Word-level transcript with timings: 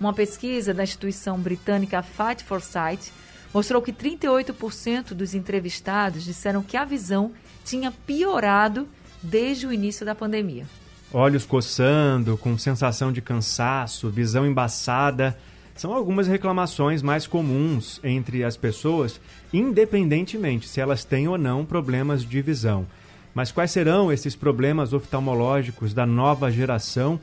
Uma 0.00 0.12
pesquisa 0.12 0.74
da 0.74 0.82
instituição 0.82 1.38
britânica 1.38 2.02
Fight 2.02 2.42
for 2.42 2.60
Sight 2.60 3.12
mostrou 3.52 3.82
que 3.82 3.92
38% 3.92 5.14
dos 5.14 5.34
entrevistados 5.34 6.24
disseram 6.24 6.62
que 6.62 6.76
a 6.76 6.84
visão 6.84 7.32
tinha 7.64 7.90
piorado 7.90 8.88
desde 9.22 9.66
o 9.66 9.72
início 9.72 10.06
da 10.06 10.14
pandemia. 10.14 10.66
Olhos 11.12 11.44
coçando, 11.44 12.38
com 12.38 12.56
sensação 12.56 13.12
de 13.12 13.20
cansaço, 13.20 14.08
visão 14.10 14.46
embaçada, 14.46 15.36
são 15.74 15.92
algumas 15.92 16.28
reclamações 16.28 17.02
mais 17.02 17.26
comuns 17.26 18.00
entre 18.04 18.44
as 18.44 18.56
pessoas, 18.56 19.20
independentemente 19.52 20.68
se 20.68 20.80
elas 20.80 21.04
têm 21.04 21.26
ou 21.26 21.38
não 21.38 21.64
problemas 21.64 22.22
de 22.22 22.42
visão. 22.42 22.86
Mas 23.34 23.50
quais 23.50 23.70
serão 23.70 24.12
esses 24.12 24.36
problemas 24.36 24.92
oftalmológicos 24.92 25.94
da 25.94 26.04
nova 26.04 26.50
geração? 26.50 27.18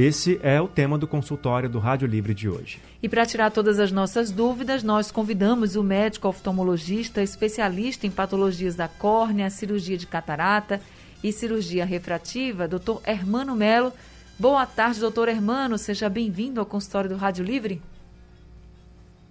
Esse 0.00 0.38
é 0.44 0.60
o 0.60 0.68
tema 0.68 0.96
do 0.96 1.08
consultório 1.08 1.68
do 1.68 1.80
Rádio 1.80 2.06
Livre 2.06 2.32
de 2.32 2.48
hoje. 2.48 2.80
E 3.02 3.08
para 3.08 3.26
tirar 3.26 3.50
todas 3.50 3.80
as 3.80 3.90
nossas 3.90 4.30
dúvidas, 4.30 4.84
nós 4.84 5.10
convidamos 5.10 5.74
o 5.74 5.82
médico 5.82 6.28
oftalmologista, 6.28 7.20
especialista 7.20 8.06
em 8.06 8.10
patologias 8.12 8.76
da 8.76 8.86
córnea, 8.86 9.50
cirurgia 9.50 9.98
de 9.98 10.06
catarata 10.06 10.80
e 11.20 11.32
cirurgia 11.32 11.84
refrativa, 11.84 12.68
Dr. 12.68 12.98
Hermano 13.04 13.56
Melo. 13.56 13.92
Boa 14.38 14.64
tarde, 14.66 15.00
doutor 15.00 15.26
Hermano. 15.26 15.76
Seja 15.76 16.08
bem-vindo 16.08 16.60
ao 16.60 16.66
consultório 16.66 17.10
do 17.10 17.16
Rádio 17.16 17.44
Livre. 17.44 17.82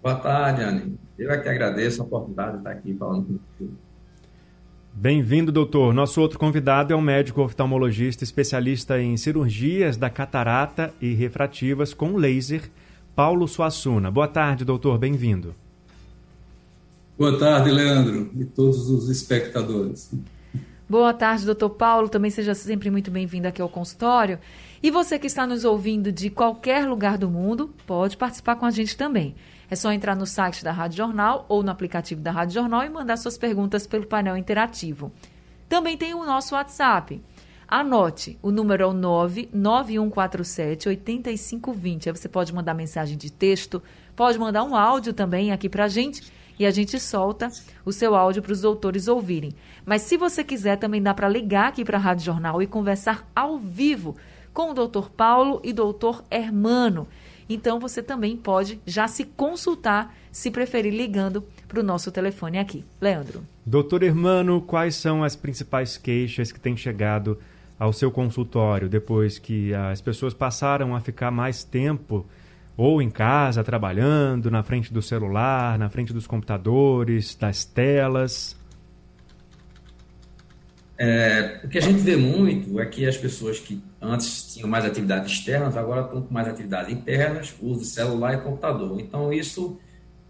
Boa 0.04 0.16
tarde, 0.16 0.64
Anne. 0.64 1.00
Eu 1.18 1.32
é 1.32 1.38
que 1.38 1.48
agradeço 1.48 2.02
a 2.02 2.06
oportunidade 2.06 2.52
de 2.52 2.58
estar 2.58 2.72
aqui 2.72 2.94
falando 2.94 3.26
com 3.26 3.40
você. 3.58 3.72
Bem-vindo, 5.00 5.52
doutor. 5.52 5.94
Nosso 5.94 6.20
outro 6.20 6.40
convidado 6.40 6.92
é 6.92 6.96
um 6.96 7.02
médico 7.02 7.44
oftalmologista 7.44 8.24
especialista 8.24 9.00
em 9.00 9.16
cirurgias 9.16 9.96
da 9.96 10.10
catarata 10.10 10.92
e 11.00 11.14
refrativas 11.14 11.94
com 11.94 12.16
laser, 12.16 12.64
Paulo 13.16 13.48
Suassuna. 13.48 14.10
Boa 14.10 14.28
tarde, 14.28 14.66
doutor. 14.66 14.98
Bem-vindo. 14.98 15.54
Boa 17.16 17.38
tarde, 17.38 17.70
Leandro, 17.70 18.32
e 18.40 18.44
todos 18.44 18.90
os 18.90 19.08
espectadores. 19.08 20.12
Boa 20.90 21.14
tarde, 21.14 21.46
doutor 21.46 21.70
Paulo. 21.70 22.10
Também 22.10 22.32
seja 22.32 22.56
sempre 22.56 22.90
muito 22.90 23.12
bem-vindo 23.12 23.48
aqui 23.48 23.62
ao 23.62 23.70
consultório. 23.70 24.40
E 24.82 24.90
você 24.90 25.20
que 25.20 25.28
está 25.28 25.46
nos 25.46 25.64
ouvindo 25.64 26.12
de 26.12 26.32
qualquer 26.32 26.88
lugar 26.88 27.20
do 27.20 27.30
mundo, 27.30 27.70
pode 27.86 28.18
participar 28.18 28.56
com 28.56 28.66
a 28.66 28.72
gente 28.72 28.98
também. 28.98 29.36
É 29.70 29.76
só 29.76 29.92
entrar 29.92 30.16
no 30.16 30.26
site 30.26 30.64
da 30.64 30.72
Rádio 30.72 30.98
Jornal 30.98 31.46
ou 31.50 31.62
no 31.62 31.72
aplicativo 31.72 32.22
da 32.22 32.32
Rádio 32.32 32.54
Jornal 32.54 32.84
e 32.84 32.90
mandar 32.90 33.18
suas 33.18 33.38
perguntas 33.38 33.86
pelo 33.86 34.06
painel 34.06 34.38
interativo. 34.38 35.12
Também 35.68 35.98
tem 35.98 36.14
o 36.14 36.26
nosso 36.26 36.56
WhatsApp. 36.56 37.22
Anote, 37.68 38.40
o 38.42 38.50
número 38.50 38.84
é 38.84 38.86
o 38.86 38.94
99147 38.94 40.88
8520. 40.88 42.10
Aí 42.10 42.16
você 42.16 42.30
pode 42.30 42.54
mandar 42.54 42.74
mensagem 42.74 43.18
de 43.18 43.30
texto, 43.30 43.84
pode 44.16 44.40
mandar 44.40 44.64
um 44.64 44.74
áudio 44.74 45.12
também 45.12 45.52
aqui 45.52 45.68
para 45.68 45.84
a 45.84 45.90
gente 45.90 46.32
e 46.58 46.66
a 46.66 46.72
gente 46.72 46.98
solta 46.98 47.50
o 47.84 47.92
seu 47.92 48.16
áudio 48.16 48.42
para 48.42 48.54
os 48.54 48.62
doutores 48.62 49.10
ouvirem. 49.10 49.52
Mas 49.86 50.04
se 50.04 50.16
você 50.16 50.46
quiser, 50.46 50.78
também 50.78 51.02
dá 51.02 51.14
para 51.14 51.28
ligar 51.28 51.68
aqui 51.68 51.84
para 51.84 51.98
a 51.98 52.02
Rádio 52.02 52.26
Jornal 52.26 52.62
e 52.62 52.68
conversar 52.68 53.30
ao 53.36 53.58
vivo 53.58 54.16
com 54.54 54.72
o 54.72 54.74
doutor 54.74 55.10
Paulo 55.10 55.60
e 55.64 55.74
doutor 55.74 56.24
Hermano. 56.32 57.08
Então 57.50 57.80
você 57.80 58.04
também 58.04 58.36
pode 58.36 58.80
já 58.86 59.08
se 59.08 59.24
consultar, 59.24 60.16
se 60.32 60.52
preferir, 60.52 60.94
ligando 60.94 61.44
para 61.68 61.80
o 61.80 61.84
nosso 61.84 62.12
telefone 62.12 62.58
aqui. 62.58 62.84
Leandro. 63.00 63.44
Doutor 63.66 64.04
Hermano, 64.04 64.62
quais 64.62 64.96
são 64.96 65.24
as 65.24 65.36
principais 65.36 65.98
queixas 65.98 66.52
que 66.52 66.60
têm 66.60 66.76
chegado 66.76 67.38
ao 67.80 67.94
seu 67.94 68.12
consultório 68.12 68.90
depois 68.90 69.38
que 69.38 69.74
as 69.74 70.02
pessoas 70.02 70.34
passaram 70.34 70.96
a 70.96 71.00
ficar 71.00 71.32
mais 71.32 71.64
tempo 71.64 72.26
ou 72.76 73.02
em 73.02 73.10
casa 73.10 73.64
trabalhando, 73.64 74.52
na 74.52 74.62
frente 74.62 74.94
do 74.94 75.02
celular, 75.02 75.80
na 75.80 75.90
frente 75.90 76.14
dos 76.14 76.28
computadores, 76.28 77.36
das 77.36 77.66
telas? 77.66 78.56
É, 81.00 81.60
o 81.64 81.68
que 81.68 81.78
a 81.78 81.82
gente 81.82 82.00
vê 82.00 82.16
muito 82.16 82.80
é 82.80 82.86
que 82.86 83.06
as 83.06 83.16
pessoas 83.16 83.60
que 83.60 83.82
antes 84.02 84.54
tinham 84.54 84.68
mais 84.68 84.84
atividades 84.84 85.32
externas, 85.32 85.78
agora 85.78 86.02
estão 86.02 86.22
com 86.22 86.34
mais 86.34 86.48
atividades 86.48 86.92
internas, 86.92 87.54
uso 87.62 87.82
de 87.82 87.86
celular 87.86 88.34
e 88.34 88.42
computador. 88.42 89.00
Então, 89.00 89.32
isso, 89.32 89.80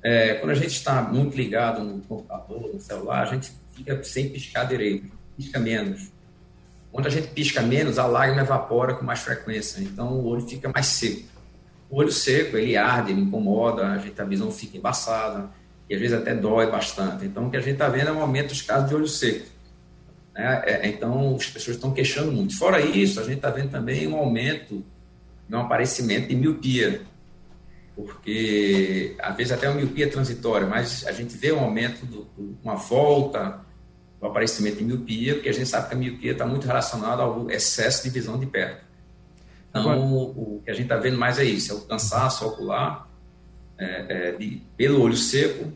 é, 0.03 0.35
quando 0.35 0.51
a 0.51 0.55
gente 0.55 0.73
está 0.73 1.01
muito 1.01 1.37
ligado 1.37 1.83
no 1.83 2.01
computador, 2.01 2.69
no 2.73 2.79
celular, 2.81 3.23
a 3.23 3.25
gente 3.25 3.51
fica 3.73 4.03
sem 4.03 4.29
piscar 4.29 4.65
direito, 4.65 5.09
pisca 5.37 5.57
menos. 5.57 6.11
Quando 6.91 7.07
a 7.07 7.09
gente 7.09 7.27
pisca 7.29 7.61
menos, 7.61 7.97
a 7.97 8.05
lágrima 8.05 8.41
evapora 8.41 8.93
com 8.93 9.05
mais 9.05 9.19
frequência, 9.19 9.81
então 9.81 10.13
o 10.13 10.25
olho 10.25 10.41
fica 10.41 10.69
mais 10.69 10.87
seco. 10.87 11.27
O 11.89 11.97
olho 11.97 12.11
seco, 12.11 12.57
ele 12.57 12.75
arde, 12.75 13.11
ele 13.11 13.21
incomoda, 13.21 13.87
a, 13.87 13.97
gente, 13.99 14.19
a 14.21 14.25
visão 14.25 14.51
fica 14.51 14.77
embaçada, 14.77 15.49
e 15.89 15.95
às 15.95 16.01
vezes 16.01 16.17
até 16.17 16.35
dói 16.35 16.69
bastante. 16.69 17.25
Então, 17.25 17.47
o 17.47 17.51
que 17.51 17.55
a 17.55 17.61
gente 17.61 17.73
está 17.73 17.87
vendo 17.87 18.09
é 18.09 18.11
um 18.11 18.21
aumento 18.21 18.49
dos 18.49 18.61
casos 18.61 18.89
de 18.89 18.95
olho 18.95 19.07
seco. 19.07 19.56
Né? 20.37 20.61
É, 20.65 20.87
então, 20.87 21.35
as 21.35 21.49
pessoas 21.49 21.75
estão 21.77 21.91
queixando 21.91 22.31
muito. 22.31 22.55
Fora 22.55 22.79
isso, 22.79 23.19
a 23.19 23.23
gente 23.23 23.37
está 23.37 23.49
vendo 23.49 23.71
também 23.71 24.07
um 24.07 24.15
aumento 24.15 24.85
no 25.49 25.59
aparecimento 25.59 26.27
de 26.27 26.35
miopia, 26.35 27.01
porque 27.95 29.15
às 29.17 29.35
vezes 29.35 29.51
até 29.51 29.67
uma 29.67 29.77
miopia 29.77 30.07
transitória, 30.09 30.67
mas 30.67 31.07
a 31.07 31.11
gente 31.11 31.35
vê 31.35 31.51
um 31.51 31.59
aumento, 31.59 32.05
do, 32.05 32.27
uma 32.63 32.75
volta 32.75 33.61
do 34.19 34.27
aparecimento 34.27 34.77
de 34.77 34.83
miopia, 34.83 35.33
porque 35.33 35.49
a 35.49 35.53
gente 35.53 35.67
sabe 35.67 35.87
que 35.89 35.95
a 35.95 35.97
miopia 35.97 36.33
está 36.33 36.45
muito 36.45 36.67
relacionada 36.67 37.23
ao 37.23 37.49
excesso 37.49 38.03
de 38.03 38.09
visão 38.11 38.37
de 38.37 38.45
perto. 38.45 38.85
Então, 39.69 40.13
o, 40.13 40.57
o 40.57 40.61
que 40.63 40.69
a 40.71 40.73
gente 40.73 40.83
está 40.83 40.97
vendo 40.97 41.17
mais 41.17 41.39
é 41.39 41.43
isso, 41.43 41.71
é 41.71 41.75
o 41.75 41.81
cansaço 41.81 42.45
ocular 42.45 43.07
é, 43.77 44.05
é, 44.09 44.31
de, 44.33 44.61
pelo 44.75 45.01
olho 45.01 45.15
seco, 45.15 45.71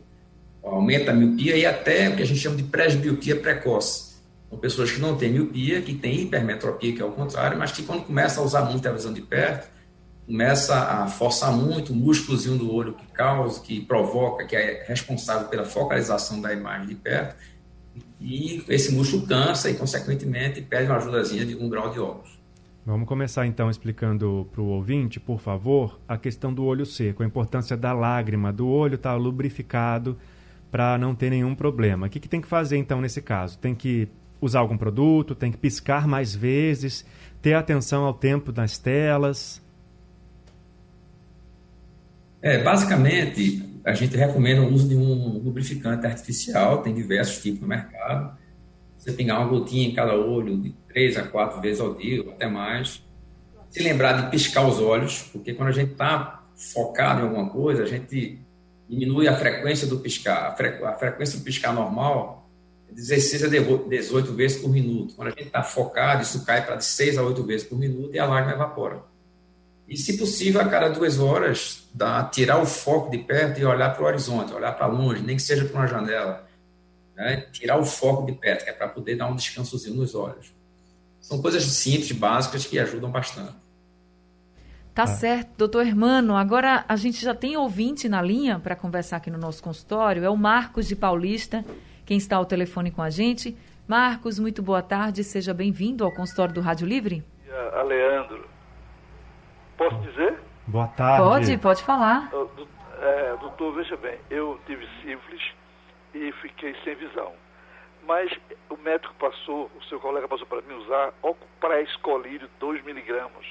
aumenta 0.62 1.10
a 1.10 1.14
miopia 1.14 1.56
e 1.56 1.66
até 1.66 2.08
o 2.08 2.16
que 2.16 2.22
a 2.22 2.26
gente 2.26 2.38
chama 2.38 2.56
de 2.56 2.64
presbiopia 2.64 3.36
precoce 3.36 4.11
são 4.52 4.58
pessoas 4.58 4.92
que 4.92 5.00
não 5.00 5.16
têm 5.16 5.32
miopia, 5.32 5.80
que 5.80 5.94
têm 5.94 6.20
hipermetropia, 6.20 6.94
que 6.94 7.00
é 7.00 7.04
o 7.04 7.12
contrário, 7.12 7.58
mas 7.58 7.72
que 7.72 7.82
quando 7.84 8.04
começa 8.04 8.38
a 8.38 8.44
usar 8.44 8.66
muito 8.66 8.86
a 8.86 8.92
visão 8.92 9.10
de 9.10 9.22
perto, 9.22 9.70
começa 10.26 10.76
a 10.76 11.06
forçar 11.06 11.50
muito 11.56 11.94
o 11.94 11.96
músculozinho 11.96 12.58
do 12.58 12.70
olho 12.70 12.92
que 12.92 13.06
causa, 13.12 13.58
que 13.62 13.80
provoca, 13.80 14.44
que 14.44 14.54
é 14.54 14.84
responsável 14.86 15.48
pela 15.48 15.64
focalização 15.64 16.38
da 16.38 16.52
imagem 16.52 16.88
de 16.88 16.94
perto, 16.94 17.34
e 18.20 18.62
esse 18.68 18.92
músculo 18.92 19.26
cansa 19.26 19.70
e, 19.70 19.74
consequentemente, 19.74 20.60
pede 20.60 20.84
uma 20.84 20.98
ajudazinha 20.98 21.46
de 21.46 21.56
um 21.56 21.70
grau 21.70 21.90
de 21.90 21.98
óculos. 21.98 22.38
Vamos 22.84 23.08
começar 23.08 23.46
então 23.46 23.70
explicando 23.70 24.46
para 24.52 24.60
o 24.60 24.66
ouvinte, 24.66 25.18
por 25.18 25.40
favor, 25.40 25.98
a 26.06 26.18
questão 26.18 26.52
do 26.52 26.62
olho 26.64 26.84
seco, 26.84 27.22
a 27.22 27.26
importância 27.26 27.74
da 27.74 27.94
lágrima, 27.94 28.52
do 28.52 28.68
olho 28.68 28.96
estar 28.96 29.12
tá 29.12 29.16
lubrificado 29.16 30.18
para 30.70 30.98
não 30.98 31.14
ter 31.14 31.30
nenhum 31.30 31.54
problema. 31.54 32.06
O 32.06 32.10
que, 32.10 32.20
que 32.20 32.28
tem 32.28 32.40
que 32.40 32.48
fazer 32.48 32.76
então 32.76 33.00
nesse 33.00 33.22
caso? 33.22 33.58
Tem 33.58 33.74
que 33.74 34.08
usar 34.42 34.58
algum 34.58 34.76
produto, 34.76 35.34
tem 35.36 35.52
que 35.52 35.56
piscar 35.56 36.06
mais 36.06 36.34
vezes, 36.34 37.06
ter 37.40 37.54
atenção 37.54 38.04
ao 38.04 38.12
tempo 38.12 38.52
nas 38.52 38.76
telas? 38.76 39.62
É, 42.42 42.60
basicamente, 42.60 43.62
a 43.84 43.94
gente 43.94 44.16
recomenda 44.16 44.62
o 44.62 44.72
uso 44.72 44.88
de 44.88 44.96
um 44.96 45.38
lubrificante 45.38 46.04
artificial, 46.04 46.82
tem 46.82 46.92
diversos 46.92 47.40
tipos 47.40 47.60
no 47.60 47.68
mercado. 47.68 48.36
Você 48.98 49.12
pingar 49.12 49.40
uma 49.40 49.48
gotinha 49.48 49.88
em 49.88 49.94
cada 49.94 50.14
olho 50.14 50.56
de 50.60 50.74
três 50.88 51.16
a 51.16 51.22
quatro 51.22 51.60
vezes 51.60 51.80
ao 51.80 51.94
dia, 51.94 52.20
até 52.28 52.48
mais. 52.48 53.04
Se 53.70 53.80
lembrar 53.80 54.12
de 54.20 54.30
piscar 54.30 54.66
os 54.66 54.80
olhos, 54.80 55.22
porque 55.32 55.54
quando 55.54 55.68
a 55.68 55.72
gente 55.72 55.92
está 55.92 56.44
focado 56.54 57.20
em 57.20 57.22
alguma 57.24 57.48
coisa, 57.48 57.84
a 57.84 57.86
gente 57.86 58.40
diminui 58.88 59.28
a 59.28 59.36
frequência 59.36 59.86
do 59.86 60.00
piscar. 60.00 60.48
A 60.48 60.92
frequência 60.94 61.38
do 61.38 61.44
piscar 61.44 61.72
normal 61.72 62.41
16 62.94 63.44
a 63.44 63.48
18 63.48 64.32
vezes 64.34 64.60
por 64.60 64.70
minuto. 64.70 65.14
Quando 65.14 65.28
a 65.28 65.30
gente 65.30 65.44
está 65.44 65.62
focado, 65.62 66.22
isso 66.22 66.44
cai 66.44 66.64
para 66.64 66.76
de 66.76 66.84
6 66.84 67.18
a 67.18 67.22
8 67.22 67.42
vezes 67.44 67.66
por 67.66 67.78
minuto 67.78 68.14
e 68.14 68.18
a 68.18 68.26
lágrima 68.26 68.54
evapora. 68.54 69.02
E, 69.88 69.96
se 69.96 70.16
possível, 70.16 70.60
a 70.60 70.68
cada 70.68 70.88
duas 70.88 71.18
horas, 71.18 71.88
dá, 71.92 72.24
tirar 72.24 72.58
o 72.60 72.66
foco 72.66 73.10
de 73.10 73.18
perto 73.18 73.60
e 73.60 73.64
olhar 73.64 73.94
para 73.94 74.02
o 74.02 74.06
horizonte, 74.06 74.52
olhar 74.52 74.72
para 74.72 74.86
longe, 74.86 75.22
nem 75.22 75.36
que 75.36 75.42
seja 75.42 75.64
para 75.64 75.80
uma 75.80 75.86
janela. 75.86 76.48
Né? 77.14 77.46
Tirar 77.52 77.78
o 77.78 77.84
foco 77.84 78.24
de 78.24 78.32
perto, 78.32 78.64
que 78.64 78.70
é 78.70 78.72
para 78.72 78.88
poder 78.88 79.16
dar 79.16 79.26
um 79.26 79.36
descansozinho 79.36 79.96
nos 79.96 80.14
olhos. 80.14 80.54
São 81.20 81.42
coisas 81.42 81.64
simples, 81.64 82.12
básicas, 82.12 82.64
que 82.64 82.78
ajudam 82.78 83.10
bastante. 83.10 83.54
Tá 84.94 85.06
certo, 85.06 85.50
doutor 85.56 85.86
Hermano. 85.86 86.36
Agora 86.36 86.84
a 86.86 86.96
gente 86.96 87.22
já 87.22 87.34
tem 87.34 87.56
ouvinte 87.56 88.08
na 88.08 88.20
linha 88.20 88.58
para 88.58 88.76
conversar 88.76 89.16
aqui 89.16 89.30
no 89.30 89.38
nosso 89.38 89.62
consultório. 89.62 90.22
É 90.22 90.28
o 90.28 90.36
Marcos 90.36 90.86
de 90.86 90.94
Paulista 90.94 91.64
quem 92.12 92.18
está 92.18 92.36
ao 92.36 92.44
telefone 92.44 92.90
com 92.90 93.00
a 93.00 93.08
gente. 93.08 93.56
Marcos, 93.88 94.38
muito 94.38 94.62
boa 94.62 94.82
tarde, 94.82 95.24
seja 95.24 95.54
bem-vindo 95.54 96.04
ao 96.04 96.12
consultório 96.12 96.52
do 96.52 96.60
Rádio 96.60 96.86
Livre. 96.86 97.24
A 97.72 97.80
Leandro. 97.80 98.46
Posso 99.78 99.96
dizer? 100.02 100.38
Boa 100.66 100.88
tarde. 100.88 101.22
Pode, 101.22 101.58
pode 101.58 101.82
falar. 101.82 102.30
É, 103.00 103.34
doutor, 103.40 103.72
veja 103.76 103.96
bem, 103.96 104.18
eu 104.28 104.60
tive 104.66 104.86
sífilis 105.00 105.42
e 106.12 106.30
fiquei 106.42 106.76
sem 106.84 106.94
visão. 106.96 107.32
Mas 108.06 108.30
o 108.68 108.76
médico 108.76 109.14
passou, 109.14 109.70
o 109.74 109.84
seu 109.84 109.98
colega 109.98 110.28
passou 110.28 110.46
para 110.46 110.60
mim 110.60 110.74
usar 110.74 111.14
pré-escolírio 111.60 112.46
2 112.60 112.84
miligramas. 112.84 113.46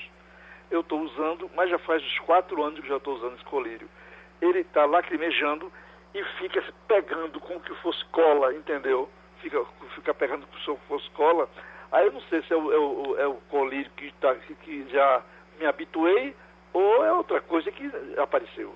Eu 0.69 0.81
estou 0.81 1.01
usando, 1.01 1.49
mas 1.55 1.67
já 1.67 1.79
faz 1.79 2.03
uns 2.03 2.19
4 2.19 2.63
anos 2.63 2.79
que 2.79 2.87
já 2.87 2.97
estou 2.97 3.15
usando 3.15 3.33
esse 3.33 3.45
colírio. 3.45 3.89
Ele 4.39 4.59
está 4.59 4.85
lacrimejando 4.85 5.71
e 6.13 6.23
fica 6.39 6.61
se 6.61 6.71
pegando 6.87 7.39
como 7.39 7.59
que 7.59 7.73
fosse 7.75 8.03
cola, 8.05 8.53
entendeu? 8.53 9.09
Fica, 9.41 9.63
fica 9.95 10.13
pegando 10.13 10.45
como 10.47 10.59
se 10.59 10.87
fosse 10.87 11.09
cola. 11.11 11.49
Aí 11.91 12.05
eu 12.05 12.11
não 12.13 12.21
sei 12.23 12.41
se 12.43 12.53
é 12.53 12.55
o, 12.55 12.71
é 12.71 12.77
o, 12.77 13.17
é 13.19 13.27
o 13.27 13.35
colírio 13.49 13.91
que, 13.97 14.11
tá, 14.19 14.33
que 14.35 14.87
já 14.89 15.21
me 15.59 15.65
habituei 15.65 16.35
ou 16.73 17.05
é 17.05 17.11
outra 17.11 17.41
coisa 17.41 17.71
que 17.71 17.89
apareceu. 18.17 18.73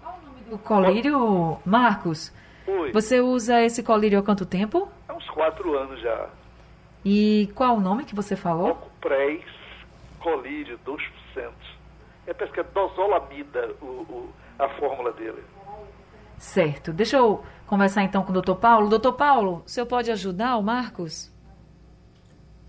Qual 0.00 0.18
o 0.18 0.26
nome 0.26 0.40
do 0.42 0.58
colírio, 0.58 1.58
Marcos? 1.64 2.32
Oi. 2.66 2.92
Você 2.92 3.20
usa 3.20 3.62
esse 3.62 3.82
colírio 3.82 4.18
há 4.18 4.22
quanto 4.22 4.46
tempo? 4.46 4.88
Há 5.08 5.14
uns 5.14 5.28
quatro 5.30 5.76
anos 5.76 6.00
já. 6.00 6.30
E 7.04 7.50
qual 7.54 7.76
o 7.76 7.80
nome 7.80 8.04
que 8.04 8.14
você 8.14 8.36
falou? 8.36 8.70
Ocupres 8.70 9.44
colírio 10.20 10.78
2%. 10.86 11.50
É, 12.26 12.32
parece 12.32 12.52
que 12.52 12.60
é 12.60 12.62
dosolamida 12.62 13.74
o, 13.80 13.86
o, 13.86 14.32
a 14.58 14.68
fórmula 14.68 15.12
dele. 15.12 15.42
Certo. 16.42 16.92
Deixa 16.92 17.16
eu 17.18 17.40
conversar 17.68 18.02
então 18.02 18.24
com 18.24 18.30
o 18.30 18.32
doutor 18.32 18.56
Paulo. 18.56 18.88
Doutor 18.88 19.12
Paulo, 19.12 19.62
o 19.64 19.70
senhor 19.70 19.86
pode 19.86 20.10
ajudar 20.10 20.56
o 20.56 20.62
Marcos? 20.62 21.30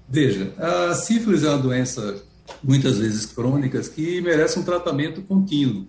Veja, 0.08 0.54
a 0.60 0.94
sífilis 0.94 1.44
é 1.44 1.50
uma 1.50 1.58
doença 1.58 2.24
muitas 2.64 3.00
vezes 3.00 3.26
crônicas 3.26 3.90
que 3.90 4.22
merece 4.22 4.60
um 4.60 4.64
tratamento 4.64 5.24
contínuo. 5.24 5.88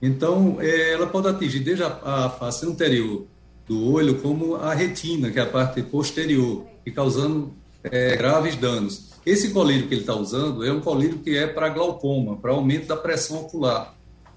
Então, 0.00 0.58
é, 0.60 0.92
ela 0.92 1.08
pode 1.08 1.26
atingir 1.26 1.60
desde 1.60 1.82
a, 1.82 1.98
a, 2.04 2.30
face 2.30 2.64
anterior 2.64 3.26
do 3.66 3.92
olho 3.92 4.22
como 4.22 4.54
a 4.54 4.72
retina, 4.72 5.28
que 5.32 5.40
é 5.40 5.42
a 5.42 5.46
parte 5.46 5.82
posterior, 5.82 6.64
e 6.86 6.92
causando 6.92 7.52
é, 7.82 8.14
graves 8.16 8.54
danos. 8.54 9.10
Esse 9.26 9.50
colírio 9.50 9.88
que 9.88 9.94
ele 9.94 10.02
está 10.02 10.14
usando 10.14 10.64
é 10.64 10.72
um 10.72 10.80
colírio 10.80 11.18
que 11.18 11.36
é 11.36 11.48
para 11.48 11.70
glaucoma, 11.70 12.36
para 12.36 12.52
aumento 12.52 12.86
da 12.86 12.96
pressão 12.96 13.40
ocular. 13.40 13.95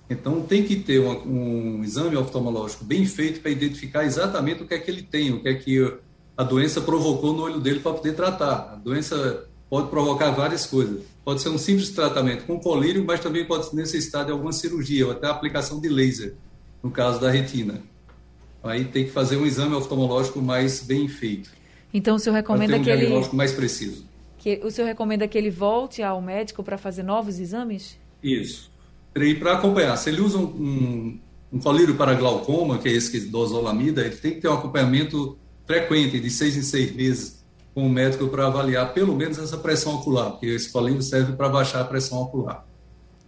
Então, 0.09 0.41
tem 0.41 0.63
que 0.63 0.77
ter 0.77 0.99
uma, 0.99 1.17
um 1.19 1.83
exame 1.83 2.15
oftalmológico 2.17 2.83
bem 2.83 3.05
feito 3.05 3.41
para 3.41 3.51
identificar 3.51 4.03
exatamente 4.05 4.63
o 4.63 4.67
que 4.67 4.73
é 4.73 4.79
que 4.79 4.89
ele 4.89 5.03
tem, 5.03 5.31
o 5.31 5.41
que 5.41 5.49
é 5.49 5.53
que 5.53 5.93
a 6.35 6.43
doença 6.43 6.81
provocou 6.81 7.33
no 7.33 7.43
olho 7.43 7.59
dele 7.59 7.79
para 7.79 7.93
poder 7.93 8.13
tratar. 8.13 8.73
A 8.73 8.75
doença 8.75 9.45
pode 9.69 9.89
provocar 9.89 10.31
várias 10.31 10.65
coisas. 10.65 11.03
Pode 11.23 11.41
ser 11.41 11.49
um 11.49 11.57
simples 11.57 11.89
tratamento 11.89 12.45
com 12.45 12.59
colírio, 12.59 13.03
mas 13.05 13.19
também 13.19 13.45
pode 13.45 13.75
necessitar 13.75 14.25
de 14.25 14.31
alguma 14.31 14.51
cirurgia 14.51 15.05
ou 15.05 15.11
até 15.11 15.27
a 15.27 15.31
aplicação 15.31 15.79
de 15.79 15.89
laser, 15.89 16.33
no 16.81 16.89
caso 16.89 17.19
da 17.19 17.29
retina. 17.29 17.83
Aí 18.63 18.85
tem 18.85 19.05
que 19.05 19.11
fazer 19.11 19.37
um 19.37 19.45
exame 19.45 19.75
oftalmológico 19.75 20.41
mais 20.41 20.81
bem 20.81 21.07
feito. 21.07 21.51
Então 21.93 22.15
o 22.15 22.19
senhor 22.19 22.35
recomenda 22.35 22.77
um 22.77 22.83
que 22.83 22.89
ele 22.89 23.07
mais 23.33 23.51
preciso. 23.51 24.05
Que 24.37 24.59
o 24.63 24.71
senhor 24.71 24.87
recomenda 24.87 25.27
que 25.27 25.37
ele 25.37 25.49
volte 25.49 26.01
ao 26.01 26.21
médico 26.21 26.63
para 26.63 26.77
fazer 26.77 27.03
novos 27.03 27.39
exames? 27.39 27.97
Isso. 28.23 28.68
E 29.25 29.35
para 29.35 29.53
acompanhar, 29.53 29.95
se 29.97 30.09
ele 30.09 30.21
usa 30.21 30.37
um, 30.37 30.43
um, 30.43 31.19
um 31.53 31.59
colírio 31.59 31.95
para 31.95 32.13
glaucoma, 32.13 32.77
que 32.77 32.87
é 32.87 32.91
esse 32.91 33.11
que 33.11 33.19
dosolamida, 33.29 34.01
ele 34.01 34.15
tem 34.15 34.33
que 34.33 34.41
ter 34.41 34.47
um 34.47 34.53
acompanhamento 34.53 35.37
frequente, 35.65 36.19
de 36.19 36.29
seis 36.29 36.57
em 36.57 36.61
seis 36.61 36.95
meses, 36.95 37.45
com 37.73 37.85
o 37.85 37.89
médico 37.89 38.27
para 38.27 38.47
avaliar 38.47 38.93
pelo 38.93 39.15
menos 39.15 39.37
essa 39.37 39.57
pressão 39.57 39.95
ocular, 39.95 40.31
porque 40.31 40.47
esse 40.47 40.71
colírio 40.71 41.01
serve 41.01 41.33
para 41.33 41.47
baixar 41.47 41.81
a 41.81 41.85
pressão 41.85 42.21
ocular. 42.21 42.65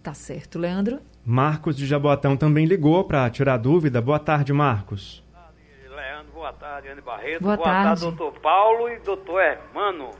Tá 0.02 0.12
certo. 0.12 0.58
Leandro? 0.58 0.98
Marcos 1.24 1.76
de 1.76 1.86
Jaboatão 1.86 2.36
também 2.36 2.66
ligou 2.66 3.04
para 3.04 3.30
tirar 3.30 3.56
dúvida. 3.56 4.00
Boa 4.00 4.18
tarde, 4.18 4.52
Marcos. 4.52 5.22
Boa 5.32 5.44
tarde, 5.44 5.88
Leandro. 5.88 6.32
Boa 6.32 6.52
tarde, 6.52 6.88
Anne 6.88 7.00
Barreto. 7.00 7.42
Boa, 7.42 7.56
Boa 7.56 7.64
tarde. 7.64 8.00
tarde, 8.00 8.16
doutor 8.16 8.40
Paulo 8.40 8.88
e 8.88 8.98
doutor 8.98 9.40
Hermano. 9.40 10.10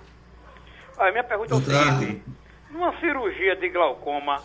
Olha, 0.97 1.11
minha 1.11 1.25
pergunta 1.25 1.59
Boa 1.59 1.75
é 1.75 1.81
o 1.81 1.99
seguinte. 1.99 2.23
Numa 2.71 2.99
cirurgia 3.01 3.57
de 3.57 3.69
glaucoma, 3.69 4.41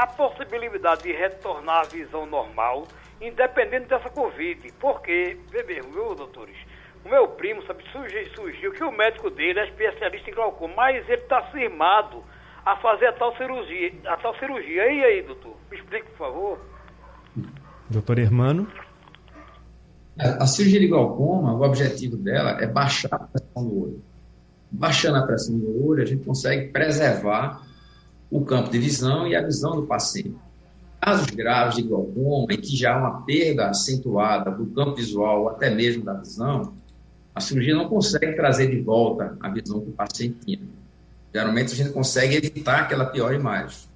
a 0.00 0.06
possibilidade 0.06 1.02
de 1.02 1.12
retornar 1.12 1.80
à 1.80 1.82
visão 1.82 2.24
normal, 2.24 2.88
independente 3.20 3.86
dessa 3.86 4.08
Covid. 4.08 4.72
Porque, 4.80 5.36
vê 5.50 5.62
mesmo, 5.62 5.92
viu, 5.92 6.14
doutores? 6.14 6.56
O 7.04 7.08
meu 7.10 7.28
primo, 7.28 7.62
sabe, 7.66 7.84
surgiu, 7.92 8.26
surgiu 8.34 8.72
que 8.72 8.82
o 8.82 8.90
médico 8.90 9.28
dele 9.28 9.60
é 9.60 9.68
especialista 9.68 10.30
em 10.30 10.34
glaucoma, 10.34 10.72
mas 10.74 11.06
ele 11.06 11.20
está 11.20 11.42
firmado 11.50 12.24
a 12.64 12.76
fazer 12.76 13.08
a 13.08 13.12
tal 13.12 13.36
cirurgia. 13.36 13.92
A 14.06 14.16
tal 14.16 14.34
cirurgia. 14.38 14.90
E 14.90 15.04
aí, 15.04 15.22
doutor? 15.22 15.54
Me 15.70 15.76
explique, 15.76 16.06
por 16.12 16.16
favor. 16.16 16.58
Doutor 17.90 18.18
Hermano. 18.18 18.66
A, 20.18 20.44
a 20.44 20.46
cirurgia 20.46 20.80
de 20.80 20.88
glaucoma, 20.88 21.52
o 21.52 21.62
objetivo 21.62 22.16
dela 22.16 22.52
é 22.58 22.66
baixar 22.66 23.12
a 23.12 23.18
pressão 23.18 23.68
do 23.68 23.82
olho. 23.82 24.02
Baixando 24.70 25.18
a 25.18 25.26
pressão 25.26 25.58
do 25.58 25.86
olho, 25.86 26.02
a 26.02 26.06
gente 26.06 26.24
consegue 26.24 26.68
preservar 26.68 27.68
o 28.30 28.44
campo 28.44 28.70
de 28.70 28.78
visão 28.78 29.26
e 29.26 29.34
a 29.34 29.42
visão 29.42 29.76
do 29.76 29.82
paciente. 29.82 30.36
Casos 31.00 31.26
graves 31.26 31.76
de 31.76 31.82
glaucoma, 31.82 32.52
em 32.52 32.60
que 32.60 32.76
já 32.76 32.94
há 32.94 32.98
uma 32.98 33.22
perda 33.22 33.68
acentuada 33.68 34.50
do 34.50 34.66
campo 34.66 34.94
visual 34.94 35.42
ou 35.42 35.48
até 35.48 35.70
mesmo 35.70 36.04
da 36.04 36.12
visão, 36.14 36.74
a 37.34 37.40
cirurgia 37.40 37.74
não 37.74 37.88
consegue 37.88 38.34
trazer 38.34 38.70
de 38.70 38.80
volta 38.80 39.36
a 39.40 39.48
visão 39.48 39.80
que 39.80 39.88
o 39.88 39.92
paciente 39.92 40.36
tinha. 40.44 40.60
Geralmente 41.32 41.72
a 41.72 41.76
gente 41.76 41.90
consegue 41.90 42.36
evitar 42.36 42.86
que 42.86 42.94
ela 42.94 43.06
piore 43.06 43.38
mais. 43.38 43.88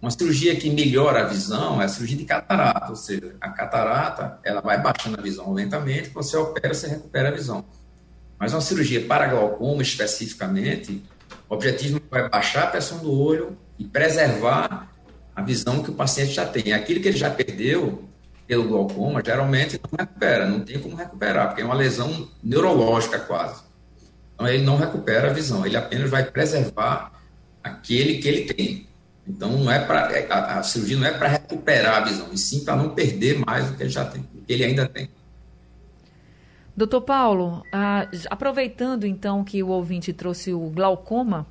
Uma 0.00 0.10
cirurgia 0.10 0.54
que 0.54 0.70
melhora 0.70 1.22
a 1.22 1.24
visão 1.24 1.80
é 1.80 1.86
a 1.86 1.88
cirurgia 1.88 2.18
de 2.18 2.24
catarata, 2.24 2.90
ou 2.90 2.96
seja, 2.96 3.34
a 3.40 3.48
catarata 3.48 4.38
ela 4.44 4.60
vai 4.60 4.80
baixando 4.80 5.18
a 5.18 5.22
visão 5.22 5.52
lentamente, 5.52 6.10
quando 6.10 6.24
você 6.24 6.36
opera, 6.36 6.72
você 6.72 6.86
recupera 6.86 7.28
a 7.28 7.32
visão. 7.32 7.64
Mas 8.38 8.52
uma 8.52 8.60
cirurgia 8.60 9.04
para 9.06 9.26
glaucoma 9.26 9.82
especificamente, 9.82 11.02
o 11.48 11.54
objetivo 11.54 12.00
é 12.12 12.28
baixar 12.28 12.64
a 12.64 12.66
pressão 12.68 12.98
do 12.98 13.10
olho 13.10 13.56
e 13.78 13.84
preservar 13.84 14.88
a 15.34 15.42
visão 15.42 15.82
que 15.82 15.90
o 15.90 15.94
paciente 15.94 16.32
já 16.32 16.46
tem. 16.46 16.72
Aquilo 16.72 17.00
que 17.00 17.08
ele 17.08 17.16
já 17.16 17.30
perdeu 17.30 18.04
pelo 18.46 18.68
glaucoma, 18.68 19.22
geralmente 19.24 19.80
não 19.82 19.98
recupera, 19.98 20.46
não 20.46 20.60
tem 20.60 20.78
como 20.78 20.96
recuperar, 20.96 21.48
porque 21.48 21.62
é 21.62 21.64
uma 21.64 21.74
lesão 21.74 22.28
neurológica 22.42 23.18
quase. 23.18 23.62
Então 24.34 24.46
ele 24.46 24.62
não 24.62 24.76
recupera 24.76 25.30
a 25.30 25.32
visão, 25.32 25.66
ele 25.66 25.76
apenas 25.76 26.10
vai 26.10 26.24
preservar 26.24 27.12
aquele 27.62 28.18
que 28.18 28.28
ele 28.28 28.44
tem. 28.52 28.86
Então 29.26 29.50
não 29.50 29.70
é 29.70 29.80
para 29.84 30.08
a, 30.30 30.58
a, 30.58 30.62
cirurgia 30.62 30.96
não 30.96 31.06
é 31.06 31.12
para 31.12 31.28
recuperar 31.28 31.96
a 31.96 32.04
visão, 32.04 32.28
e 32.32 32.38
sim 32.38 32.64
para 32.64 32.76
não 32.76 32.90
perder 32.90 33.44
mais 33.44 33.68
do 33.68 33.76
que 33.76 33.82
ele 33.82 33.90
já 33.90 34.04
tem, 34.04 34.22
do 34.22 34.42
que 34.42 34.52
ele 34.52 34.64
ainda 34.64 34.86
tem. 34.86 35.10
Doutor 36.76 37.00
Paulo, 37.00 37.64
ah, 37.72 38.06
aproveitando 38.30 39.06
então 39.06 39.42
que 39.42 39.62
o 39.62 39.68
ouvinte 39.68 40.12
trouxe 40.12 40.52
o 40.52 40.68
glaucoma 40.68 41.46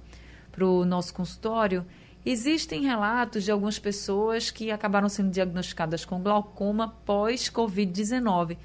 para 0.52 0.66
o 0.66 0.86
nosso 0.86 1.14
consultório, 1.14 1.86
existem 2.26 2.82
relatos 2.82 3.44
de 3.44 3.52
algumas 3.52 3.78
pessoas 3.78 4.50
que 4.50 4.72
acabaram 4.72 5.08
sendo 5.08 5.30
diagnosticadas 5.30 6.04
com 6.04 6.22
glaucoma 6.22 6.96
pós-Covid-19. 7.06 8.58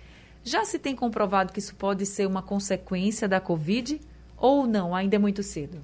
Já 0.42 0.64
se 0.64 0.78
tem 0.78 0.96
comprovado 0.96 1.52
que 1.52 1.58
isso 1.58 1.74
pode 1.74 2.06
ser 2.06 2.26
uma 2.26 2.42
consequência 2.42 3.28
da 3.28 3.40
Covid 3.40 4.00
ou 4.36 4.66
não? 4.66 4.94
Ainda 4.94 5.16
é 5.16 5.18
muito 5.18 5.42
cedo? 5.42 5.78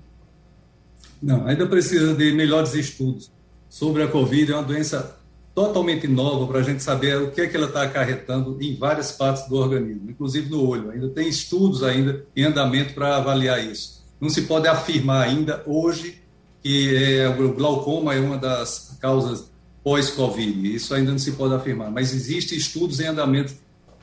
Não, 1.23 1.47
ainda 1.47 1.67
precisa 1.67 2.15
de 2.15 2.33
melhores 2.33 2.75
estudos 2.75 3.31
sobre 3.69 4.03
a 4.03 4.09
Covid. 4.09 4.51
É 4.51 4.55
uma 4.55 4.63
doença 4.63 5.19
totalmente 5.55 6.07
nova 6.09 6.47
para 6.47 6.61
a 6.61 6.63
gente 6.63 6.83
saber 6.83 7.17
o 7.17 7.31
que 7.31 7.41
é 7.43 7.47
que 7.47 7.57
ela 7.57 7.67
está 7.67 7.83
acarretando 7.83 8.59
em 8.61 8.77
várias 8.77 9.13
partes 9.13 9.49
do 9.49 9.57
organismo, 9.57 10.11
inclusive 10.11 10.49
no 10.51 10.67
olho. 10.67 10.91
Ainda 10.91 11.09
tem 11.09 11.29
estudos 11.29 11.83
ainda 11.83 12.25
em 12.35 12.45
andamento 12.45 12.95
para 12.95 13.17
avaliar 13.17 13.63
isso. 13.63 14.05
Não 14.21 14.31
se 14.31 14.43
pode 14.43 14.67
afirmar 14.67 15.27
ainda 15.27 15.63
hoje 15.67 16.23
que 16.67 16.97
é, 16.97 17.29
o 17.29 17.53
glaucoma 17.53 18.13
é 18.13 18.19
uma 18.19 18.37
das 18.37 18.99
causas 19.01 19.53
pós-Covid. 19.85 20.75
Isso 20.75 20.93
ainda 20.93 21.13
não 21.13 21.19
se 21.19 21.31
pode 21.37 21.55
afirmar, 21.55 21.93
mas 21.93 22.13
existem 22.13 22.59
estudos 22.59 22.99
em 22.99 23.07
andamento 23.07 23.55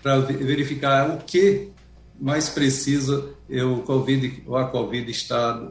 para 0.01 0.19
verificar 0.19 1.09
o 1.09 1.17
que 1.17 1.73
mais 2.17 2.47
precisa 2.47 3.33
é 3.49 3.61
o 3.61 3.81
COVID, 3.81 4.43
ou 4.47 4.55
a 4.55 4.65
Covid 4.65 5.11
está 5.11 5.61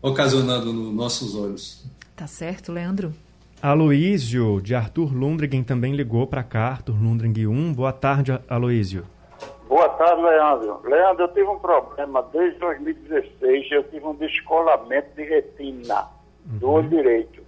ocasionando 0.00 0.72
nos 0.72 0.94
nossos 0.94 1.34
olhos. 1.34 1.84
Tá 2.14 2.28
certo, 2.28 2.70
Leandro? 2.70 3.12
Aloísio, 3.60 4.60
de 4.62 4.72
Arthur 4.72 5.12
Lundgren, 5.12 5.64
também 5.64 5.96
ligou 5.96 6.28
para 6.28 6.44
cá, 6.44 6.68
Arthur 6.68 6.94
Lundgren 6.94 7.48
1. 7.48 7.72
Boa 7.72 7.92
tarde, 7.92 8.38
Aloísio. 8.48 9.04
Boa 9.68 9.88
tarde, 9.88 10.22
Leandro. 10.22 10.80
Leandro, 10.84 11.24
eu 11.24 11.28
tive 11.28 11.48
um 11.48 11.58
problema 11.58 12.22
desde 12.32 12.60
2016, 12.60 13.72
eu 13.72 13.82
tive 13.82 14.06
um 14.06 14.14
descolamento 14.14 15.08
de 15.16 15.24
retina. 15.24 16.15
Do 16.46 16.70
olho 16.70 16.88
direito, 16.88 17.42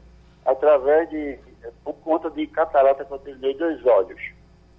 através 0.45 1.09
de, 1.11 1.39
por 1.85 1.95
conta 1.95 2.31
de 2.31 2.47
catarata 2.47 3.05
que 3.05 3.13
eu 3.13 3.19
tenho 3.19 3.57
dois 3.57 3.87
olhos. 3.87 4.21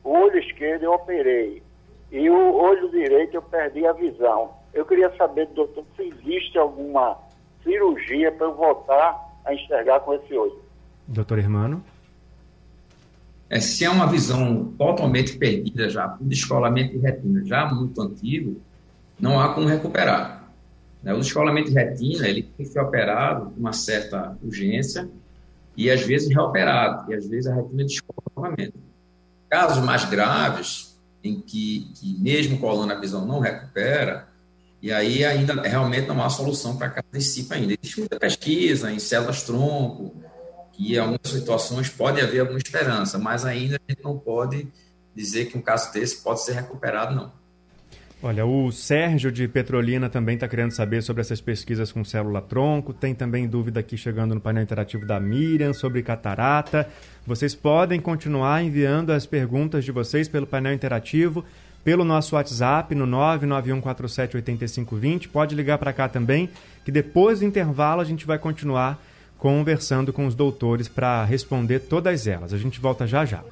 O 0.03 0.11
olho 0.11 0.37
esquerdo 0.39 0.83
eu 0.83 0.93
operei, 0.93 1.63
e 2.11 2.29
o 2.29 2.53
olho 2.55 2.89
direito 2.89 3.35
eu 3.35 3.41
perdi 3.41 3.85
a 3.85 3.93
visão. 3.93 4.51
Eu 4.73 4.85
queria 4.85 5.15
saber, 5.15 5.47
doutor, 5.47 5.83
se 5.95 6.03
existe 6.03 6.57
alguma 6.57 7.17
cirurgia 7.63 8.31
para 8.31 8.47
eu 8.47 8.55
voltar 8.55 9.19
a 9.45 9.53
enxergar 9.53 9.99
com 10.01 10.13
esse 10.13 10.33
olho. 10.33 10.59
Doutor 11.07 11.39
Hermano? 11.39 11.83
É, 13.49 13.59
se 13.59 13.83
é 13.83 13.89
uma 13.89 14.05
visão 14.05 14.73
totalmente 14.77 15.35
perdida 15.37 15.89
já, 15.89 16.07
por 16.07 16.23
descolamento 16.23 16.91
de 16.91 16.99
retina 16.99 17.43
já 17.45 17.65
muito 17.65 17.99
antigo, 17.99 18.61
não 19.19 19.39
há 19.39 19.53
como 19.53 19.67
recuperar. 19.67 20.38
Né? 21.01 21.13
O 21.13 21.19
descolamento 21.19 21.69
de 21.69 21.75
retina 21.75 22.27
ele 22.27 22.43
tem 22.43 22.65
que 22.65 22.71
ser 22.71 22.79
operado 22.79 23.51
com 23.51 23.59
uma 23.59 23.73
certa 23.73 24.37
urgência 24.43 25.09
e 25.75 25.89
às 25.89 26.01
vezes 26.01 26.27
reoperado, 26.29 27.11
e 27.11 27.15
às 27.15 27.25
vezes 27.25 27.47
a 27.47 27.55
retina 27.55 27.85
descola 27.85 28.23
novamente. 28.35 28.73
Casos 29.49 29.83
mais 29.83 30.03
graves, 30.05 30.99
em 31.23 31.39
que, 31.39 31.91
que 31.95 32.17
mesmo 32.19 32.59
colando 32.59 32.93
a 32.93 32.99
visão 32.99 33.25
não 33.25 33.39
recupera, 33.39 34.27
e 34.81 34.91
aí 34.91 35.25
ainda 35.25 35.61
realmente 35.61 36.07
não 36.07 36.21
há 36.23 36.29
solução 36.29 36.77
para 36.77 36.89
cada 36.89 37.07
discípulo 37.13 37.55
ainda. 37.55 37.73
Existe 37.81 37.99
muita 37.99 38.19
pesquisa 38.19 38.91
em 38.91 38.99
células-tronco, 38.99 40.15
que 40.73 40.95
em 40.95 40.97
algumas 40.97 41.19
situações 41.23 41.89
pode 41.89 42.21
haver 42.21 42.41
alguma 42.41 42.57
esperança, 42.57 43.17
mas 43.17 43.45
ainda 43.45 43.75
a 43.77 43.91
gente 43.91 44.03
não 44.03 44.17
pode 44.17 44.67
dizer 45.15 45.45
que 45.45 45.57
um 45.57 45.61
caso 45.61 45.91
desse 45.91 46.21
pode 46.21 46.41
ser 46.43 46.53
recuperado, 46.53 47.15
não. 47.15 47.38
Olha, 48.21 48.45
o 48.45 48.69
Sérgio 48.69 49.31
de 49.31 49.47
Petrolina 49.47 50.09
também 50.09 50.35
está 50.35 50.45
querendo 50.45 50.71
saber 50.71 51.01
sobre 51.01 51.21
essas 51.21 51.39
pesquisas 51.39 51.89
com 51.89 52.03
célula-tronco. 52.03 52.93
Tem 52.93 53.15
também 53.15 53.47
dúvida 53.47 53.79
aqui 53.79 53.97
chegando 53.97 54.35
no 54.35 54.41
painel 54.41 54.63
interativo 54.63 55.05
da 55.05 55.17
Miriam 55.21 55.71
sobre 55.71 56.03
catarata. 56.03 56.85
Vocês 57.25 57.55
podem 57.55 58.01
continuar 58.01 58.61
enviando 58.61 59.11
as 59.11 59.25
perguntas 59.25 59.85
de 59.85 59.93
vocês 59.93 60.27
pelo 60.27 60.45
painel 60.45 60.73
interativo 60.73 61.45
pelo 61.83 62.03
nosso 62.03 62.35
WhatsApp 62.35 62.93
no 62.93 63.07
991478520. 63.07 65.29
Pode 65.29 65.55
ligar 65.55 65.77
para 65.77 65.93
cá 65.93 66.09
também, 66.09 66.49
que 66.83 66.91
depois 66.91 67.39
do 67.39 67.45
intervalo 67.45 68.01
a 68.01 68.05
gente 68.05 68.25
vai 68.25 68.37
continuar 68.37 69.01
conversando 69.37 70.11
com 70.11 70.27
os 70.27 70.35
doutores 70.35 70.89
para 70.89 71.23
responder 71.23 71.79
todas 71.79 72.27
elas. 72.27 72.53
A 72.53 72.57
gente 72.57 72.81
volta 72.81 73.07
já 73.07 73.25
já. 73.25 73.45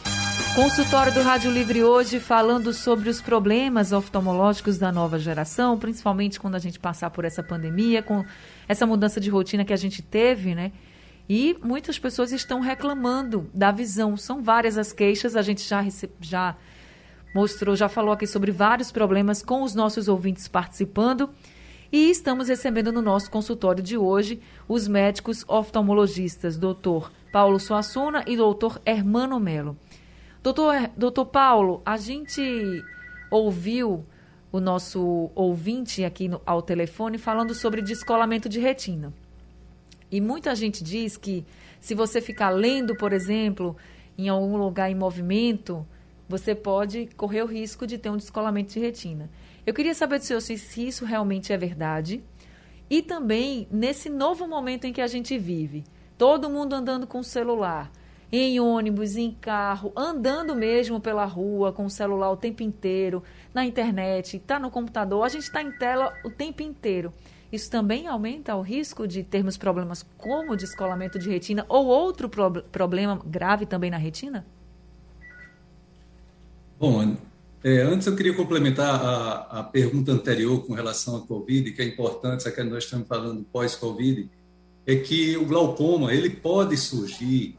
Consultório 0.57 1.13
do 1.13 1.21
Rádio 1.21 1.51
Livre 1.51 1.83
hoje 1.83 2.19
falando 2.19 2.73
sobre 2.73 3.11
os 3.11 3.21
problemas 3.21 3.91
oftalmológicos 3.91 4.79
da 4.79 4.91
nova 4.91 5.19
geração, 5.19 5.77
principalmente 5.77 6.39
quando 6.39 6.55
a 6.55 6.59
gente 6.59 6.79
passar 6.79 7.11
por 7.11 7.23
essa 7.23 7.43
pandemia, 7.43 8.01
com 8.01 8.25
essa 8.67 8.83
mudança 8.83 9.19
de 9.19 9.29
rotina 9.29 9.63
que 9.63 9.71
a 9.71 9.77
gente 9.77 10.01
teve, 10.01 10.55
né? 10.55 10.71
E 11.29 11.55
muitas 11.63 11.99
pessoas 11.99 12.31
estão 12.31 12.59
reclamando 12.59 13.47
da 13.53 13.69
visão. 13.69 14.17
São 14.17 14.41
várias 14.41 14.79
as 14.79 14.91
queixas, 14.91 15.35
a 15.35 15.43
gente 15.43 15.61
já, 15.61 15.85
já 16.19 16.55
mostrou, 17.35 17.75
já 17.75 17.87
falou 17.87 18.11
aqui 18.11 18.25
sobre 18.25 18.51
vários 18.51 18.91
problemas 18.91 19.43
com 19.43 19.61
os 19.61 19.75
nossos 19.75 20.07
ouvintes 20.07 20.47
participando. 20.47 21.29
E 21.91 22.09
estamos 22.09 22.47
recebendo 22.47 22.91
no 22.91 23.03
nosso 23.03 23.29
consultório 23.29 23.83
de 23.83 23.95
hoje 23.95 24.41
os 24.67 24.87
médicos 24.87 25.45
oftalmologistas, 25.47 26.57
doutor 26.57 27.11
Paulo 27.31 27.59
Suassuna 27.59 28.23
e 28.25 28.35
doutor 28.35 28.81
Hermano 28.83 29.39
Melo. 29.39 29.77
Doutor, 30.48 30.92
doutor 30.96 31.25
Paulo, 31.25 31.82
a 31.86 31.98
gente 31.98 32.82
ouviu 33.30 34.06
o 34.50 34.62
nosso 34.62 35.30
ouvinte 35.36 36.06
aqui 36.06 36.30
no, 36.30 36.42
ao 36.46 36.62
telefone 36.62 37.18
falando 37.18 37.54
sobre 37.54 37.82
descolamento 37.82 38.48
de 38.48 38.58
retina. 38.58 39.13
E 40.10 40.22
muita 40.22 40.56
gente 40.56 40.86
diz 40.86 41.18
que 41.18 41.46
se 41.82 41.94
você 41.94 42.22
ficar 42.22 42.50
lendo, 42.51 42.96
por 42.96 43.12
exemplo, 43.12 43.75
em 44.18 44.30
algum 44.30 44.56
lugar 44.56 44.89
em 44.89 44.96
movimento, 44.96 45.86
você 46.30 46.56
pode 46.56 47.10
correr 47.18 47.42
o 47.42 47.46
risco 47.46 47.86
de 47.86 47.98
ter 47.98 48.10
um 48.10 48.16
descolamento 48.16 48.72
de 48.72 48.80
retina. 48.80 49.30
Eu 49.66 49.74
queria 49.74 49.94
saber 49.94 50.20
do 50.20 50.24
senhor 50.24 50.39
se, 50.39 50.54
isso 50.88 51.04
realmente 51.04 51.51
é 51.51 51.58
verdade. 51.58 52.24
E 52.89 53.01
também 53.01 53.68
nesse 53.70 54.10
novo 54.10 54.48
momento 54.48 54.86
em 54.86 54.94
que 54.94 55.01
a 55.01 55.08
gente 55.08 55.38
vive, 55.38 55.84
todo 56.18 56.50
mundo 56.50 56.72
andando 56.72 57.06
com 57.06 57.20
o 57.20 57.24
celular, 57.24 57.92
em 58.31 58.60
ônibus, 58.60 59.15
em 59.15 59.31
carro, 59.31 59.91
andando 59.96 60.55
mesmo 60.55 61.00
pela 61.00 61.25
rua 61.25 61.72
com 61.72 61.86
o 61.86 61.89
celular 61.89 62.31
o 62.31 62.38
tempo 62.38 62.62
inteiro, 62.62 63.24
na 63.53 63.65
internet, 63.65 64.38
está 64.38 64.60
no 64.60 64.69
computador, 64.69 65.24
a 65.24 65.29
gente 65.29 65.43
está 65.43 65.62
em 65.62 65.72
tela 65.72 66.13
o 66.25 66.29
tempo 66.29 66.62
inteiro. 66.62 67.12
Isso 67.51 67.72
também 67.72 68.07
aumenta 68.07 68.55
o 68.55 68.62
risco 68.62 69.07
de 69.07 69.24
termos 69.24 69.55
problemas 69.55 70.05
como 70.17 70.57
descolamento 70.57 71.17
de 71.17 71.29
retina 71.29 71.65
ou 71.69 71.86
outro 71.86 72.27
pro 72.27 72.62
problema 72.63 73.22
grave 73.25 73.65
também 73.65 73.89
na 73.89 73.98
retina? 73.98 74.46
Bom, 76.77 77.15
é, 77.63 77.81
antes 77.81 78.05
eu 78.05 78.15
queria 78.15 78.36
complementar 78.36 79.01
a, 79.03 79.60
a, 79.60 79.63
pergunta 79.63 80.12
anterior 80.12 80.65
com 80.65 80.74
relação 80.74 81.15
à 81.15 81.22
Covid, 81.22 81.72
que 81.72 81.81
é 81.81 81.86
importante, 81.86 82.50
que 82.51 82.63
nós 82.63 82.84
estamos 82.84 83.07
falando 83.07 83.43
pós-Covid, 83.46 84.29
é 84.86 84.96
que 84.98 85.38
o 85.38 85.46
glaucoma 85.46 86.13
ele 86.13 86.29
pode 86.29 86.77
surgir 86.77 87.57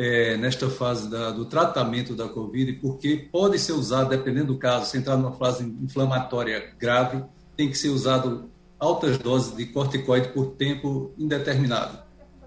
é, 0.00 0.34
nesta 0.38 0.70
fase 0.70 1.10
da, 1.10 1.30
do 1.30 1.44
tratamento 1.44 2.14
da 2.14 2.26
Covid, 2.26 2.72
porque 2.74 3.28
pode 3.30 3.58
ser 3.58 3.72
usado, 3.72 4.08
dependendo 4.08 4.54
do 4.54 4.58
caso, 4.58 4.86
se 4.86 4.96
entrar 4.96 5.14
numa 5.14 5.32
fase 5.32 5.62
inflamatória 5.62 6.72
grave, 6.78 7.22
tem 7.54 7.68
que 7.68 7.76
ser 7.76 7.90
usado 7.90 8.48
altas 8.78 9.18
doses 9.18 9.54
de 9.54 9.66
corticoide 9.66 10.28
por 10.28 10.52
tempo 10.52 11.12
indeterminado. 11.18 11.98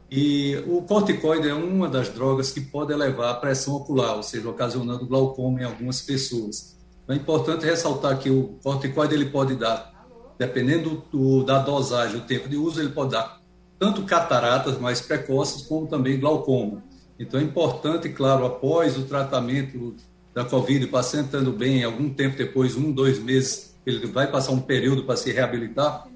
E 0.09 0.63
o 0.65 0.81
corticoide 0.81 1.47
é 1.47 1.53
uma 1.53 1.87
das 1.87 2.09
drogas 2.09 2.49
que 2.49 2.59
pode 2.59 2.91
elevar 2.91 3.29
a 3.29 3.35
pressão 3.35 3.75
ocular, 3.75 4.15
ou 4.15 4.23
seja, 4.23 4.49
ocasionando 4.49 5.05
glaucoma 5.05 5.61
em 5.61 5.63
algumas 5.63 6.01
pessoas. 6.01 6.75
É 7.07 7.13
importante 7.13 7.65
ressaltar 7.65 8.17
que 8.17 8.31
o 8.31 8.57
corticoide 8.63 9.13
ele 9.13 9.25
pode 9.25 9.55
dar, 9.55 10.07
dependendo 10.39 11.03
do, 11.11 11.43
da 11.43 11.59
dosagem, 11.59 12.17
o 12.17 12.21
tempo 12.21 12.49
de 12.49 12.57
uso, 12.57 12.79
ele 12.79 12.89
pode 12.89 13.11
dar 13.11 13.39
tanto 13.77 14.01
cataratas 14.05 14.79
mais 14.79 15.01
precoces, 15.01 15.67
como 15.67 15.85
também 15.85 16.19
glaucoma. 16.19 16.81
Então 17.23 17.39
é 17.39 17.43
importante, 17.43 18.09
claro, 18.09 18.45
após 18.45 18.97
o 18.97 19.03
tratamento 19.03 19.95
da 20.33 20.43
Covid, 20.43 20.85
o 20.85 20.89
paciente 20.89 21.25
estando 21.25 21.51
bem, 21.51 21.83
algum 21.83 22.09
tempo 22.09 22.37
depois, 22.37 22.75
um, 22.75 22.91
dois 22.91 23.19
meses, 23.19 23.75
ele 23.85 24.05
vai 24.07 24.29
passar 24.29 24.51
um 24.51 24.59
período 24.59 25.03
para 25.03 25.15
se 25.15 25.31
reabilitar, 25.31 26.07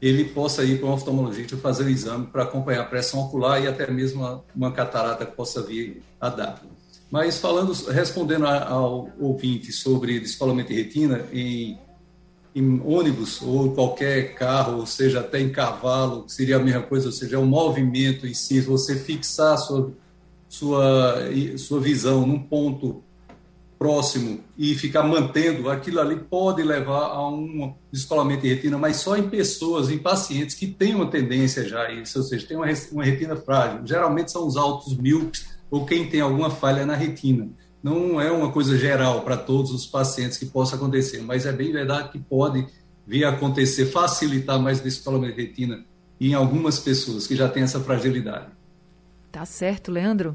ele 0.00 0.24
possa 0.24 0.62
ir 0.62 0.78
para 0.78 0.88
um 0.88 0.92
oftalmologista 0.92 1.56
fazer 1.56 1.84
o 1.84 1.88
exame 1.88 2.26
para 2.26 2.42
acompanhar 2.42 2.82
a 2.82 2.84
pressão 2.84 3.20
ocular 3.20 3.62
e 3.62 3.66
até 3.66 3.90
mesmo 3.90 4.44
uma, 4.54 4.70
catarata 4.70 5.24
que 5.24 5.34
possa 5.34 5.62
vir 5.62 6.02
a 6.20 6.28
dar. 6.28 6.62
Mas 7.10 7.38
falando, 7.38 7.72
respondendo 7.88 8.46
ao 8.46 9.08
ouvinte 9.18 9.72
sobre 9.72 10.20
descolamento 10.20 10.68
de 10.68 10.82
retina 10.82 11.24
em, 11.32 11.78
em 12.54 12.80
ônibus 12.84 13.40
ou 13.40 13.72
qualquer 13.72 14.34
carro, 14.34 14.80
ou 14.80 14.86
seja, 14.86 15.20
até 15.20 15.40
em 15.40 15.50
cavalo, 15.50 16.24
seria 16.28 16.56
a 16.56 16.60
mesma 16.60 16.82
coisa, 16.82 17.06
ou 17.06 17.12
seja, 17.12 17.36
é 17.36 17.38
um 17.38 17.46
movimento 17.46 18.26
em 18.26 18.34
si, 18.34 18.60
você 18.60 18.96
fixar 18.96 19.56
sua, 19.56 19.92
sua, 20.48 21.16
sua 21.58 21.80
visão 21.80 22.26
num 22.26 22.38
ponto 22.38 23.02
próximo 23.78 24.40
e 24.56 24.74
ficar 24.74 25.02
mantendo, 25.02 25.68
aquilo 25.68 26.00
ali 26.00 26.16
pode 26.16 26.62
levar 26.62 27.08
a 27.08 27.28
um 27.28 27.74
descolamento 27.92 28.42
de 28.42 28.54
retina, 28.54 28.78
mas 28.78 28.96
só 28.96 29.16
em 29.16 29.28
pessoas, 29.28 29.90
em 29.90 29.98
pacientes 29.98 30.56
que 30.56 30.66
têm 30.66 30.94
uma 30.94 31.10
tendência 31.10 31.68
já 31.68 31.82
a 31.82 31.92
isso, 31.92 32.18
ou 32.18 32.24
seja, 32.24 32.46
tem 32.46 32.56
uma, 32.56 32.66
uma 32.92 33.04
retina 33.04 33.36
frágil. 33.36 33.86
Geralmente 33.86 34.32
são 34.32 34.46
os 34.46 34.56
altos 34.56 34.96
míopes 34.96 35.46
ou 35.70 35.84
quem 35.84 36.08
tem 36.08 36.20
alguma 36.20 36.50
falha 36.50 36.86
na 36.86 36.94
retina. 36.94 37.50
Não 37.82 38.20
é 38.20 38.30
uma 38.30 38.50
coisa 38.50 38.76
geral 38.76 39.22
para 39.22 39.36
todos 39.36 39.70
os 39.70 39.86
pacientes 39.86 40.38
que 40.38 40.46
possa 40.46 40.76
acontecer, 40.76 41.20
mas 41.22 41.44
é 41.44 41.52
bem 41.52 41.70
verdade 41.70 42.10
que 42.10 42.18
pode 42.18 42.66
vir 43.06 43.24
a 43.24 43.30
acontecer, 43.30 43.86
facilitar 43.86 44.58
mais 44.60 44.80
descolamento 44.80 45.36
de 45.36 45.42
retina 45.42 45.84
em 46.20 46.34
algumas 46.34 46.78
pessoas 46.78 47.26
que 47.26 47.36
já 47.36 47.48
têm 47.48 47.62
essa 47.62 47.78
fragilidade. 47.78 48.55
Tá 49.36 49.44
certo, 49.44 49.92
Leandro. 49.92 50.34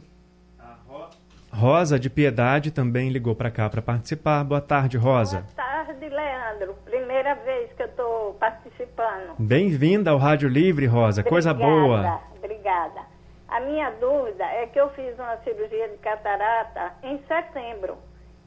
Rosa 1.52 1.98
de 1.98 2.08
Piedade 2.08 2.70
também 2.70 3.10
ligou 3.10 3.34
para 3.36 3.50
cá 3.50 3.68
para 3.68 3.82
participar. 3.82 4.44
Boa 4.44 4.62
tarde, 4.62 4.96
Rosa. 4.96 5.42
Boa 5.42 5.54
tarde, 5.56 6.08
Leandro. 6.08 6.76
Primeira 6.86 7.34
vez 7.34 7.74
que 7.74 7.82
eu 7.82 7.88
estou 7.88 8.36
participando. 8.36 9.34
Bem-vinda 9.40 10.12
ao 10.12 10.20
Rádio 10.20 10.48
Livre, 10.48 10.86
Rosa. 10.86 11.22
Obrigada, 11.22 11.30
Coisa 11.30 11.52
boa. 11.52 12.22
Obrigada. 12.38 13.02
A 13.48 13.60
minha 13.62 13.90
dúvida 13.90 14.44
é 14.44 14.68
que 14.68 14.80
eu 14.80 14.92
fiz 14.92 15.18
uma 15.18 15.36
cirurgia 15.38 15.90
de 15.90 15.98
catarata 15.98 16.94
em 17.02 17.20
setembro 17.28 17.98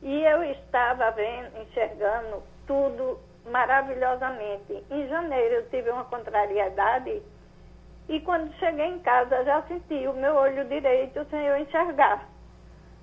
e 0.04 0.22
eu 0.22 0.44
estava 0.44 1.10
vendo, 1.10 1.48
enxergando 1.62 2.44
tudo 2.64 3.18
maravilhosamente. 3.50 4.84
Em 4.88 5.08
janeiro 5.08 5.56
eu 5.56 5.68
tive 5.68 5.90
uma 5.90 6.04
contrariedade 6.04 7.20
e 8.08 8.20
quando 8.20 8.52
cheguei 8.54 8.86
em 8.86 8.98
casa 8.98 9.44
já 9.44 9.62
senti 9.62 10.06
o 10.06 10.12
meu 10.12 10.34
olho 10.34 10.64
direito 10.66 11.24
sem 11.30 11.40
eu 11.40 11.56
enxergar. 11.58 12.28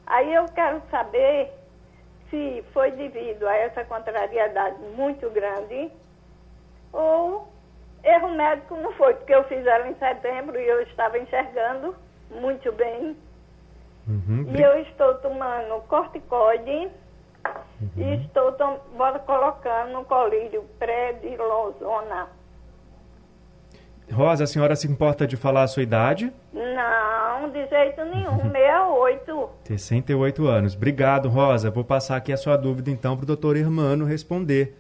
Aí 0.06 0.34
eu 0.34 0.46
quero 0.54 0.82
saber 0.90 1.52
se 2.30 2.64
foi 2.74 2.92
devido 2.92 3.48
a 3.48 3.56
essa 3.56 3.84
contrariedade 3.86 4.78
muito 4.96 5.30
grande 5.30 5.92
ou 6.94 7.48
erro 8.04 8.30
médico 8.30 8.76
não 8.76 8.92
foi, 8.94 9.14
porque 9.14 9.34
eu 9.34 9.44
fiz 9.46 9.66
ela 9.66 9.88
em 9.88 9.96
setembro 9.96 10.60
e 10.60 10.68
eu 10.68 10.82
estava 10.82 11.18
enxergando 11.18 11.96
muito 12.30 12.72
bem. 12.74 13.18
Uhum. 14.08 14.46
E 14.56 14.62
eu 14.62 14.80
estou 14.82 15.16
tomando 15.16 15.82
corticoide 15.88 16.92
Uhum. 17.82 17.90
E 17.98 18.26
estou 18.26 18.52
tom, 18.54 18.80
colocando 19.26 19.94
no 19.94 20.06
colírio 20.06 20.64
predilosona. 20.78 22.30
Rosa, 24.14 24.44
a 24.44 24.48
senhora 24.48 24.76
se 24.76 24.88
importa 24.88 25.26
de 25.26 25.36
falar 25.36 25.64
a 25.64 25.68
sua 25.68 25.84
idade? 25.84 26.32
Não, 26.54 27.50
de 27.50 27.68
jeito 27.68 28.04
nenhum, 28.06 28.52
68. 28.52 29.50
68 29.66 30.48
anos. 30.48 30.76
Obrigado, 30.76 31.30
Rosa. 31.30 31.72
Vou 31.72 31.84
passar 31.84 32.18
aqui 32.18 32.32
a 32.32 32.38
sua 32.38 32.58
dúvida 32.58 32.92
então 32.92 33.16
para 33.16 33.24
o 33.24 33.28
doutor 33.28 33.58
Hermano 33.58 34.06
responder. 34.06 34.78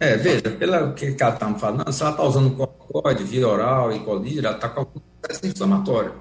É, 0.00 0.16
veja, 0.16 0.42
pelo 0.42 0.94
que 0.94 1.16
ela 1.18 1.34
está 1.34 1.48
me 1.48 1.58
falando, 1.58 1.92
se 1.92 2.02
ela 2.02 2.12
está 2.12 2.22
usando 2.22 2.54
corticoide, 2.54 3.24
via 3.24 3.48
oral 3.48 3.92
e 3.92 3.98
colírio, 4.00 4.46
ela 4.46 4.54
está 4.54 4.68
com 4.68 4.80
algum 4.80 5.00
processo 5.20 5.46
inflamatório. 5.46 6.14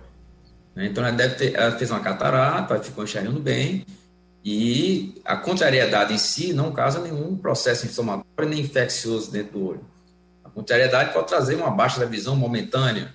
Né? 0.75 0.87
Então, 0.87 1.05
ela 1.05 1.15
deve 1.15 1.35
ter, 1.35 1.55
ela 1.55 1.71
fez 1.73 1.91
uma 1.91 1.99
catarata, 1.99 2.79
ficou 2.79 3.03
enxergando 3.03 3.39
bem, 3.39 3.85
e 4.43 5.21
a 5.23 5.35
contrariedade 5.35 6.13
em 6.13 6.17
si 6.17 6.53
não 6.53 6.71
causa 6.71 6.99
nenhum 6.99 7.37
processo 7.37 7.85
inflamatório 7.85 8.49
nem 8.49 8.61
infeccioso 8.61 9.31
dentro 9.31 9.59
do 9.59 9.67
olho. 9.67 9.96
Contrariedade 10.57 11.13
pode 11.13 11.27
trazer 11.27 11.53
uma 11.53 11.69
baixa 11.69 11.99
da 11.99 12.07
visão 12.07 12.35
momentânea, 12.35 13.13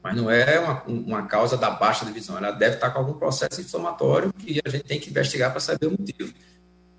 mas 0.00 0.16
não 0.16 0.30
é 0.30 0.60
uma, 0.60 0.84
uma 0.84 1.22
causa 1.26 1.56
da 1.56 1.68
baixa 1.68 2.04
da 2.04 2.12
visão. 2.12 2.38
Ela 2.38 2.52
deve 2.52 2.76
estar 2.76 2.90
com 2.90 3.00
algum 3.00 3.14
processo 3.14 3.60
inflamatório 3.60 4.32
que 4.32 4.60
a 4.64 4.68
gente 4.68 4.84
tem 4.84 5.00
que 5.00 5.10
investigar 5.10 5.50
para 5.50 5.58
saber 5.58 5.86
o 5.88 5.90
motivo. 5.90 6.32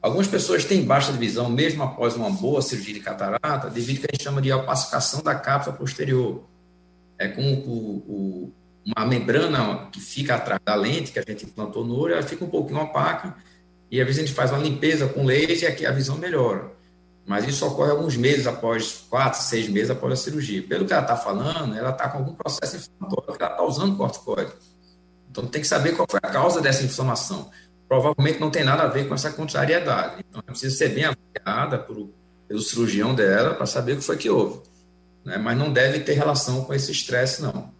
Algumas 0.01 0.27
pessoas 0.27 0.65
têm 0.65 0.84
baixa 0.84 1.13
de 1.13 1.17
visão, 1.17 1.50
mesmo 1.50 1.84
após 1.84 2.17
uma 2.17 2.29
boa 2.29 2.62
cirurgia 2.62 2.96
de 2.96 3.00
catarata, 3.00 3.70
devido 3.70 4.01
que 4.01 4.08
a 4.12 4.13
gente 4.13 4.24
chama 4.25 4.41
de 4.41 4.51
opacificação 4.51 5.22
da 5.22 5.34
cápsula 5.36 5.77
posterior. 5.77 6.44
É 7.17 7.29
com 7.29 7.41
o, 7.41 7.96
o, 8.10 8.53
uma 8.86 9.06
membrana 9.06 9.88
que 9.89 10.01
fica 10.01 10.36
atrás 10.36 10.60
da 10.65 10.75
lente 10.75 11.13
que 11.13 11.20
a 11.20 11.24
gente 11.25 11.46
implantou 11.46 11.86
no 11.86 11.98
olho, 11.98 12.13
ela 12.13 12.24
fica 12.24 12.44
um 12.44 12.50
pouquinho 12.50 12.82
opaca, 12.82 13.38
e 13.89 14.01
às 14.01 14.06
vezes 14.06 14.22
a 14.22 14.25
gente 14.25 14.36
faz 14.36 14.51
uma 14.51 14.60
limpeza 14.60 15.08
com 15.08 15.24
laser 15.24 15.63
e 15.63 15.65
aqui 15.65 15.86
a 15.86 15.94
visão 15.94 16.17
melhora. 16.17 16.75
Mas 17.27 17.46
isso 17.48 17.65
ocorre 17.67 17.91
alguns 17.91 18.15
meses 18.15 18.48
após, 18.48 19.05
quatro, 19.10 19.41
seis 19.41 19.67
meses 19.67 19.91
após 19.91 20.13
a 20.13 20.15
cirurgia. 20.15 20.65
Pelo 20.65 20.86
que 20.86 20.93
ela 20.93 21.01
está 21.01 21.17
falando, 21.17 21.75
ela 21.75 21.91
está 21.91 22.10
com 22.10 22.19
algum 22.19 22.34
processo 22.34 22.77
inflamatório, 22.77 23.36
ela 23.39 23.51
está 23.51 23.63
usando 23.63 23.98
corticoide. 23.98 24.51
Então 25.29 25.46
tem 25.46 25.62
que 25.62 25.67
saber 25.67 25.91
qual 25.96 26.07
foi 26.10 26.22
a 26.24 26.29
causa 26.29 26.62
dessa 26.62 26.84
inflamação 26.84 27.51
provavelmente 27.88 28.39
não 28.39 28.51
tem 28.51 28.63
nada 28.63 28.84
a 28.84 28.88
ver 28.88 29.07
com 29.07 29.15
essa 29.15 29.31
contrariedade. 29.31 30.24
Então, 30.29 30.41
precisa 30.41 30.75
ser 30.75 30.89
bem 30.89 31.05
avaliada 31.05 31.79
por, 31.79 32.10
pelo 32.48 32.60
cirurgião 32.60 33.15
dela 33.15 33.55
para 33.55 33.65
saber 33.65 33.93
o 33.93 33.98
que 33.98 34.03
foi 34.03 34.17
que 34.17 34.29
houve. 34.29 34.62
Né? 35.24 35.38
Mas 35.38 35.57
não 35.57 35.72
deve 35.72 36.01
ter 36.01 36.13
relação 36.13 36.65
com 36.65 36.74
esse 36.74 36.91
estresse, 36.91 37.41
não. 37.41 37.72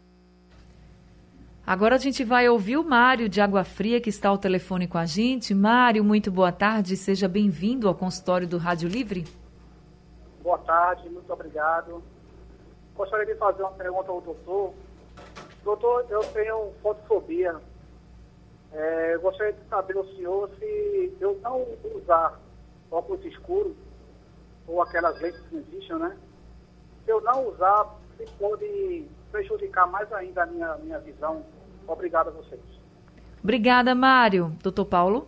Agora 1.68 1.96
a 1.96 1.98
gente 1.98 2.24
vai 2.24 2.48
ouvir 2.48 2.78
o 2.78 2.84
Mário 2.84 3.28
de 3.28 3.42
Água 3.42 3.66
Fria, 3.66 4.00
que 4.00 4.10
está 4.10 4.30
ao 4.30 4.38
telefone 4.38 4.88
com 4.88 4.98
a 4.98 5.06
gente. 5.06 5.54
Mário, 5.54 6.02
muito 6.02 6.32
boa 6.32 6.50
tarde. 6.50 6.96
Seja 6.96 7.28
bem-vindo 7.28 7.90
ao 7.90 7.94
consultório 7.94 8.48
do 8.48 8.58
Rádio 8.58 8.88
Livre. 8.88 9.26
Boa 10.42 10.58
tarde, 10.60 11.10
muito 11.10 11.32
obrigado. 11.34 12.02
Gostaria 12.96 13.26
de 13.26 13.36
fazer 13.36 13.64
uma 13.64 13.72
pergunta 13.72 14.10
ao 14.10 14.22
doutor. 14.22 14.74
Doutor, 15.66 16.06
eu 16.10 16.24
tenho 16.34 16.72
fotofobia 16.82 17.60
é, 18.74 19.18
gostaria 19.18 19.54
de 19.54 19.68
saber 19.70 19.96
senhor 20.16 20.50
se 20.60 21.18
eu 21.20 21.40
não 21.42 21.66
usar 21.96 22.40
óculos 22.92 23.26
escuros, 23.26 23.76
ou 24.68 24.82
aquelas 24.82 25.20
lentes 25.22 25.42
que 25.50 25.56
existem, 25.56 25.98
né? 25.98 26.18
Se 27.04 27.12
eu 27.12 27.22
não 27.22 27.48
usar, 27.48 27.96
se 28.18 28.26
pode 28.38 29.06
prejudicar 29.32 29.88
mais 29.88 30.12
ainda 30.14 30.44
a 30.44 30.46
minha, 30.46 30.78
minha 30.78 31.00
visão. 31.00 31.44
Obrigado 31.88 32.30
a 32.30 32.32
vocês. 32.32 32.62
Obrigada, 33.44 33.96
Mário. 33.96 34.56
Doutor 34.62 34.86
Paulo? 34.86 35.28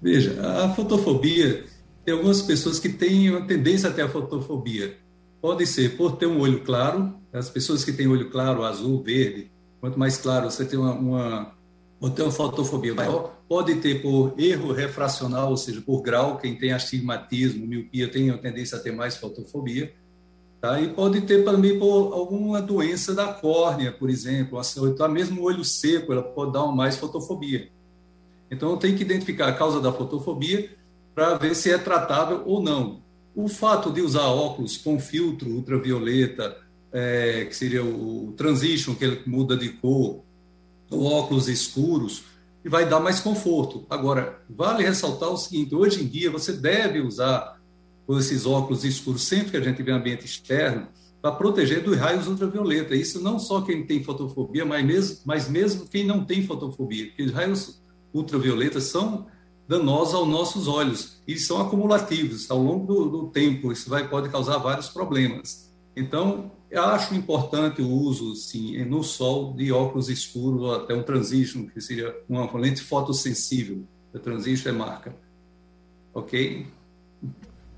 Veja, 0.00 0.40
a 0.64 0.68
fotofobia, 0.70 1.64
tem 2.04 2.14
algumas 2.14 2.42
pessoas 2.42 2.78
que 2.78 2.88
têm 2.88 3.30
uma 3.30 3.46
tendência 3.46 3.88
a 3.88 3.92
ter 3.92 4.02
a 4.02 4.08
fotofobia. 4.08 4.96
Pode 5.40 5.66
ser 5.66 5.96
por 5.96 6.16
ter 6.16 6.26
um 6.26 6.40
olho 6.40 6.64
claro, 6.64 7.14
as 7.32 7.50
pessoas 7.50 7.84
que 7.84 7.92
têm 7.92 8.06
olho 8.06 8.30
claro, 8.30 8.64
azul, 8.64 9.02
verde, 9.02 9.52
Quanto 9.82 9.98
mais 9.98 10.16
claro 10.16 10.48
você 10.48 10.64
tem 10.64 10.78
uma, 10.78 10.92
uma, 10.92 11.54
ou 12.00 12.08
tem 12.08 12.24
uma 12.24 12.30
fotofobia 12.30 12.94
maior, 12.94 13.36
pode 13.48 13.74
ter 13.80 14.00
por 14.00 14.32
erro 14.38 14.72
refracional, 14.72 15.50
ou 15.50 15.56
seja, 15.56 15.80
por 15.80 16.02
grau, 16.02 16.38
quem 16.38 16.56
tem 16.56 16.72
astigmatismo, 16.72 17.66
miopia, 17.66 18.08
tem 18.08 18.30
a 18.30 18.38
tendência 18.38 18.78
a 18.78 18.80
ter 18.80 18.92
mais 18.92 19.16
fotofobia. 19.16 19.92
Tá? 20.62 20.80
E 20.80 20.90
pode 20.90 21.22
ter 21.22 21.44
também 21.44 21.76
por 21.76 22.12
alguma 22.12 22.62
doença 22.62 23.12
da 23.12 23.26
córnea, 23.32 23.90
por 23.90 24.08
exemplo, 24.08 24.60
ou 24.76 24.88
então 24.88 25.08
mesmo 25.08 25.40
o 25.40 25.44
olho 25.44 25.64
seco, 25.64 26.12
ela 26.12 26.22
pode 26.22 26.52
dar 26.52 26.64
mais 26.68 26.96
fotofobia. 26.96 27.68
Então 28.48 28.76
tem 28.76 28.94
que 28.94 29.02
identificar 29.02 29.48
a 29.48 29.52
causa 29.52 29.80
da 29.80 29.92
fotofobia 29.92 30.70
para 31.16 31.34
ver 31.34 31.56
se 31.56 31.68
é 31.68 31.76
tratável 31.76 32.44
ou 32.46 32.62
não. 32.62 33.02
O 33.34 33.48
fato 33.48 33.90
de 33.90 34.02
usar 34.02 34.26
óculos 34.26 34.76
com 34.76 35.00
filtro 35.00 35.50
ultravioleta, 35.50 36.56
é, 36.92 37.44
que 37.44 37.56
seria 37.56 37.82
o 37.82 38.32
transition, 38.36 38.94
que 38.94 39.04
ele 39.04 39.20
muda 39.26 39.56
de 39.56 39.68
cor, 39.68 40.22
ou 40.88 41.04
óculos 41.06 41.48
escuros, 41.48 42.22
e 42.64 42.68
vai 42.68 42.88
dar 42.88 43.00
mais 43.00 43.18
conforto. 43.18 43.84
Agora, 43.90 44.40
vale 44.48 44.84
ressaltar 44.84 45.28
o 45.28 45.36
seguinte: 45.36 45.74
hoje 45.74 46.04
em 46.04 46.06
dia 46.06 46.30
você 46.30 46.52
deve 46.52 47.00
usar 47.00 47.60
esses 48.10 48.46
óculos 48.46 48.84
escuros 48.84 49.22
sempre 49.22 49.52
que 49.52 49.56
a 49.56 49.60
gente 49.60 49.82
vê 49.82 49.92
ambiente 49.92 50.24
externo 50.24 50.88
para 51.20 51.32
proteger 51.32 51.82
dos 51.82 51.96
raios 51.96 52.26
ultravioleta. 52.26 52.96
Isso 52.96 53.22
não 53.22 53.38
só 53.38 53.62
quem 53.62 53.86
tem 53.86 54.02
fotofobia, 54.02 54.64
mas 54.64 54.84
mesmo, 54.84 55.18
mas 55.24 55.48
mesmo 55.48 55.86
quem 55.86 56.04
não 56.04 56.24
tem 56.24 56.44
fotofobia, 56.44 57.06
porque 57.06 57.22
os 57.22 57.32
raios 57.32 57.80
ultravioletas 58.12 58.84
são 58.84 59.26
danosos 59.68 60.14
aos 60.14 60.28
nossos 60.28 60.68
olhos 60.68 61.22
e 61.26 61.38
são 61.38 61.60
acumulativos 61.60 62.50
ao 62.50 62.58
longo 62.58 62.86
do, 62.86 63.08
do 63.08 63.26
tempo. 63.28 63.70
Isso 63.70 63.88
vai 63.88 64.08
pode 64.08 64.28
causar 64.28 64.58
vários 64.58 64.88
problemas. 64.88 65.72
Então, 65.96 66.50
eu 66.70 66.82
acho 66.84 67.14
importante 67.14 67.82
o 67.82 67.88
uso, 67.88 68.34
sim, 68.34 68.82
no 68.84 69.02
sol 69.04 69.54
de 69.54 69.70
óculos 69.70 70.08
escuros 70.08 70.74
até 70.74 70.94
um 70.94 71.02
transition, 71.02 71.66
que 71.66 71.80
seria 71.80 72.14
uma 72.28 72.50
lente 72.58 72.82
fotossensível. 72.82 73.86
O 74.12 74.18
transition 74.18 74.70
é 74.70 74.72
marca. 74.72 75.14
Ok? 76.14 76.66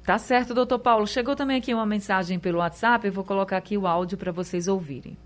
Tá 0.04 0.18
certo, 0.18 0.52
doutor 0.52 0.78
Paulo. 0.78 1.06
Chegou 1.06 1.34
também 1.34 1.56
aqui 1.56 1.72
uma 1.72 1.86
mensagem 1.86 2.38
pelo 2.38 2.58
WhatsApp, 2.58 3.06
eu 3.06 3.12
vou 3.12 3.24
colocar 3.24 3.56
aqui 3.56 3.78
o 3.78 3.86
áudio 3.86 4.18
para 4.18 4.30
vocês 4.30 4.68
ouvirem. 4.68 5.16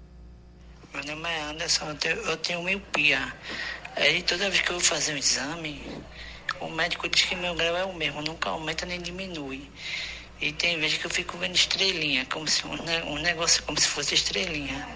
Meu 0.95 1.05
nome 1.05 1.29
é 1.29 1.43
Anderson, 1.43 1.89
eu 1.89 1.95
tenho, 1.97 2.17
eu 2.17 2.37
tenho 2.37 2.63
miopia. 2.63 3.35
Aí 3.97 4.23
toda 4.23 4.49
vez 4.49 4.63
que 4.63 4.71
eu 4.71 4.77
vou 4.77 4.85
fazer 4.85 5.15
um 5.15 5.17
exame, 5.17 5.83
o 6.61 6.69
médico 6.69 7.09
diz 7.09 7.25
que 7.25 7.35
meu 7.35 7.57
grau 7.57 7.77
é 7.77 7.85
o 7.85 7.93
mesmo, 7.93 8.23
nunca 8.23 8.51
aumenta 8.51 8.87
nem 8.87 9.01
diminui. 9.01 9.69
E 10.41 10.53
tem 10.53 10.79
vezes 10.79 10.99
que 10.99 11.07
eu 11.07 11.11
fico 11.11 11.37
vendo 11.37 11.57
estrelinha, 11.57 12.25
como 12.27 12.47
se 12.47 12.65
um, 12.65 13.13
um 13.13 13.19
negócio 13.19 13.61
como 13.65 13.79
se 13.81 13.89
fosse 13.89 14.15
estrelinha. 14.15 14.89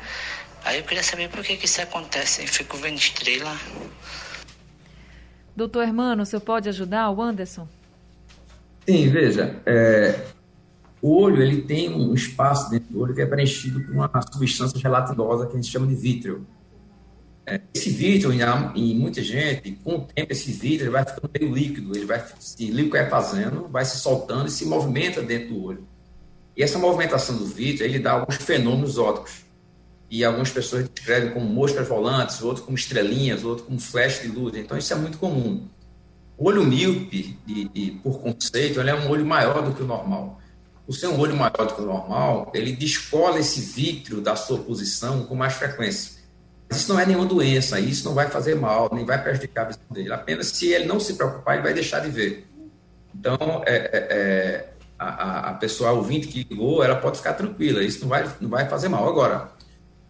Aí 0.65 0.79
eu 0.79 0.85
queria 0.85 1.03
saber 1.03 1.29
por 1.29 1.43
que, 1.43 1.57
que 1.57 1.67
isso 1.67 1.83
acontece. 1.83 2.43
Eu 2.43 2.49
fico 2.49 2.77
vendo 2.77 2.99
estrela. 2.99 3.59
Doutor 5.57 5.83
Hermano, 5.83 6.23
o 6.23 6.27
senhor 6.27 6.41
pode 6.41 6.69
ajudar 6.69 7.11
o 7.11 7.21
Anderson? 7.21 7.69
Sim, 8.89 9.09
veja, 9.11 9.61
é, 9.65 10.21
o 11.01 11.17
olho 11.17 11.43
ele 11.43 11.63
tem 11.63 11.93
um 11.93 12.15
espaço 12.15 12.71
dentro 12.71 12.93
do 12.93 13.01
olho 13.01 13.15
que 13.15 13.21
é 13.21 13.27
preenchido 13.27 13.81
por 13.81 13.95
uma 13.95 14.11
substância 14.33 14.79
gelatinosa 14.79 15.47
que 15.47 15.53
a 15.53 15.57
gente 15.57 15.71
chama 15.71 15.87
de 15.87 15.95
vítreo. 15.95 16.47
É, 17.45 17.61
esse 17.75 17.91
vítreo, 17.91 18.33
em, 18.33 18.95
muita 18.95 19.21
gente, 19.23 19.73
com 19.83 19.97
o 19.97 20.01
tempo, 20.01 20.33
esse 20.33 20.53
vítreo 20.53 20.93
vai 20.93 21.05
ficando 21.05 21.31
meio 21.39 21.53
líquido, 21.53 21.97
ele 21.97 22.07
vai 22.07 22.25
se 22.39 22.67
liquefazendo, 22.71 23.67
vai 23.69 23.85
se 23.85 23.99
soltando 23.99 24.47
e 24.47 24.51
se 24.51 24.65
movimenta 24.65 25.21
dentro 25.23 25.55
do 25.55 25.65
olho. 25.65 25.89
E 26.57 26.63
essa 26.63 26.79
movimentação 26.79 27.37
do 27.37 27.47
vítreo, 27.47 27.85
ele 27.85 27.99
dá 27.99 28.13
alguns 28.13 28.37
fenômenos 28.37 28.99
ópticos. 28.99 29.45
E 30.11 30.25
algumas 30.25 30.51
pessoas 30.51 30.89
descrevem 30.89 31.33
como 31.33 31.47
moscas 31.47 31.89
volantes, 31.89 32.43
outros 32.43 32.65
como 32.65 32.77
estrelinhas, 32.77 33.43
outros 33.45 33.67
como 33.67 33.81
flash 33.81 34.21
de 34.21 34.29
luz. 34.29 34.55
Então, 34.55 34.77
isso 34.77 34.93
é 34.93 34.97
muito 34.97 35.19
comum. 35.19 35.67
O 36.43 36.49
olho 36.49 36.65
míope, 36.65 37.39
de, 37.47 38.01
por 38.03 38.19
conceito, 38.19 38.81
ele 38.81 38.91
é 38.91 38.95
um 38.97 39.09
olho 39.09 39.25
maior 39.25 39.63
do 39.63 39.73
que 39.73 39.81
o 39.81 39.87
normal. 39.87 40.41
Por 40.85 40.93
ser 40.93 41.07
um 41.07 41.21
olho 41.21 41.37
maior 41.37 41.69
do 41.69 41.73
que 41.73 41.81
o 41.81 41.87
normal, 41.87 42.51
ele 42.53 42.73
descola 42.73 43.39
esse 43.39 43.61
vítreo 43.61 44.21
da 44.21 44.35
sua 44.35 44.59
posição 44.59 45.25
com 45.25 45.37
mais 45.37 45.53
frequência. 45.53 46.21
Isso 46.69 46.93
não 46.93 46.99
é 46.99 47.07
nenhuma 47.07 47.27
doença, 47.27 47.79
isso 47.79 48.05
não 48.05 48.13
vai 48.13 48.29
fazer 48.29 48.57
mal, 48.57 48.91
nem 48.93 49.05
vai 49.05 49.23
prejudicar 49.23 49.67
a 49.67 49.69
visão 49.69 49.85
dele. 49.89 50.13
Apenas 50.13 50.49
se 50.49 50.67
ele 50.67 50.85
não 50.85 50.99
se 50.99 51.15
preocupar, 51.15 51.55
ele 51.55 51.63
vai 51.63 51.75
deixar 51.75 52.01
de 52.01 52.11
ver. 52.11 52.45
Então, 53.15 53.63
é, 53.65 53.77
é, 53.77 54.07
é 54.11 54.69
a, 54.99 55.51
a 55.51 55.55
pessoa 55.55 55.93
ouvinte 55.93 56.27
que 56.27 56.45
ligou, 56.51 56.83
ela 56.83 56.97
pode 56.97 57.19
ficar 57.19 57.35
tranquila, 57.35 57.85
isso 57.85 58.01
não 58.01 58.09
vai, 58.09 58.29
não 58.41 58.51
vai 58.51 58.69
fazer 58.69 58.89
mal. 58.89 59.09
Agora, 59.09 59.53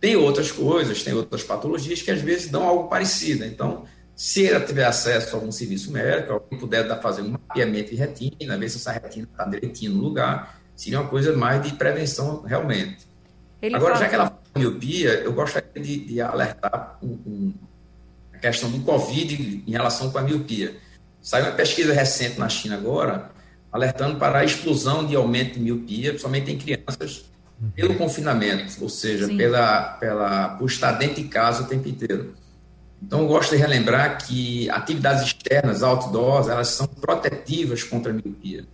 tem 0.01 0.17
outras 0.17 0.51
coisas, 0.51 1.03
tem 1.03 1.13
outras 1.13 1.43
patologias 1.43 2.01
que 2.01 2.11
às 2.11 2.23
vezes 2.23 2.51
dão 2.51 2.67
algo 2.67 2.89
parecido. 2.89 3.45
Então, 3.45 3.85
se 4.15 4.47
ela 4.47 4.65
tiver 4.65 4.85
acesso 4.85 5.35
a 5.35 5.39
algum 5.39 5.51
serviço 5.51 5.91
médico, 5.91 6.35
alguém 6.35 6.59
puder 6.59 6.87
dar, 6.87 6.97
fazer 6.99 7.23
um 7.23 7.31
mapeamento 7.31 7.91
de 7.91 7.97
retina, 7.97 8.59
ver 8.59 8.69
se 8.69 8.77
essa 8.77 8.93
retina 8.93 9.27
está 9.31 9.45
direitinho 9.45 9.93
no 9.93 10.03
lugar, 10.03 10.61
seria 10.77 11.01
uma 11.01 11.09
coisa 11.09 11.37
mais 11.37 11.63
de 11.63 11.73
prevenção 11.73 12.43
realmente. 12.43 13.07
Ele 13.61 13.75
Agora, 13.75 13.95
fala... 13.95 14.05
já 14.05 14.09
que 14.09 14.15
ela 14.15 14.39
miopia, 14.57 15.11
eu 15.21 15.33
gostaria 15.33 15.83
de, 15.83 16.05
de 16.05 16.21
alertar 16.21 16.99
um, 17.03 17.19
um, 17.27 17.55
questão 18.41 18.71
do 18.71 18.81
Covid 18.81 19.65
em 19.67 19.71
relação 19.71 20.11
com 20.11 20.19
a 20.19 20.23
miopia. 20.23 20.77
Saiu 21.21 21.47
uma 21.47 21.53
pesquisa 21.53 21.93
recente 21.95 22.39
na 22.39 22.49
China 22.49 22.75
agora, 22.75 23.31
alertando 23.71 24.19
para 24.19 24.41
a 24.41 24.45
explosão 24.45 25.07
de 25.07 25.15
aumento 25.15 25.55
de 25.55 25.61
miopia, 25.61 26.11
principalmente 26.11 26.51
em 26.51 26.59
crianças, 26.59 27.25
pelo 27.77 27.95
confinamento, 27.95 28.83
ou 28.83 28.89
seja, 28.89 29.29
pela, 29.29 29.95
pela, 29.95 30.49
por 30.57 30.67
estar 30.67 30.93
dentro 30.93 31.23
de 31.23 31.29
casa 31.29 31.63
o 31.63 31.67
tempo 31.67 31.89
inteiro. 31.89 32.35
Então, 33.05 33.23
eu 33.23 33.27
gosto 33.27 33.51
de 33.51 33.57
relembrar 33.57 34.25
que 34.25 34.71
atividades 34.71 35.25
externas, 35.25 35.83
outdoors, 35.83 36.49
elas 36.49 36.69
são 36.69 36.87
protetivas 36.87 37.83
contra 37.83 38.13
a 38.13 38.15
miopia. 38.15 38.65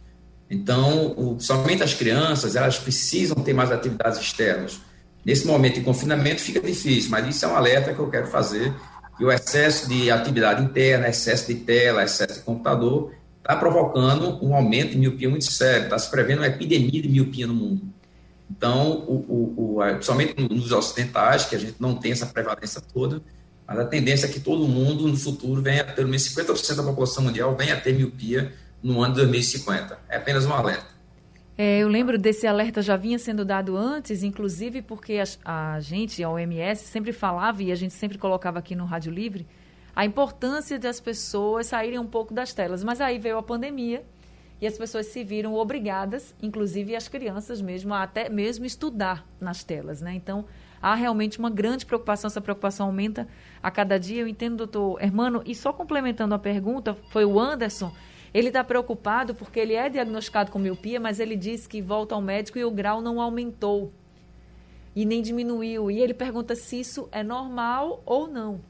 Então, 0.50 1.14
o, 1.16 1.40
somente 1.40 1.82
as 1.82 1.94
crianças, 1.94 2.54
elas 2.54 2.78
precisam 2.78 3.36
ter 3.36 3.54
mais 3.54 3.72
atividades 3.72 4.20
externas. 4.20 4.80
Nesse 5.24 5.46
momento 5.46 5.74
de 5.76 5.80
confinamento 5.80 6.42
fica 6.42 6.60
difícil, 6.60 7.10
mas 7.10 7.26
isso 7.26 7.44
é 7.44 7.48
um 7.48 7.56
alerta 7.56 7.92
que 7.92 7.98
eu 7.98 8.08
quero 8.08 8.26
fazer, 8.26 8.72
que 9.16 9.24
o 9.24 9.32
excesso 9.32 9.88
de 9.88 10.10
atividade 10.10 10.62
interna, 10.62 11.08
excesso 11.08 11.48
de 11.48 11.56
tela, 11.56 12.04
excesso 12.04 12.34
de 12.34 12.44
computador, 12.44 13.12
está 13.38 13.56
provocando 13.56 14.38
um 14.44 14.54
aumento 14.54 14.90
de 14.90 14.98
miopia 14.98 15.28
muito 15.28 15.50
sério, 15.50 15.84
está 15.84 15.98
se 15.98 16.10
prevendo 16.10 16.38
uma 16.38 16.46
epidemia 16.46 17.02
de 17.02 17.08
miopia 17.08 17.46
no 17.46 17.54
mundo. 17.54 17.82
Então, 18.50 19.04
o, 19.06 19.14
o, 19.56 19.78
o, 19.78 19.94
principalmente 19.94 20.34
nos 20.40 20.70
ocidentais, 20.70 21.46
que 21.46 21.56
a 21.56 21.58
gente 21.58 21.76
não 21.78 21.94
tem 21.94 22.12
essa 22.12 22.26
prevalência 22.26 22.80
toda, 22.80 23.20
mas 23.68 23.78
a 23.78 23.84
tendência 23.84 24.26
é 24.26 24.30
que 24.30 24.40
todo 24.40 24.66
mundo 24.66 25.06
no 25.06 25.16
futuro 25.16 25.60
venha, 25.60 25.84
pelo 25.84 26.08
menos 26.08 26.22
50% 26.22 26.76
da 26.76 26.82
população 26.82 27.22
mundial 27.22 27.54
venha 27.54 27.78
ter 27.78 27.92
miopia 27.92 28.50
no 28.82 29.02
ano 29.02 29.12
de 29.12 29.20
2050. 29.20 29.98
É 30.08 30.16
apenas 30.16 30.46
um 30.46 30.52
alerta. 30.54 30.86
É, 31.56 31.80
eu 31.80 31.88
lembro 31.88 32.16
desse 32.16 32.46
alerta 32.46 32.80
já 32.80 32.96
vinha 32.96 33.18
sendo 33.18 33.44
dado 33.44 33.76
antes, 33.76 34.22
inclusive 34.22 34.80
porque 34.80 35.20
a, 35.44 35.74
a 35.74 35.80
gente, 35.80 36.24
a 36.24 36.30
OMS, 36.30 36.86
sempre 36.86 37.12
falava 37.12 37.62
e 37.62 37.70
a 37.70 37.74
gente 37.74 37.92
sempre 37.92 38.16
colocava 38.16 38.58
aqui 38.58 38.74
no 38.74 38.86
Rádio 38.86 39.12
Livre 39.12 39.46
a 39.94 40.06
importância 40.06 40.78
das 40.78 41.00
pessoas 41.00 41.66
saírem 41.66 41.98
um 41.98 42.06
pouco 42.06 42.32
das 42.32 42.54
telas. 42.54 42.82
Mas 42.82 43.00
aí 43.00 43.18
veio 43.18 43.36
a 43.36 43.42
pandemia 43.42 44.02
e 44.60 44.66
as 44.66 44.78
pessoas 44.78 45.06
se 45.06 45.22
viram 45.24 45.54
obrigadas, 45.54 46.34
inclusive 46.40 46.96
as 46.96 47.08
crianças 47.08 47.60
mesmo, 47.60 47.92
a 47.92 48.04
até 48.04 48.28
mesmo 48.28 48.64
estudar 48.64 49.26
nas 49.40 49.64
telas, 49.64 50.00
né? 50.00 50.14
Então, 50.14 50.46
há 50.80 50.94
realmente 50.94 51.38
uma 51.38 51.50
grande 51.50 51.84
preocupação, 51.86 52.28
essa 52.28 52.40
preocupação 52.40 52.86
aumenta 52.86 53.26
a 53.62 53.70
cada 53.70 53.98
dia. 53.98 54.22
Eu 54.22 54.28
entendo, 54.28 54.56
doutor 54.56 55.02
Hermano, 55.02 55.42
e 55.44 55.54
só 55.54 55.72
complementando 55.72 56.34
a 56.34 56.38
pergunta, 56.38 56.96
foi 57.10 57.24
o 57.24 57.38
Anderson, 57.38 57.92
ele 58.32 58.48
está 58.48 58.62
preocupado 58.62 59.34
porque 59.34 59.58
ele 59.58 59.74
é 59.74 59.88
diagnosticado 59.88 60.50
com 60.50 60.58
miopia, 60.58 61.00
mas 61.00 61.18
ele 61.18 61.36
diz 61.36 61.66
que 61.66 61.80
volta 61.80 62.14
ao 62.14 62.20
médico 62.20 62.58
e 62.58 62.64
o 62.64 62.70
grau 62.70 63.00
não 63.00 63.20
aumentou 63.20 63.92
e 64.94 65.04
nem 65.04 65.22
diminuiu. 65.22 65.90
E 65.90 66.00
ele 66.00 66.12
pergunta 66.14 66.54
se 66.54 66.80
isso 66.80 67.08
é 67.12 67.22
normal 67.22 68.02
ou 68.04 68.26
não. 68.28 68.60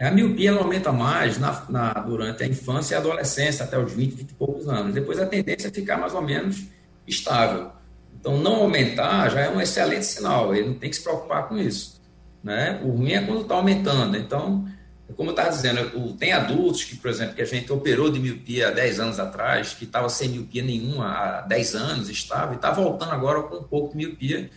A 0.00 0.10
miopia 0.12 0.50
ela 0.50 0.60
aumenta 0.60 0.92
mais 0.92 1.38
na, 1.38 1.64
na, 1.68 1.92
durante 1.94 2.44
a 2.44 2.46
infância 2.46 2.94
e 2.94 2.96
a 2.96 3.00
adolescência, 3.00 3.64
até 3.64 3.76
os 3.78 3.92
20, 3.92 4.12
20 4.12 4.30
e 4.30 4.34
poucos 4.34 4.68
anos. 4.68 4.94
Depois 4.94 5.18
a 5.18 5.26
tendência 5.26 5.68
é 5.68 5.70
ficar 5.70 5.96
mais 5.96 6.14
ou 6.14 6.22
menos 6.22 6.66
estável. 7.06 7.72
Então, 8.20 8.36
não 8.36 8.56
aumentar 8.56 9.28
já 9.30 9.40
é 9.40 9.48
um 9.48 9.60
excelente 9.60 10.04
sinal, 10.04 10.54
ele 10.54 10.68
não 10.68 10.74
tem 10.74 10.90
que 10.90 10.96
se 10.96 11.02
preocupar 11.02 11.48
com 11.48 11.56
isso. 11.56 12.00
Né? 12.42 12.80
O 12.84 12.90
ruim 12.90 13.12
é 13.12 13.22
quando 13.22 13.42
está 13.42 13.54
aumentando. 13.54 14.16
Então, 14.16 14.68
como 15.16 15.30
eu 15.30 15.32
estava 15.32 15.50
dizendo, 15.50 16.12
tem 16.14 16.32
adultos 16.32 16.84
que, 16.84 16.96
por 16.96 17.10
exemplo, 17.10 17.34
que 17.34 17.42
a 17.42 17.44
gente 17.44 17.72
operou 17.72 18.10
de 18.10 18.18
miopia 18.18 18.68
há 18.68 18.70
10 18.70 19.00
anos 19.00 19.18
atrás, 19.18 19.72
que 19.72 19.84
estava 19.84 20.08
sem 20.08 20.28
miopia 20.28 20.62
nenhuma 20.62 21.06
há 21.06 21.40
10 21.42 21.74
anos, 21.74 22.10
estava, 22.10 22.52
e 22.52 22.56
está 22.56 22.70
voltando 22.70 23.12
agora 23.12 23.42
com 23.42 23.56
um 23.56 23.62
pouco 23.62 23.96
de 23.96 23.96
miopia 23.96 24.50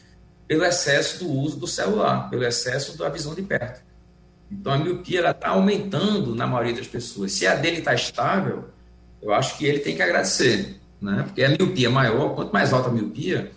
pelo 0.47 0.65
excesso 0.65 1.23
do 1.23 1.31
uso 1.31 1.57
do 1.57 1.67
celular, 1.67 2.29
pelo 2.29 2.43
excesso 2.43 2.97
da 2.97 3.07
visão 3.07 3.33
de 3.33 3.41
perto. 3.41 3.81
Então, 4.51 4.73
a 4.73 4.77
miopia 4.77 5.29
está 5.29 5.49
aumentando 5.49 6.35
na 6.35 6.45
maioria 6.45 6.73
das 6.73 6.87
pessoas. 6.87 7.31
Se 7.31 7.47
a 7.47 7.55
dele 7.55 7.77
está 7.77 7.93
estável, 7.93 8.65
eu 9.21 9.33
acho 9.33 9.57
que 9.57 9.65
ele 9.65 9.79
tem 9.79 9.95
que 9.95 10.01
agradecer, 10.01 10.80
né? 11.01 11.23
porque 11.23 11.43
a 11.43 11.49
miopia 11.49 11.89
maior, 11.89 12.35
quanto 12.35 12.51
mais 12.51 12.71
alta 12.71 12.89
a 12.89 12.91
miopia, 12.91 13.51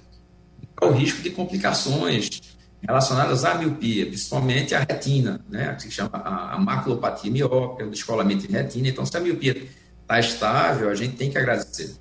é 0.81 0.85
o 0.85 0.91
risco 0.91 1.23
de 1.23 1.31
complicações 1.31 2.41
relacionadas 2.87 3.45
à 3.45 3.55
miopia, 3.55 4.07
principalmente 4.07 4.75
a 4.75 4.81
retina, 4.81 5.41
né, 5.49 5.75
que 5.75 5.83
se 5.83 5.91
chama 5.91 6.11
a, 6.13 6.55
a 6.55 6.59
maculopatia 6.59 7.31
miópica, 7.31 7.87
o 7.87 7.91
descolamento 7.91 8.47
de 8.47 8.53
retina. 8.53 8.89
Então, 8.89 9.07
se 9.07 9.17
a 9.17 9.21
miopia 9.21 9.57
está 10.03 10.21
estável, 10.21 10.91
a 10.91 10.95
gente 10.95 11.17
tem 11.17 11.31
que 11.31 11.39
agradecer. 11.39 11.95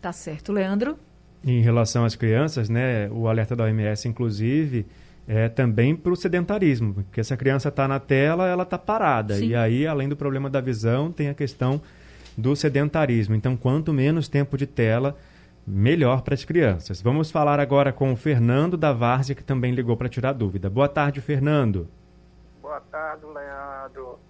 Tá 0.00 0.12
certo. 0.12 0.52
Leandro? 0.52 0.98
Em 1.44 1.62
relação 1.62 2.04
às 2.04 2.14
crianças, 2.14 2.68
né, 2.68 3.08
o 3.10 3.26
alerta 3.26 3.56
da 3.56 3.64
OMS, 3.64 4.06
inclusive, 4.06 4.86
é 5.26 5.48
também 5.48 5.94
para 5.94 6.12
o 6.12 6.16
sedentarismo, 6.16 6.94
porque 6.94 7.22
se 7.22 7.32
a 7.32 7.36
criança 7.36 7.68
está 7.68 7.88
na 7.88 7.98
tela, 7.98 8.46
ela 8.46 8.64
está 8.64 8.76
parada. 8.76 9.36
Sim. 9.36 9.48
E 9.48 9.54
aí, 9.54 9.86
além 9.86 10.08
do 10.08 10.16
problema 10.16 10.50
da 10.50 10.60
visão, 10.60 11.10
tem 11.10 11.28
a 11.28 11.34
questão 11.34 11.80
do 12.38 12.54
sedentarismo. 12.54 13.34
Então, 13.34 13.56
quanto 13.56 13.92
menos 13.92 14.28
tempo 14.28 14.56
de 14.56 14.64
tela, 14.64 15.16
melhor 15.66 16.22
para 16.22 16.34
as 16.34 16.44
crianças. 16.44 17.02
Vamos 17.02 17.32
falar 17.32 17.58
agora 17.58 17.92
com 17.92 18.12
o 18.12 18.16
Fernando 18.16 18.76
da 18.76 18.92
Várzea, 18.92 19.34
que 19.34 19.42
também 19.42 19.72
ligou 19.72 19.96
para 19.96 20.08
tirar 20.08 20.32
dúvida. 20.32 20.70
Boa 20.70 20.88
tarde, 20.88 21.20
Fernando. 21.20 21.88
Boa 22.62 22.80
tarde, 22.80 23.26
Leandro. 23.26 24.20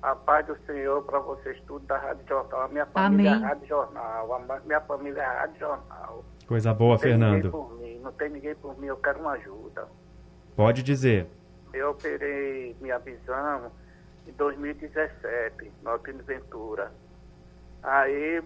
A 0.00 0.14
paz 0.14 0.46
do 0.46 0.56
Senhor 0.64 1.02
para 1.02 1.18
vocês 1.18 1.60
tudo 1.66 1.84
da 1.86 1.98
Rádio 1.98 2.24
Jornal. 2.26 2.62
A 2.62 2.68
minha 2.68 2.86
família 2.86 3.32
Amém. 3.32 3.44
é 3.44 3.46
Rádio 3.46 3.68
Jornal. 3.68 4.32
A 4.32 4.60
minha 4.64 4.80
família 4.80 5.20
é 5.20 5.26
Rádio 5.26 5.58
Jornal. 5.58 6.24
Coisa 6.46 6.72
boa, 6.72 6.92
não 6.92 6.98
Fernando. 6.98 7.50
Por 7.50 7.78
mim, 7.78 7.98
não 8.02 8.12
tem 8.12 8.30
ninguém 8.30 8.54
por 8.54 8.78
mim, 8.78 8.86
eu 8.86 8.96
quero 8.96 9.20
uma 9.20 9.32
ajuda. 9.32 9.86
Pode 10.56 10.82
dizer. 10.82 11.26
Eu 11.74 11.90
operei 11.90 12.74
minha 12.80 12.98
visão 12.98 13.70
em 14.26 14.32
2017, 14.32 15.70
no 15.82 16.22
Ventura. 16.24 16.90
Aí 17.82 18.42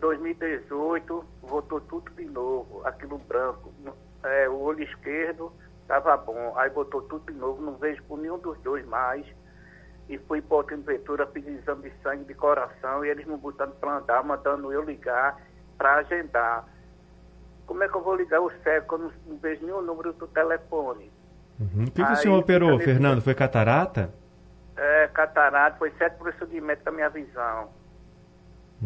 2018 0.00 1.24
voltou 1.42 1.80
tudo 1.80 2.10
de 2.12 2.24
novo, 2.24 2.82
aquilo 2.84 3.18
branco. 3.18 3.72
É, 4.24 4.48
o 4.48 4.58
olho 4.58 4.82
esquerdo 4.82 5.52
estava 5.82 6.16
bom, 6.16 6.52
aí 6.56 6.68
botou 6.70 7.02
tudo 7.02 7.32
de 7.32 7.38
novo, 7.38 7.62
não 7.62 7.76
vejo 7.76 8.02
por 8.04 8.18
nenhum 8.18 8.38
dos 8.38 8.58
dois 8.60 8.84
mais. 8.86 9.26
E 10.08 10.18
fui 10.18 10.40
para 10.40 10.56
o 10.56 10.82
Ventura 10.82 11.26
pedir 11.26 11.50
exame 11.50 11.90
de 11.90 12.02
sangue 12.02 12.24
de 12.24 12.34
coração 12.34 13.04
e 13.04 13.08
eles 13.08 13.26
me 13.26 13.36
botando 13.36 13.72
para 13.80 13.98
andar, 13.98 14.22
mandando 14.22 14.72
eu 14.72 14.82
ligar 14.82 15.40
para 15.76 15.96
agendar. 15.96 16.64
Como 17.66 17.82
é 17.82 17.88
que 17.88 17.96
eu 17.96 18.02
vou 18.02 18.14
ligar 18.14 18.40
o 18.40 18.50
cego 18.62 18.86
quando 18.86 19.12
não 19.26 19.36
vejo 19.38 19.64
nenhum 19.64 19.82
número 19.82 20.12
do 20.12 20.28
telefone? 20.28 21.10
Uhum. 21.58 21.84
O 21.84 21.90
que, 21.90 22.04
que 22.04 22.12
o 22.12 22.16
senhor 22.16 22.38
operou, 22.38 22.78
Fernando? 22.78 23.20
Foi 23.20 23.34
catarata? 23.34 24.14
É, 24.76 25.08
catarata, 25.08 25.78
foi 25.78 25.90
sete 25.98 26.16
procedimentos 26.16 26.84
da 26.84 26.92
minha 26.92 27.08
visão. 27.08 27.70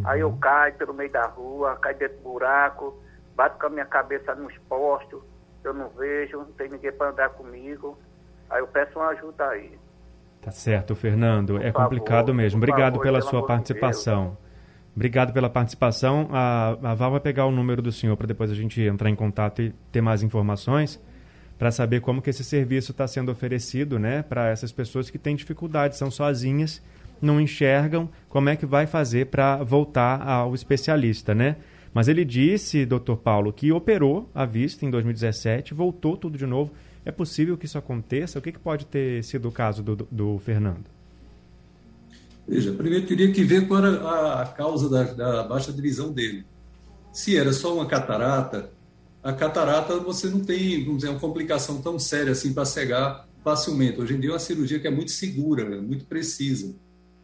Uhum. 0.01 0.09
Aí 0.09 0.21
eu 0.21 0.33
caio 0.33 0.75
pelo 0.75 0.95
meio 0.95 1.11
da 1.11 1.27
rua, 1.27 1.77
caio 1.77 1.99
dentro 1.99 2.17
do 2.19 2.23
buraco, 2.23 3.03
bato 3.37 3.59
com 3.59 3.67
a 3.67 3.71
minha 3.71 3.87
cabeça 3.87 4.35
nos 4.35 4.57
postos, 4.69 5.23
eu 5.63 5.75
não 5.75 5.89
vejo, 5.91 6.39
não 6.39 6.53
tem 6.53 6.69
ninguém 6.69 6.93
para 6.93 7.11
andar 7.11 7.31
comigo. 7.31 7.99
Aí 8.49 8.61
eu 8.61 8.67
peço 8.67 8.99
uma 8.99 9.09
ajuda 9.09 9.49
aí. 9.49 9.79
Tá 10.41 10.51
certo, 10.51 10.95
Fernando. 10.95 11.55
Por 11.55 11.65
é 11.65 11.71
favor, 11.71 11.89
complicado 11.89 12.35
mesmo. 12.35 12.59
Obrigado 12.59 12.95
favor, 12.95 13.03
pela 13.03 13.21
sua 13.21 13.47
participação. 13.47 14.37
Obrigado 14.97 15.33
pela 15.33 15.49
participação. 15.49 16.29
A, 16.33 16.77
a 16.83 16.95
Val 16.95 17.13
vai 17.13 17.21
pegar 17.21 17.47
o 17.47 17.51
número 17.51 17.81
do 17.81 17.93
senhor 17.93 18.17
para 18.17 18.27
depois 18.27 18.51
a 18.51 18.55
gente 18.55 18.81
entrar 18.81 19.09
em 19.09 19.15
contato 19.15 19.63
e 19.63 19.71
ter 19.93 20.01
mais 20.01 20.23
informações 20.23 21.01
para 21.59 21.71
saber 21.71 22.01
como 22.01 22.23
que 22.23 22.31
esse 22.31 22.43
serviço 22.43 22.91
está 22.91 23.07
sendo 23.07 23.31
oferecido 23.31 23.99
né, 23.99 24.23
para 24.23 24.49
essas 24.49 24.73
pessoas 24.73 25.11
que 25.11 25.19
têm 25.19 25.37
dificuldade, 25.37 25.95
são 25.95 26.11
sozinhas 26.11 26.83
não 27.21 27.41
enxergam 27.41 28.09
como 28.29 28.49
é 28.49 28.57
que 28.57 28.67
vai 28.67 28.87
fazer 28.87 29.27
para 29.27 29.63
voltar 29.63 30.23
ao 30.23 30.55
especialista, 30.55 31.35
né? 31.35 31.57
Mas 31.93 32.09
ele 32.09 32.25
disse, 32.25 32.87
doutor 32.87 33.17
Paulo, 33.17 33.53
que 33.53 33.73
operou 33.73 34.29
a 34.35 34.47
vista 34.47 34.87
em 34.87 34.91
2017, 34.91 35.75
voltou 35.75 36.17
tudo 36.17 36.39
de 36.39 36.47
novo. 36.47 36.73
É 37.05 37.11
possível 37.11 37.57
que 37.59 37.67
isso 37.67 37.79
aconteça? 37.79 38.39
O 38.39 38.43
que, 38.43 38.53
que 38.53 38.59
pode 38.59 38.87
ter 38.87 39.25
sido 39.25 39.49
o 39.49 39.53
caso 39.53 39.83
do, 39.83 39.97
do 40.11 40.39
Fernando? 40.39 40.85
Veja, 42.47 42.73
primeiro 42.73 43.07
teria 43.07 43.31
que 43.33 43.43
ver 43.43 43.67
qual 43.67 43.85
era 43.85 44.43
a 44.43 44.47
causa 44.47 44.89
da, 44.89 45.03
da 45.05 45.43
baixa 45.43 45.73
divisão 45.73 46.13
dele. 46.13 46.45
Se 47.13 47.37
era 47.37 47.53
só 47.53 47.75
uma 47.75 47.87
catarata, 47.87 48.71
a 49.23 49.33
catarata 49.33 49.99
você 49.99 50.29
não 50.29 50.41
tem, 50.41 50.85
vamos 50.85 50.99
dizer, 50.99 51.11
uma 51.11 51.21
complicação 51.21 51.83
tão 51.83 51.99
séria 51.99 52.33
assim 52.33 52.53
para 52.53 52.65
cegar 52.65 53.29
facilmente. 53.43 54.01
Hoje 54.01 54.15
em 54.15 54.21
dia 54.21 54.31
é 54.31 54.33
uma 54.33 54.39
cirurgia 54.39 54.79
que 54.79 54.87
é 54.87 54.91
muito 54.91 55.11
segura, 55.11 55.81
muito 55.81 56.05
precisa. 56.05 56.75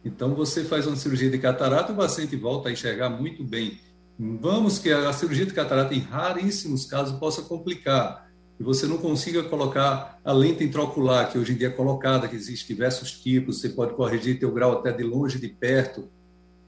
Então, 0.07 0.33
você 0.33 0.63
faz 0.63 0.87
uma 0.87 0.95
cirurgia 0.95 1.29
de 1.29 1.37
catarata, 1.37 1.91
o 1.91 1.95
paciente 1.95 2.35
volta 2.37 2.69
a 2.69 2.71
enxergar 2.71 3.09
muito 3.09 3.43
bem. 3.43 3.77
Vamos 4.17 4.79
que 4.79 4.89
a 4.89 5.11
cirurgia 5.11 5.45
de 5.45 5.53
catarata, 5.53 5.93
em 5.93 5.99
raríssimos 5.99 6.85
casos, 6.85 7.19
possa 7.19 7.41
complicar 7.41 8.25
e 8.57 8.63
você 8.63 8.87
não 8.87 8.97
consiga 8.97 9.43
colocar 9.43 10.17
a 10.23 10.31
lente 10.31 10.63
intraocular, 10.63 11.29
que 11.29 11.37
hoje 11.37 11.51
em 11.51 11.57
dia 11.57 11.67
é 11.67 11.71
colocada, 11.71 12.27
que 12.27 12.35
existe 12.35 12.67
diversos 12.67 13.11
tipos, 13.11 13.59
você 13.59 13.69
pode 13.69 13.93
corrigir 13.95 14.39
teu 14.39 14.51
grau 14.51 14.71
até 14.79 14.91
de 14.91 15.03
longe, 15.03 15.37
de 15.37 15.49
perto, 15.49 16.09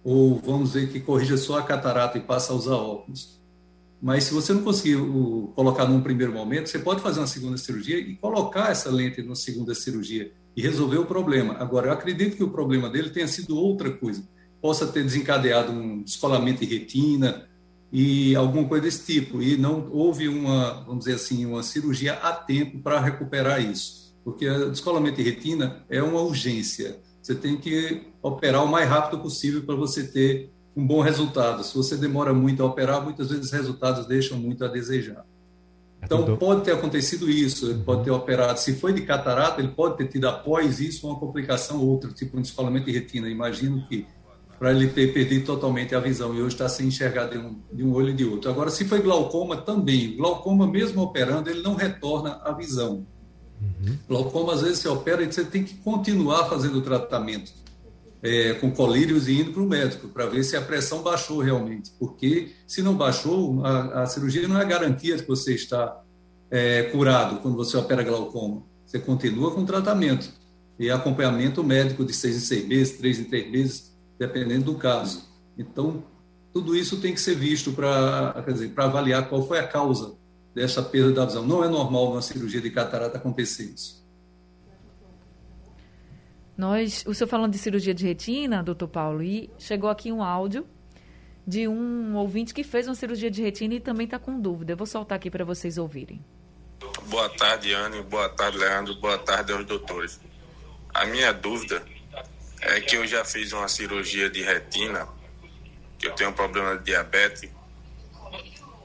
ou 0.04 0.36
vamos 0.36 0.73
ver 0.73 0.89
que 0.89 0.99
corrija 0.99 1.38
só 1.38 1.58
a 1.58 1.63
catarata 1.63 2.17
e 2.17 2.21
passa 2.21 2.52
a 2.52 2.56
usar 2.56 2.75
óculos. 2.75 3.39
Mas 4.02 4.25
se 4.25 4.34
você 4.34 4.54
não 4.54 4.63
conseguir 4.63 4.97
colocar 5.56 5.86
num 5.86 6.02
primeiro 6.02 6.34
momento, 6.34 6.69
você 6.69 6.78
pode 6.78 7.02
fazer 7.02 7.21
uma 7.21 7.28
segunda 7.28 7.58
cirurgia 7.58 7.97
e 7.97 8.15
colocar 8.17 8.69
essa 8.69 8.91
lente 8.91 9.23
na 9.23 9.36
segunda 9.36 9.73
cirurgia 9.73 10.32
e 10.60 10.62
resolveu 10.62 11.04
o 11.04 11.06
problema. 11.06 11.56
Agora, 11.58 11.88
eu 11.88 11.93
acredito 11.93 12.36
que 12.36 12.43
o 12.43 12.50
problema 12.50 12.89
dele 12.89 13.12
tenha 13.12 13.30
sido 13.30 13.58
outra 13.58 13.89
coisa. 13.89 14.28
Possa 14.62 14.86
ter 14.86 15.06
desencadeado 15.06 15.72
um 15.72 16.04
descolamento 16.04 16.65
de 16.65 16.78
retina 16.78 17.48
e 17.93 18.36
alguma 18.36 18.67
coisa 18.67 18.84
desse 18.84 19.06
tipo. 19.06 19.41
E 19.41 19.56
não 19.56 19.89
houve 19.89 20.28
uma, 20.28 20.84
vamos 20.86 21.06
dizer 21.06 21.15
assim, 21.15 21.45
uma 21.45 21.63
cirurgia 21.63 22.15
a 22.15 22.34
tempo 22.34 22.80
para 22.80 23.00
recuperar 23.00 23.63
isso. 23.63 24.13
Porque 24.22 24.50
o 24.50 24.69
descolamento 24.69 25.15
de 25.15 25.24
retina 25.24 25.86
é 25.89 26.04
uma 26.04 26.19
urgência. 26.19 27.00
Você 27.22 27.34
tem 27.34 27.56
que 27.56 28.08
operar 28.22 28.62
o 28.62 28.67
mais 28.67 28.89
rápido 28.89 29.22
possível 29.22 29.63
para 29.63 29.76
você 29.76 30.04
ter 30.10 30.52
um 30.76 30.86
bom 30.86 31.00
resultado. 31.00 31.63
Se 31.63 31.74
você 31.74 31.95
demora 31.95 32.34
muito 32.34 32.62
a 32.62 32.65
operar, 32.65 33.02
muitas 33.02 33.30
vezes 33.30 33.45
os 33.45 33.52
resultados 33.54 34.06
deixam 34.08 34.38
muito 34.38 34.65
a 34.65 34.67
desejar. 34.67 35.26
Então, 36.01 36.38
pode 36.38 36.63
ter 36.63 36.71
acontecido 36.71 37.29
isso, 37.29 37.69
ele 37.69 37.83
pode 37.83 38.03
ter 38.03 38.12
operado. 38.12 38.59
Se 38.59 38.73
foi 38.73 38.93
de 38.93 39.01
catarata, 39.01 39.62
ele 39.62 39.69
pode 39.69 39.97
ter 39.97 40.07
tido 40.07 40.27
após 40.27 40.79
isso 40.79 41.07
uma 41.07 41.19
complicação 41.19 41.85
outra, 41.85 42.09
tipo 42.12 42.38
um 42.38 42.41
descolamento 42.41 42.85
de 42.85 42.91
retina. 42.91 43.29
Imagino 43.29 43.85
que 43.88 44.07
para 44.57 44.71
ele 44.71 44.88
ter 44.88 45.13
perdido 45.13 45.45
totalmente 45.45 45.95
a 45.95 45.99
visão 45.99 46.33
e 46.33 46.41
hoje 46.41 46.55
está 46.55 46.67
sem 46.67 46.88
enxergar 46.88 47.25
de 47.25 47.38
um, 47.38 47.62
de 47.71 47.83
um 47.83 47.93
olho 47.93 48.09
e 48.09 48.13
de 48.13 48.25
outro. 48.25 48.49
Agora, 48.49 48.69
se 48.69 48.85
foi 48.85 49.01
glaucoma, 49.01 49.57
também. 49.57 50.17
Glaucoma, 50.17 50.67
mesmo 50.67 51.01
operando, 51.01 51.49
ele 51.49 51.62
não 51.62 51.75
retorna 51.75 52.41
a 52.43 52.51
visão. 52.51 53.05
Uhum. 53.62 53.97
Glaucoma, 54.07 54.53
às 54.53 54.62
vezes, 54.62 54.79
você 54.79 54.88
opera 54.88 55.21
e 55.23 55.31
você 55.31 55.43
tem 55.43 55.63
que 55.63 55.75
continuar 55.75 56.49
fazendo 56.49 56.79
o 56.79 56.81
tratamento 56.81 57.51
é, 58.21 58.53
com 58.53 58.71
colírios 58.71 59.27
e 59.27 59.39
indo 59.39 59.51
para 59.51 59.62
o 59.62 59.67
médico 59.67 60.08
para 60.10 60.25
ver 60.25 60.43
se 60.43 60.55
a 60.55 60.62
pressão 60.62 61.01
baixou 61.01 61.39
realmente. 61.39 61.91
Porque 61.97 62.51
se 62.67 62.82
não 62.82 62.95
baixou, 62.95 63.65
a, 63.65 64.03
a 64.03 64.05
cirurgia 64.05 64.47
não 64.47 64.60
é 64.60 64.65
garantia 64.65 65.15
de 65.15 65.23
que 65.23 65.27
você 65.27 65.53
está 65.53 66.01
é, 66.51 66.84
curado 66.84 67.39
quando 67.41 67.55
você 67.55 67.77
opera 67.77 68.03
glaucoma. 68.03 68.63
Você 68.86 68.99
continua 68.99 69.51
com 69.51 69.65
tratamento 69.65 70.29
e 70.77 70.89
acompanhamento 70.89 71.63
médico 71.63 72.05
de 72.05 72.13
seis 72.13 72.38
em 72.38 72.39
seis 72.39 72.67
meses, 72.67 72.97
três 72.97 73.19
em 73.19 73.25
três 73.25 73.51
meses, 73.51 73.97
dependendo 74.17 74.65
do 74.65 74.75
caso. 74.75 75.29
Então, 75.58 76.03
tudo 76.53 76.75
isso 76.75 76.99
tem 76.99 77.13
que 77.13 77.21
ser 77.21 77.36
visto 77.36 77.71
para 77.73 78.43
avaliar 78.77 79.29
qual 79.29 79.45
foi 79.47 79.60
a 79.60 79.67
causa 79.67 80.15
dessa 80.55 80.82
perda 80.82 81.12
da 81.12 81.25
visão. 81.25 81.45
Não 81.45 81.63
é 81.63 81.69
normal 81.69 82.15
na 82.15 82.21
cirurgia 82.21 82.62
de 82.62 82.71
catarata 82.71 83.17
acontecer 83.17 83.65
isso. 83.65 84.03
Nós, 86.60 87.06
o 87.08 87.13
senhor 87.13 87.30
falando 87.30 87.54
de 87.54 87.58
cirurgia 87.58 87.93
de 87.93 88.06
retina, 88.06 88.62
doutor 88.62 88.89
Paulo, 88.89 89.24
e 89.24 89.50
chegou 89.58 89.89
aqui 89.89 90.12
um 90.12 90.22
áudio 90.22 90.67
de 91.48 91.69
um 91.69 92.17
ouvinte 92.17 92.54
que 92.54 92.65
fez 92.65 92.86
uma 92.86 92.95
cirurgia 92.95 93.32
de 93.32 93.41
retina 93.41 93.76
e 93.76 93.80
também 93.80 94.04
está 94.04 94.19
com 94.19 94.38
dúvida. 94.38 94.74
Eu 94.74 94.76
vou 94.76 94.86
soltar 94.86 95.15
aqui 95.15 95.32
para 95.32 95.45
vocês 95.45 95.78
ouvirem. 95.78 96.22
Boa 97.06 97.30
tarde, 97.30 97.74
Anne. 97.74 98.02
Boa 98.02 98.28
tarde, 98.28 98.58
Leandro. 98.58 98.93
Boa 98.95 99.17
tarde 99.17 99.54
aos 99.54 99.65
doutores. 99.65 100.19
A 100.93 101.06
minha 101.06 101.32
dúvida 101.32 101.82
é 102.60 102.82
que 102.82 102.98
eu 102.98 103.08
já 103.08 103.24
fiz 103.24 103.54
uma 103.54 103.69
cirurgia 103.69 104.30
de 104.30 104.41
retina, 104.41 105.08
que 105.98 106.08
eu 106.08 106.12
tenho 106.12 106.32
um 106.32 106.34
problema 106.34 106.76
de 106.76 106.84
diabetes, 106.84 107.50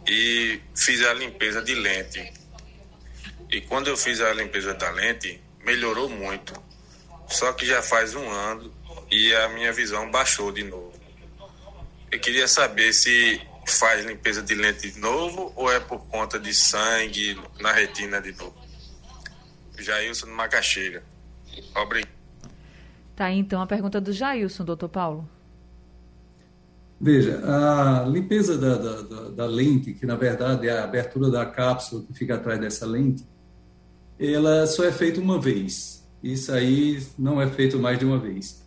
e 0.06 0.60
fiz 0.76 1.04
a 1.04 1.12
limpeza 1.12 1.60
de 1.60 1.74
lente. 1.74 2.32
E 3.50 3.60
quando 3.62 3.88
eu 3.88 3.96
fiz 3.96 4.20
a 4.20 4.32
limpeza 4.32 4.74
da 4.74 4.92
lente, 4.92 5.42
melhorou 5.66 6.08
muito. 6.08 6.54
Só 7.28 7.52
que 7.52 7.66
já 7.66 7.82
faz 7.82 8.14
um 8.14 8.30
ano 8.30 8.72
e 9.10 9.34
a 9.34 9.48
minha 9.48 9.72
visão 9.72 10.10
baixou 10.10 10.52
de 10.52 10.64
novo. 10.64 10.92
Eu 12.10 12.20
queria 12.20 12.46
saber 12.46 12.92
se 12.92 13.40
faz 13.66 14.04
limpeza 14.04 14.42
de 14.42 14.54
lente 14.54 14.90
de 14.90 14.98
novo 15.00 15.52
ou 15.56 15.72
é 15.72 15.80
por 15.80 16.04
conta 16.06 16.38
de 16.38 16.54
sangue 16.54 17.40
na 17.60 17.72
retina 17.72 18.20
de 18.20 18.32
novo. 18.32 18.54
Jailson 19.78 20.26
Macaxeira. 20.26 21.02
Obrigado. 21.74 22.12
Tá 23.16 23.26
aí 23.26 23.38
então 23.38 23.60
a 23.60 23.66
pergunta 23.66 24.00
do 24.00 24.12
Jailson, 24.12 24.64
doutor 24.64 24.88
Paulo. 24.88 25.28
Veja, 27.00 27.40
a 27.44 28.04
limpeza 28.08 28.56
da, 28.56 28.76
da, 28.76 29.02
da, 29.02 29.28
da, 29.30 29.46
lente, 29.46 29.92
que 29.92 30.06
na 30.06 30.16
verdade 30.16 30.68
é 30.68 30.78
a 30.78 30.84
abertura 30.84 31.30
da 31.30 31.44
cápsula 31.44 32.02
que 32.02 32.14
fica 32.14 32.36
atrás 32.36 32.58
dessa 32.60 32.86
lente, 32.86 33.26
ela 34.18 34.66
só 34.66 34.84
é 34.84 34.92
feita 34.92 35.20
uma 35.20 35.40
vez. 35.40 36.03
Isso 36.24 36.50
aí 36.52 37.02
não 37.18 37.40
é 37.40 37.46
feito 37.46 37.78
mais 37.78 37.98
de 37.98 38.06
uma 38.06 38.18
vez. 38.18 38.64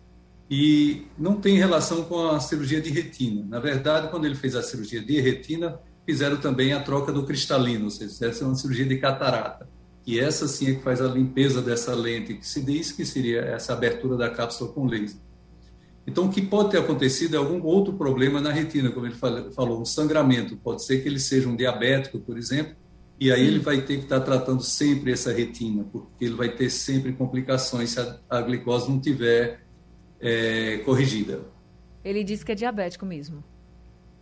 E 0.48 1.08
não 1.18 1.40
tem 1.40 1.56
relação 1.56 2.04
com 2.04 2.28
a 2.28 2.38
cirurgia 2.38 2.80
de 2.80 2.88
retina. 2.88 3.44
Na 3.48 3.58
verdade, 3.58 4.08
quando 4.10 4.26
ele 4.26 4.36
fez 4.36 4.54
a 4.54 4.62
cirurgia 4.62 5.02
de 5.02 5.20
retina, 5.20 5.80
fizeram 6.06 6.36
também 6.36 6.72
a 6.72 6.80
troca 6.80 7.12
do 7.12 7.26
cristalino, 7.26 7.86
ou 7.86 7.90
seja, 7.90 8.26
essa 8.26 8.44
é 8.44 8.46
uma 8.46 8.54
cirurgia 8.54 8.86
de 8.86 8.96
catarata. 8.98 9.68
E 10.06 10.20
essa 10.20 10.46
sim 10.46 10.70
é 10.70 10.74
que 10.76 10.82
faz 10.82 11.02
a 11.02 11.08
limpeza 11.08 11.60
dessa 11.60 11.94
lente, 11.96 12.34
que 12.34 12.46
se 12.46 12.62
diz 12.62 12.92
que 12.92 13.04
seria 13.04 13.40
essa 13.40 13.72
abertura 13.72 14.16
da 14.16 14.30
cápsula 14.30 14.72
com 14.72 14.86
laser. 14.86 15.20
Então, 16.06 16.26
o 16.26 16.30
que 16.30 16.40
pode 16.40 16.70
ter 16.70 16.78
acontecido 16.78 17.34
é 17.34 17.38
algum 17.38 17.60
outro 17.62 17.92
problema 17.92 18.40
na 18.40 18.52
retina, 18.52 18.90
como 18.92 19.04
ele 19.04 19.16
falou, 19.16 19.82
um 19.82 19.84
sangramento. 19.84 20.56
Pode 20.56 20.84
ser 20.84 21.02
que 21.02 21.08
ele 21.08 21.18
seja 21.18 21.48
um 21.48 21.56
diabético, 21.56 22.20
por 22.20 22.38
exemplo, 22.38 22.76
e 23.20 23.32
aí 23.32 23.40
Sim. 23.40 23.46
ele 23.46 23.58
vai 23.58 23.80
ter 23.80 23.96
que 23.96 24.04
estar 24.04 24.20
tratando 24.20 24.62
sempre 24.62 25.12
essa 25.12 25.32
retina, 25.32 25.84
porque 25.84 26.24
ele 26.24 26.34
vai 26.34 26.48
ter 26.48 26.70
sempre 26.70 27.12
complicações 27.12 27.90
se 27.90 28.00
a, 28.00 28.16
a 28.30 28.40
glicose 28.40 28.88
não 28.88 29.00
tiver 29.00 29.60
é, 30.20 30.78
corrigida. 30.78 31.40
Ele 32.04 32.22
disse 32.22 32.44
que 32.44 32.52
é 32.52 32.54
diabético 32.54 33.04
mesmo. 33.04 33.42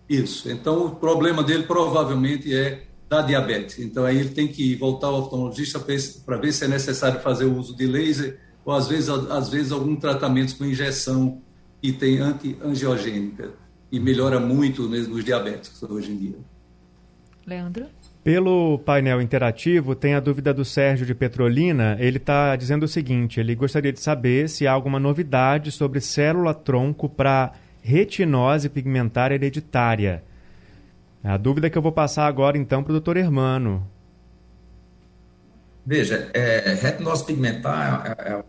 Isso. 0.09 0.51
Então, 0.51 0.87
o 0.87 0.97
problema 0.97 1.43
dele 1.43 1.65
provavelmente 1.65 2.55
é 2.55 2.87
da 3.09 3.23
diabetes. 3.23 3.79
Então, 3.79 4.05
aí 4.05 4.19
ele 4.19 4.31
tem 4.31 4.49
que 4.49 4.75
voltar 4.77 5.09
ao 5.09 5.21
oftalmologista 5.21 5.79
para 6.25 6.37
ver 6.39 6.53
se 6.53 6.65
é 6.65 6.69
necessário 6.69 7.21
fazer 7.21 7.45
o 7.45 7.57
uso 7.57 7.77
de 7.77 7.87
laser 7.87 8.41
ou, 8.65 8.73
às 8.73 8.89
vezes, 8.89 9.09
às 9.09 9.49
vezes 9.49 9.71
algum 9.71 9.95
tratamento 9.95 10.57
com 10.57 10.65
injeção 10.65 11.41
que 11.81 11.93
tem 11.93 12.19
anti-angiogênica 12.19 13.53
e 13.93 14.01
melhora 14.01 14.41
muito 14.41 14.89
nos 14.89 15.25
diabéticos 15.25 15.83
hoje 15.85 16.13
em 16.13 16.17
dia. 16.17 16.39
Leandro? 17.47 17.87
Pelo 18.27 18.81
painel 18.81 19.23
interativo, 19.23 19.95
tem 19.95 20.17
a 20.17 20.19
dúvida 20.19 20.53
do 20.53 20.65
Sérgio 20.65 21.07
de 21.07 21.15
Petrolina. 21.15 21.97
Ele 22.01 22.17
está 22.17 22.57
dizendo 22.57 22.83
o 22.83 22.89
seguinte: 22.89 23.39
ele 23.39 23.55
gostaria 23.55 23.93
de 23.93 24.01
saber 24.01 24.49
se 24.49 24.67
há 24.67 24.73
alguma 24.73 24.99
novidade 24.99 25.71
sobre 25.71 26.01
célula-tronco 26.01 27.09
para 27.09 27.53
retinose 27.81 28.69
pigmentar 28.69 29.31
hereditária. 29.31 30.25
É 31.23 31.29
a 31.29 31.37
dúvida 31.37 31.71
que 31.71 31.79
eu 31.79 31.83
vou 31.83 31.93
passar 31.93 32.27
agora, 32.27 32.59
então, 32.59 32.83
para 32.83 32.91
o 32.91 32.95
doutor 32.95 33.17
Hermano. 33.17 33.89
Veja, 35.87 36.29
é, 36.35 36.75
retinose 36.83 37.25
pigmentar 37.25 38.17
é, 38.19 38.33
é, 38.33 38.45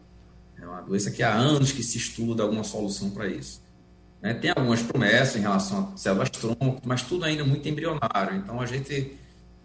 é, 0.59 0.65
uma 0.65 0.81
doença 0.81 1.11
que 1.11 1.21
há 1.21 1.31
anos 1.31 1.71
que 1.71 1.83
se 1.83 1.99
estuda 1.99 2.41
alguma 2.41 2.63
solução 2.63 3.11
para 3.11 3.27
isso. 3.27 3.61
Né? 4.23 4.33
Tem 4.33 4.49
algumas 4.49 4.81
promessas 4.81 5.35
em 5.35 5.41
relação 5.41 5.91
a 5.93 5.97
células-tronco, 5.97 6.81
mas 6.83 7.03
tudo 7.03 7.25
ainda 7.25 7.43
muito 7.43 7.69
embrionário. 7.69 8.37
Então, 8.37 8.59
a 8.59 8.65
gente 8.65 9.15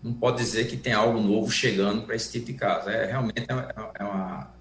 não 0.03 0.13
pode 0.13 0.39
dizer 0.39 0.67
que 0.67 0.77
tem 0.77 0.93
algo 0.93 1.21
novo 1.21 1.51
chegando 1.51 2.03
para 2.03 2.17
esse 2.17 2.31
tipo 2.33 2.47
de 2.47 2.55
caso. 2.55 2.91
É 2.91 3.07
realmente 3.07 3.41
é, 3.41 4.01
é 4.01 4.05
uma, 4.05 4.55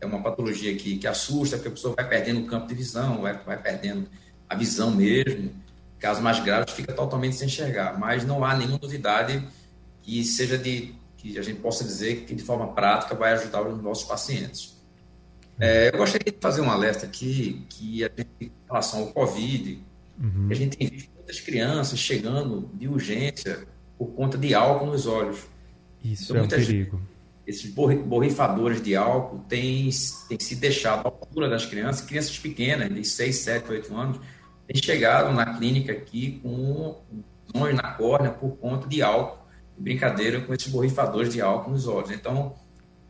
é 0.00 0.06
uma 0.06 0.22
patologia 0.22 0.74
que, 0.76 0.96
que 0.96 1.06
assusta, 1.06 1.56
porque 1.56 1.68
a 1.68 1.72
pessoa 1.72 1.94
vai 1.94 2.08
perdendo 2.08 2.40
o 2.40 2.46
campo 2.46 2.68
de 2.68 2.74
visão, 2.74 3.22
vai, 3.22 3.36
vai 3.38 3.60
perdendo 3.60 4.08
a 4.48 4.54
visão 4.54 4.90
mesmo. 4.90 5.50
Casos 5.98 6.22
mais 6.22 6.38
graves 6.38 6.72
fica 6.74 6.92
totalmente 6.92 7.36
sem 7.36 7.46
enxergar, 7.46 7.98
mas 7.98 8.24
não 8.24 8.44
há 8.44 8.54
nenhuma 8.54 8.78
novidade 8.80 9.42
que 10.02 10.22
seja 10.24 10.56
de 10.56 10.94
que 11.16 11.38
a 11.38 11.42
gente 11.42 11.60
possa 11.60 11.82
dizer 11.82 12.24
que 12.24 12.34
de 12.34 12.42
forma 12.42 12.68
prática 12.68 13.14
vai 13.14 13.32
ajudar 13.32 13.66
os 13.66 13.82
nossos 13.82 14.04
pacientes. 14.04 14.76
É, 15.58 15.88
eu 15.92 15.98
gostaria 15.98 16.30
de 16.30 16.38
fazer 16.38 16.60
um 16.60 16.70
alerta 16.70 17.06
aqui 17.06 17.64
que 17.70 18.04
a 18.04 18.10
gente, 18.14 18.28
em 18.40 18.52
relação 18.68 19.00
ao 19.00 19.06
Covid, 19.08 19.82
uhum. 20.20 20.48
a 20.50 20.54
gente 20.54 20.76
tem 20.76 20.86
visto 20.86 21.10
muitas 21.14 21.40
crianças 21.40 21.98
chegando 21.98 22.70
de 22.74 22.86
urgência 22.86 23.66
por 23.98 24.08
conta 24.08 24.36
de 24.36 24.54
álcool 24.54 24.86
nos 24.86 25.06
olhos. 25.06 25.46
Isso 26.02 26.32
então, 26.32 26.42
é 26.42 26.46
um 26.46 26.48
perigo. 26.48 27.00
Esses 27.46 27.70
borrifadores 27.70 28.82
de 28.82 28.96
álcool 28.96 29.38
têm, 29.48 29.88
têm 30.28 30.40
se 30.40 30.56
deixado 30.56 31.06
à 31.06 31.08
altura 31.08 31.48
das 31.48 31.64
crianças, 31.64 32.04
crianças 32.04 32.36
pequenas, 32.38 32.92
de 32.92 33.04
6, 33.04 33.36
7, 33.36 33.70
8 33.70 33.94
anos, 33.94 34.20
têm 34.66 34.82
chegado 34.82 35.32
na 35.32 35.56
clínica 35.56 35.92
aqui 35.92 36.40
com 36.42 36.96
dores 37.54 37.76
na 37.76 37.92
córnea 37.92 38.30
por 38.30 38.56
conta 38.56 38.88
de 38.88 39.00
álcool, 39.00 39.46
brincadeira 39.78 40.40
com 40.40 40.52
esses 40.52 40.66
borrifadores 40.66 41.32
de 41.32 41.40
álcool 41.40 41.70
nos 41.70 41.86
olhos. 41.86 42.10
Então, 42.10 42.54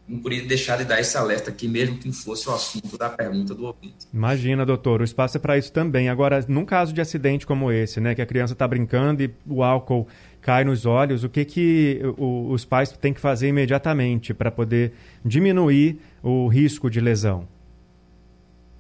não 0.07 0.21
podia 0.21 0.45
deixar 0.45 0.77
de 0.79 0.85
dar 0.85 1.01
esse 1.01 1.17
alerta 1.17 1.51
aqui, 1.51 1.67
mesmo 1.67 1.99
que 1.99 2.07
não 2.07 2.15
fosse 2.15 2.49
o 2.49 2.55
assunto 2.55 2.97
da 2.97 3.09
pergunta 3.09 3.55
do 3.55 3.67
ouvinte. 3.67 4.07
Imagina, 4.13 4.65
doutor, 4.65 5.01
o 5.01 5.05
espaço 5.05 5.37
é 5.37 5.41
para 5.41 5.59
isso 5.59 5.73
também. 5.73 6.09
Agora, 6.09 6.45
num 6.47 6.65
caso 6.65 6.93
de 6.93 7.01
acidente 7.01 7.45
como 7.45 7.73
esse, 7.73 8.01
né, 8.01 8.15
que 8.15 8.23
a 8.23 8.27
criança 8.27 8.53
está 8.53 8.69
brincando 8.69 9.23
e 9.23 9.35
o 9.45 9.65
álcool 9.65 10.07
cai 10.47 10.63
nos 10.63 10.87
olhos, 10.87 11.25
o 11.25 11.29
que, 11.29 11.45
que 11.45 12.01
o, 12.17 12.53
os 12.53 12.65
pais 12.65 12.93
têm 12.93 13.13
que 13.13 13.21
fazer 13.21 13.49
imediatamente 13.49 14.33
para 14.33 14.49
poder 14.49 14.93
diminuir 15.25 15.99
o 16.23 16.47
risco 16.47 16.89
de 16.89 17.01
lesão? 17.01 17.49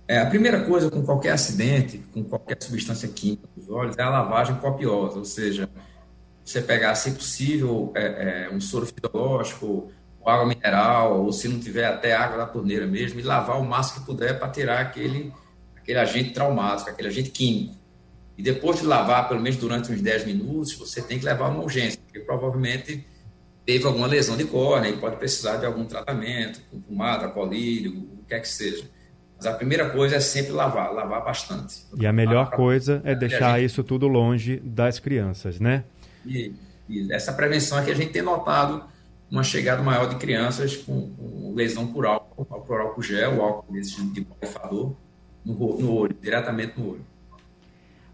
É, 0.07 0.21
a 0.21 0.27
primeira 0.27 0.61
coisa 0.61 0.89
com 0.89 1.03
qualquer 1.03 1.33
acidente, 1.33 2.01
com 2.15 2.23
qualquer 2.23 2.57
substância 2.61 3.09
química 3.09 3.49
nos 3.57 3.69
olhos, 3.69 3.99
é 3.99 4.03
a 4.03 4.09
lavagem 4.09 4.55
copiosa, 4.59 5.19
ou 5.19 5.25
seja, 5.25 5.69
você 6.45 6.63
pegar, 6.63 6.95
se 6.95 7.11
possível, 7.11 7.91
é, 7.97 8.47
é, 8.49 8.55
um 8.55 8.61
soro 8.61 8.87
fisiológico, 8.87 9.91
água 10.25 10.47
mineral, 10.47 11.25
ou 11.25 11.33
se 11.33 11.49
não 11.49 11.59
tiver 11.59 11.87
até 11.87 12.15
água 12.15 12.39
da 12.39 12.47
torneira 12.47 12.87
mesmo, 12.87 13.19
e 13.19 13.25
lavar 13.25 13.61
o 13.61 13.65
máximo 13.65 14.03
que 14.03 14.07
puder 14.07 14.39
para 14.39 14.49
tirar 14.51 14.81
aquele, 14.81 15.33
aquele 15.77 15.99
agente 15.99 16.31
traumático, 16.31 16.91
aquele 16.91 17.09
agente 17.09 17.31
químico. 17.31 17.76
E 18.37 18.43
depois 18.43 18.81
de 18.81 18.87
lavar, 18.87 19.29
pelo 19.29 19.41
menos 19.41 19.59
durante 19.59 19.91
uns 19.91 20.01
10 20.01 20.27
minutos, 20.27 20.75
você 20.75 21.01
tem 21.01 21.19
que 21.19 21.25
levar 21.25 21.49
uma 21.49 21.63
urgência, 21.63 21.99
porque 22.05 22.21
provavelmente 22.21 23.05
teve 23.65 23.85
alguma 23.85 24.07
lesão 24.07 24.37
de 24.37 24.45
córnea 24.45 24.91
e 24.91 24.97
pode 24.97 25.17
precisar 25.17 25.57
de 25.57 25.67
algum 25.67 25.85
tratamento, 25.85 26.61
com 26.71 26.81
pomada, 26.81 27.29
colírio, 27.29 27.93
o 27.93 28.25
que 28.29 28.35
é 28.35 28.41
que 28.41 28.49
seja. 28.49 28.85
Mas 29.37 29.47
a 29.47 29.53
primeira 29.53 29.91
coisa 29.91 30.17
é 30.17 30.21
sempre 30.21 30.53
lavar, 30.53 30.93
lavar 30.93 31.25
bastante. 31.25 31.85
E 31.99 32.07
a 32.07 32.13
melhor 32.13 32.51
coisa 32.51 33.03
é 33.05 33.15
deixar 33.15 33.61
isso 33.61 33.83
tudo 33.83 34.07
longe 34.07 34.57
das 34.65 34.99
crianças, 34.99 35.59
né? 35.59 35.85
E, 36.25 36.55
e, 36.89 37.13
essa 37.13 37.33
prevenção 37.33 37.79
é 37.79 37.85
que 37.85 37.91
a 37.91 37.95
gente 37.95 38.13
tem 38.13 38.23
notado 38.23 38.83
uma 39.31 39.43
chegada 39.43 39.83
maior 39.83 40.09
de 40.09 40.17
crianças 40.17 40.77
com, 40.77 41.11
com 41.11 41.55
lesão 41.55 41.87
por 41.87 42.07
álcool, 42.07 42.45
por 42.45 42.81
álcool 42.81 43.03
gel, 43.03 43.43
álcool 43.43 43.73
desse 43.73 44.03
de 44.13 44.21
borrifador, 44.21 44.95
no, 45.45 45.55
no 45.55 45.93
olho, 45.93 46.17
diretamente 46.21 46.79
no 46.79 46.93
olho. 46.93 47.05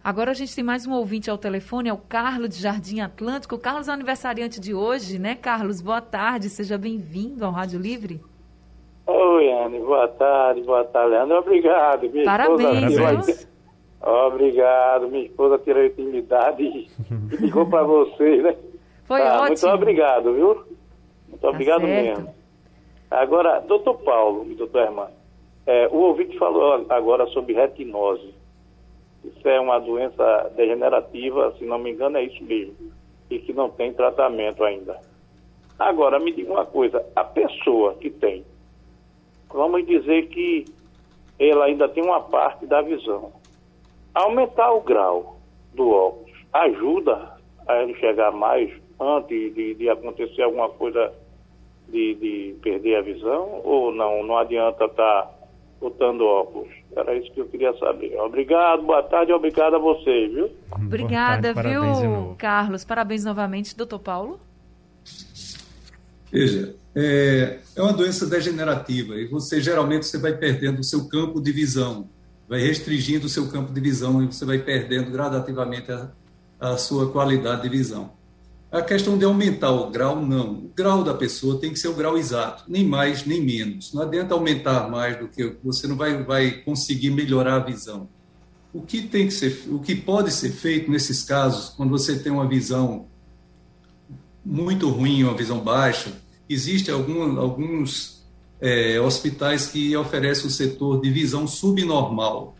Agora 0.05 0.33
a 0.33 0.35
gente 0.35 0.53
tem 0.53 0.65
mais 0.65 0.85
um 0.85 0.93
ouvinte 0.93 1.31
ao 1.31 1.38
telefone, 1.38 1.88
é 1.88 1.93
o 1.93 1.97
Carlos 1.97 2.49
de 2.49 2.61
Jardim 2.61 3.01
Atlântico. 3.01 3.55
O 3.55 3.59
Carlos 3.59 3.87
é 3.87 3.93
aniversariante 3.93 4.61
de 4.61 4.75
hoje, 4.75 5.17
né, 5.17 5.37
Carlos? 5.37 5.81
Boa 5.81 6.01
tarde, 6.01 6.49
seja 6.49 6.77
bem-vindo 6.77 7.45
ao 7.45 7.53
Rádio 7.53 7.79
Livre. 7.79 8.21
Oi, 9.07 9.53
Anne, 9.53 9.79
boa 9.79 10.09
tarde, 10.09 10.61
boa 10.62 10.85
tarde, 10.85 11.11
Leandro. 11.11 11.38
Obrigado. 11.38 12.11
Minha 12.11 12.25
Parabéns. 12.25 12.93
Esposa 12.93 13.49
Obrigado, 14.03 15.07
minha 15.07 15.25
esposa 15.25 15.59
tirou 15.59 15.81
a 15.81 15.87
intimidade 15.87 16.65
e 16.65 16.91
ligou 17.37 17.65
para 17.67 17.85
vocês, 17.85 18.43
né? 18.43 18.57
Foi 19.05 19.21
tá, 19.21 19.43
ótimo. 19.43 19.47
Muito 19.47 19.69
obrigado, 19.69 20.35
viu? 20.35 20.65
Muito 21.29 21.41
tá 21.41 21.49
obrigado 21.49 21.87
certo. 21.87 22.09
mesmo. 22.09 22.35
Agora, 23.09 23.61
doutor 23.61 23.99
Paulo 23.99 24.51
e 24.51 24.57
doutor 24.57 24.83
Hermano, 24.83 25.12
é, 25.65 25.87
o 25.93 25.99
ouvinte 25.99 26.37
falou 26.37 26.85
agora 26.88 27.25
sobre 27.29 27.55
retinose. 27.55 28.41
Isso 29.25 29.49
é 29.49 29.61
uma 29.61 29.79
doença 29.79 30.53
degenerativa, 30.57 31.55
se 31.59 31.65
não 31.65 31.79
me 31.79 31.93
engano, 31.93 32.19
é 32.19 32.25
isso 32.25 32.43
mesmo. 32.45 32.93
E 33.31 33.39
que 33.39 33.53
não 33.53 33.71
tem 33.71 33.93
tratamento 33.93 34.65
ainda. 34.65 35.01
Agora, 35.79 36.19
me 36.19 36.33
diga 36.33 36.53
uma 36.53 36.67
coisa: 36.67 37.05
a 37.15 37.25
pessoa 37.25 37.95
que 37.95 38.11
tem 38.11 38.45
vamos 39.53 39.87
dizer 39.87 40.29
que 40.29 40.65
ela 41.39 41.67
ainda 41.67 41.89
tem 41.89 42.03
uma 42.03 42.21
parte 42.21 42.67
da 42.67 42.81
visão. 42.81 43.33
Aumentar 44.15 44.73
o 44.73 44.81
grau 44.81 45.37
do 45.75 45.91
óculos 45.91 46.33
ajuda 46.53 47.37
a 47.67 47.83
ele 47.83 47.95
chegar 47.95 48.31
mais 48.33 48.71
antes 49.01 49.55
de, 49.55 49.75
de 49.75 49.89
acontecer 49.89 50.43
alguma 50.43 50.69
coisa 50.69 51.13
de, 51.89 52.15
de, 52.15 52.57
perder 52.63 52.97
a 52.97 53.03
visão 53.03 53.61
ou 53.65 53.93
não? 53.93 54.23
Não 54.23 54.37
adianta 54.37 54.85
estar 54.85 55.23
tá 55.23 55.31
botando 55.83 56.23
óculos. 56.23 56.68
Era 56.97 57.14
isso 57.16 57.31
que 57.33 57.40
eu 57.40 57.49
queria 57.49 57.77
saber. 57.79 58.16
Obrigado, 58.21 58.83
boa 58.83 59.03
tarde, 59.03 59.33
obrigado 59.33 59.75
a 59.75 59.79
vocês, 59.79 60.33
viu? 60.33 60.51
Obrigada, 60.71 61.53
tarde, 61.53 61.68
viu, 61.68 62.35
Carlos? 62.38 62.85
Parabéns 62.85 63.25
novamente, 63.25 63.77
doutor 63.77 63.99
Paulo. 63.99 64.40
Veja, 66.31 66.75
é, 66.95 67.59
é 67.77 67.83
uma 67.83 67.92
doença 67.92 68.27
degenerativa 68.27 69.16
e 69.16 69.27
você 69.27 69.61
geralmente 69.61 70.07
você 70.07 70.18
vai 70.18 70.33
perdendo 70.35 70.79
o 70.79 70.85
seu 70.85 71.09
campo 71.09 71.40
de 71.40 71.53
visão, 71.53 72.09
vai 72.49 72.61
restringindo 72.61 73.27
o 73.27 73.29
seu 73.29 73.51
campo 73.51 73.73
de 73.73 73.81
visão 73.81 74.23
e 74.23 74.27
você 74.27 74.45
vai 74.45 74.59
perdendo 74.59 75.11
gradativamente 75.11 75.90
a, 75.90 76.11
a 76.61 76.77
sua 76.77 77.11
qualidade 77.11 77.62
de 77.62 77.68
visão. 77.68 78.12
A 78.73 78.81
questão 78.81 79.19
de 79.19 79.25
aumentar 79.25 79.71
o 79.71 79.91
grau, 79.91 80.25
não. 80.25 80.53
O 80.53 80.73
grau 80.75 81.05
da 81.05 81.13
pessoa 81.13 81.61
tem 81.61 81.73
que 81.73 81.79
ser 81.79 81.89
o 81.89 81.95
grau 81.95 82.17
exato, 82.17 82.65
nem 82.67 82.85
mais 82.85 83.27
nem 83.27 83.41
menos. 83.41 83.93
Não 83.93 84.03
adianta 84.03 84.33
aumentar 84.33 84.89
mais 84.89 85.19
do 85.19 85.29
que 85.29 85.57
você 85.63 85.87
não 85.87 85.95
vai, 85.95 86.23
vai 86.25 86.51
conseguir 86.51 87.11
melhorar 87.11 87.57
a 87.57 87.59
visão. 87.59 88.09
O 88.73 88.81
que 88.81 89.03
tem 89.03 89.27
que 89.27 89.35
ser, 89.35 89.67
o 89.69 89.79
que 89.79 89.95
pode 89.95 90.33
ser 90.33 90.51
feito 90.51 90.91
nesses 90.91 91.23
casos, 91.23 91.69
quando 91.69 91.91
você 91.91 92.19
tem 92.19 92.33
uma 92.33 92.49
visão 92.49 93.07
muito 94.43 94.89
ruim, 94.89 95.23
uma 95.23 95.37
visão 95.37 95.61
baixa, 95.61 96.11
Existem 96.53 96.93
algum, 96.93 97.41
alguns 97.41 98.23
é, 98.61 99.01
hospitais 99.01 99.69
que 99.69 99.97
oferecem 99.97 100.47
o 100.47 100.51
setor 100.51 101.01
de 101.01 101.11
visão 101.11 101.47
subnormal. 101.47 102.57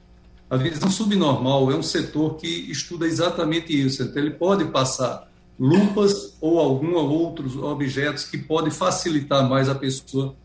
A 0.49 0.57
visão 0.57 0.91
subnormal 0.91 1.71
é 1.71 1.75
um 1.75 1.83
setor 1.83 2.37
que 2.37 2.47
estuda 2.71 3.07
exatamente 3.07 3.79
isso. 3.79 4.03
Então, 4.03 4.23
ele 4.23 4.33
pode 4.33 4.65
passar 4.67 5.31
lupas 5.59 6.37
ou 6.41 6.59
alguns 6.59 6.97
outros 6.97 7.57
objetos 7.57 8.25
que 8.25 8.39
podem 8.39 8.71
facilitar 8.71 9.49
mais 9.49 9.69
a 9.69 9.75
pessoa 9.75 10.37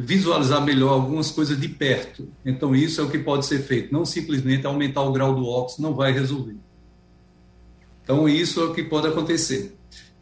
visualizar 0.00 0.64
melhor 0.64 0.92
algumas 0.92 1.32
coisas 1.32 1.60
de 1.60 1.68
perto. 1.68 2.28
Então, 2.46 2.72
isso 2.72 3.00
é 3.00 3.04
o 3.04 3.10
que 3.10 3.18
pode 3.18 3.44
ser 3.44 3.58
feito. 3.58 3.92
Não 3.92 4.04
simplesmente 4.04 4.64
aumentar 4.64 5.02
o 5.02 5.10
grau 5.10 5.34
do 5.34 5.44
óculos 5.44 5.80
não 5.80 5.92
vai 5.92 6.12
resolver. 6.12 6.54
Então, 8.04 8.28
isso 8.28 8.60
é 8.60 8.64
o 8.66 8.72
que 8.72 8.84
pode 8.84 9.08
acontecer. 9.08 9.76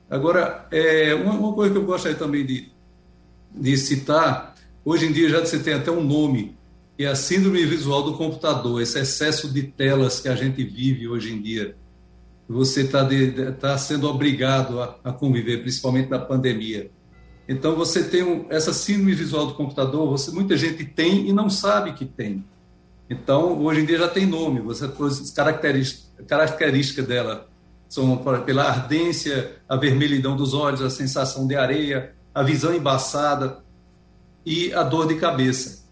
Agora, 0.09 0.67
é, 0.71 1.15
uma, 1.15 1.35
uma, 1.35 1.53
coisa 1.53 1.73
que 1.73 1.79
eu 1.79 1.85
gostaria 1.85 2.17
também 2.17 2.47
de, 2.47 2.71
de 3.55 3.77
citar, 3.77 4.55
hoje 4.83 5.07
em 5.07 5.13
dia 5.13 5.29
já 5.29 5.41
você 5.41 5.59
tem 5.59 5.75
até 5.75 5.91
um 5.91 6.03
nome, 6.03 6.57
que 6.97 7.05
é 7.05 7.09
a 7.09 7.15
síndrome 7.15 7.63
visual 7.67 8.03
do 8.03 8.17
computador, 8.17 8.81
esse 8.81 8.99
excesso 8.99 9.53
de 9.53 9.63
telas 9.65 10.21
que 10.21 10.29
a 10.29 10.35
gente 10.35 10.65
vive 10.65 11.07
hoje 11.07 11.35
em 11.35 11.43
dia. 11.43 11.77
Você 12.49 12.83
está 12.83 13.07
tá 13.61 13.77
sendo 13.77 14.09
obrigado 14.09 14.81
a, 14.81 14.99
a, 15.03 15.13
conviver, 15.13 15.63
principalmente 15.63 16.09
na 16.09 16.19
pandemia. 16.19 16.91
Então, 17.49 17.75
você 17.75 18.05
tem 18.05 18.23
um, 18.23 18.47
essa 18.51 18.73
síndrome 18.73 19.15
visual 19.15 19.47
do 19.47 19.55
computador, 19.55 20.09
você, 20.09 20.31
muita 20.31 20.57
gente 20.57 20.85
tem 20.85 21.29
e 21.29 21.33
não 21.33 21.51
sabe 21.51 21.93
que 21.93 22.05
tem. 22.05 22.45
Então, 23.09 23.61
hoje 23.63 23.81
em 23.81 23.87
dia 23.87 23.99
já 23.99 24.09
tem 24.09 24.27
nome, 24.27 24.61
você 24.61 24.85
as 24.85 25.31
características 25.31 26.07
característica 26.27 27.03
dela 27.03 27.47
são 27.89 28.17
pela 28.45 28.65
ardência, 28.65 29.57
a 29.69 29.77
vermelhidão 29.77 30.37
dos 30.37 30.55
olhos, 30.55 30.83
a 30.83 30.91
sensação 30.91 31.47
de 31.47 31.55
areia, 31.55 32.15
a 32.35 32.43
visão 32.43 32.75
embaçada 32.75 33.59
e 34.45 34.73
a 34.73 34.83
dor 34.83 35.07
de 35.07 35.17
cabeça. 35.17 35.85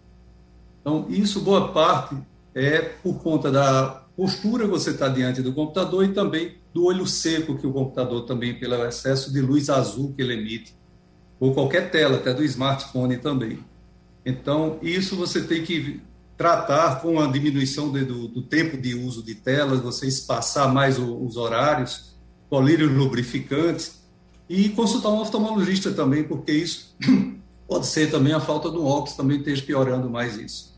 Então, 0.81 1.05
isso, 1.09 1.41
boa 1.41 1.71
parte, 1.71 2.15
é 2.53 2.79
por 2.79 3.21
conta 3.21 3.49
da 3.51 4.04
postura 4.15 4.67
você 4.67 4.91
está 4.91 5.07
diante 5.07 5.41
do 5.41 5.53
computador 5.53 6.05
e 6.05 6.13
também 6.13 6.55
do 6.73 6.85
olho 6.85 7.05
seco 7.05 7.57
que 7.57 7.67
o 7.67 7.73
computador 7.73 8.25
também, 8.25 8.57
pelo 8.57 8.75
excesso 8.85 9.31
de 9.31 9.41
luz 9.41 9.69
azul 9.69 10.13
que 10.13 10.21
ele 10.21 10.33
emite, 10.33 10.75
ou 11.39 11.53
qualquer 11.53 11.91
tela, 11.91 12.17
até 12.17 12.33
do 12.33 12.43
smartphone 12.43 13.17
também. 13.17 13.59
Então, 14.25 14.79
isso 14.81 15.15
você 15.15 15.41
tem 15.41 15.63
que 15.63 16.01
tratar 16.37 17.01
com 17.01 17.19
a 17.19 17.27
diminuição 17.27 17.91
de, 17.91 18.03
do, 18.03 18.27
do, 18.27 18.41
tempo 18.41 18.77
de 18.77 18.93
uso 18.93 19.23
de 19.23 19.35
telas, 19.35 19.79
você 19.79 20.07
espaçar 20.07 20.73
mais 20.73 20.97
o, 20.99 21.15
os 21.23 21.37
horários, 21.37 22.15
colírios 22.49 22.91
lubrificantes 22.91 24.01
e 24.49 24.69
consultar 24.69 25.09
um 25.09 25.19
oftalmologista 25.19 25.91
também, 25.91 26.23
porque 26.23 26.51
isso 26.51 26.95
pode 27.67 27.87
ser 27.87 28.11
também 28.11 28.33
a 28.33 28.39
falta 28.39 28.69
do 28.69 28.85
óculos, 28.85 29.15
também 29.15 29.37
esteja 29.37 29.63
piorando 29.63 30.09
mais 30.09 30.37
isso. 30.37 30.74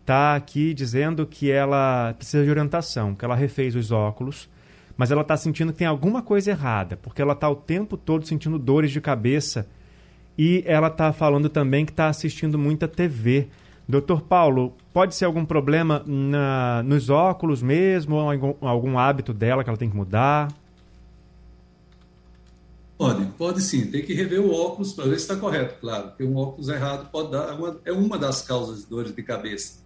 está 0.06 0.36
aqui 0.36 0.72
dizendo 0.72 1.26
que 1.26 1.50
ela 1.50 2.14
precisa 2.16 2.44
de 2.44 2.48
orientação, 2.48 3.12
que 3.12 3.24
ela 3.24 3.34
refez 3.34 3.74
os 3.74 3.90
óculos, 3.90 4.48
mas 4.96 5.10
ela 5.10 5.22
está 5.22 5.36
sentindo 5.36 5.72
que 5.72 5.78
tem 5.78 5.86
alguma 5.86 6.22
coisa 6.22 6.52
errada, 6.52 6.96
porque 6.96 7.20
ela 7.20 7.32
está 7.32 7.50
o 7.50 7.56
tempo 7.56 7.96
todo 7.96 8.24
sentindo 8.24 8.56
dores 8.56 8.92
de 8.92 9.00
cabeça 9.00 9.66
e 10.38 10.62
ela 10.64 10.86
está 10.86 11.12
falando 11.12 11.48
também 11.48 11.84
que 11.84 11.90
está 11.90 12.06
assistindo 12.06 12.56
muita 12.56 12.86
TV. 12.86 13.48
Doutor 13.88 14.22
Paulo, 14.22 14.74
pode 14.92 15.12
ser 15.12 15.24
algum 15.24 15.44
problema 15.44 16.02
na, 16.06 16.84
nos 16.84 17.10
óculos 17.10 17.60
mesmo, 17.60 18.14
ou 18.14 18.30
algum, 18.30 18.54
algum 18.60 18.98
hábito 18.98 19.34
dela 19.34 19.64
que 19.64 19.70
ela 19.70 19.78
tem 19.78 19.90
que 19.90 19.96
mudar? 19.96 20.48
Pode, 22.96 23.24
pode 23.36 23.60
sim. 23.60 23.90
Tem 23.90 24.04
que 24.04 24.14
rever 24.14 24.40
o 24.40 24.54
óculos 24.54 24.92
para 24.92 25.04
ver 25.04 25.18
se 25.18 25.22
está 25.22 25.36
correto, 25.36 25.80
claro. 25.80 26.08
Porque 26.08 26.24
um 26.24 26.36
óculos 26.36 26.68
errado 26.68 27.10
pode 27.10 27.32
dar 27.32 27.54
uma, 27.54 27.80
é 27.84 27.92
uma 27.92 28.16
das 28.16 28.42
causas 28.42 28.82
de 28.82 28.86
dores 28.86 29.14
de 29.14 29.22
cabeça. 29.22 29.85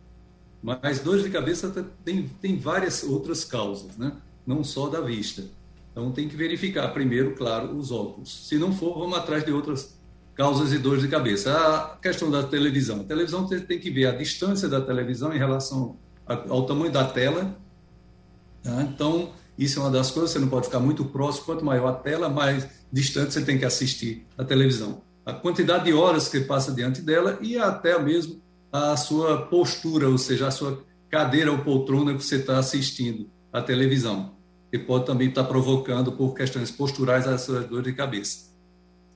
Mas 0.62 1.00
dores 1.00 1.24
de 1.24 1.30
cabeça 1.30 1.72
tem, 2.04 2.28
tem 2.40 2.58
várias 2.58 3.02
outras 3.02 3.44
causas, 3.44 3.96
né? 3.96 4.12
Não 4.46 4.62
só 4.62 4.88
da 4.88 5.00
vista. 5.00 5.44
Então 5.90 6.12
tem 6.12 6.28
que 6.28 6.36
verificar 6.36 6.88
primeiro, 6.88 7.34
claro, 7.34 7.76
os 7.76 7.90
óculos. 7.90 8.46
Se 8.48 8.58
não 8.58 8.72
for, 8.72 8.98
vamos 8.98 9.16
atrás 9.16 9.44
de 9.44 9.52
outras 9.52 9.98
causas 10.34 10.70
de 10.70 10.78
dores 10.78 11.02
de 11.02 11.08
cabeça. 11.08 11.52
A 11.52 11.96
questão 11.96 12.30
da 12.30 12.42
televisão. 12.42 13.00
A 13.00 13.04
televisão 13.04 13.46
você 13.46 13.60
tem 13.60 13.78
que 13.78 13.90
ver 13.90 14.06
a 14.06 14.12
distância 14.12 14.68
da 14.68 14.80
televisão 14.80 15.34
em 15.34 15.38
relação 15.38 15.96
ao 16.26 16.66
tamanho 16.66 16.92
da 16.92 17.04
tela. 17.04 17.56
Tá? 18.62 18.82
Então, 18.82 19.32
isso 19.58 19.78
é 19.78 19.82
uma 19.82 19.90
das 19.90 20.10
coisas, 20.10 20.30
você 20.30 20.38
não 20.38 20.48
pode 20.48 20.66
ficar 20.66 20.80
muito 20.80 21.04
próximo. 21.06 21.46
Quanto 21.46 21.64
maior 21.64 21.88
a 21.88 21.92
tela, 21.94 22.28
mais 22.28 22.68
distante 22.92 23.32
você 23.32 23.42
tem 23.42 23.58
que 23.58 23.64
assistir 23.64 24.26
a 24.36 24.44
televisão. 24.44 25.02
A 25.24 25.32
quantidade 25.32 25.84
de 25.84 25.92
horas 25.92 26.28
que 26.28 26.40
passa 26.40 26.72
diante 26.72 27.02
dela 27.02 27.38
e 27.40 27.56
até 27.56 27.98
mesmo 27.98 28.40
a 28.72 28.96
sua 28.96 29.42
postura, 29.46 30.08
ou 30.08 30.18
seja, 30.18 30.48
a 30.48 30.50
sua 30.50 30.84
cadeira 31.08 31.50
ou 31.50 31.58
poltrona 31.58 32.14
que 32.14 32.24
você 32.24 32.36
está 32.36 32.58
assistindo 32.58 33.28
a 33.52 33.60
televisão, 33.60 34.36
que 34.70 34.78
pode 34.78 35.06
também 35.06 35.28
estar 35.28 35.44
provocando 35.44 36.12
por 36.12 36.34
questões 36.34 36.70
posturais 36.70 37.26
as 37.26 37.42
suas 37.42 37.66
dores 37.66 37.86
de 37.86 37.92
cabeça. 37.92 38.50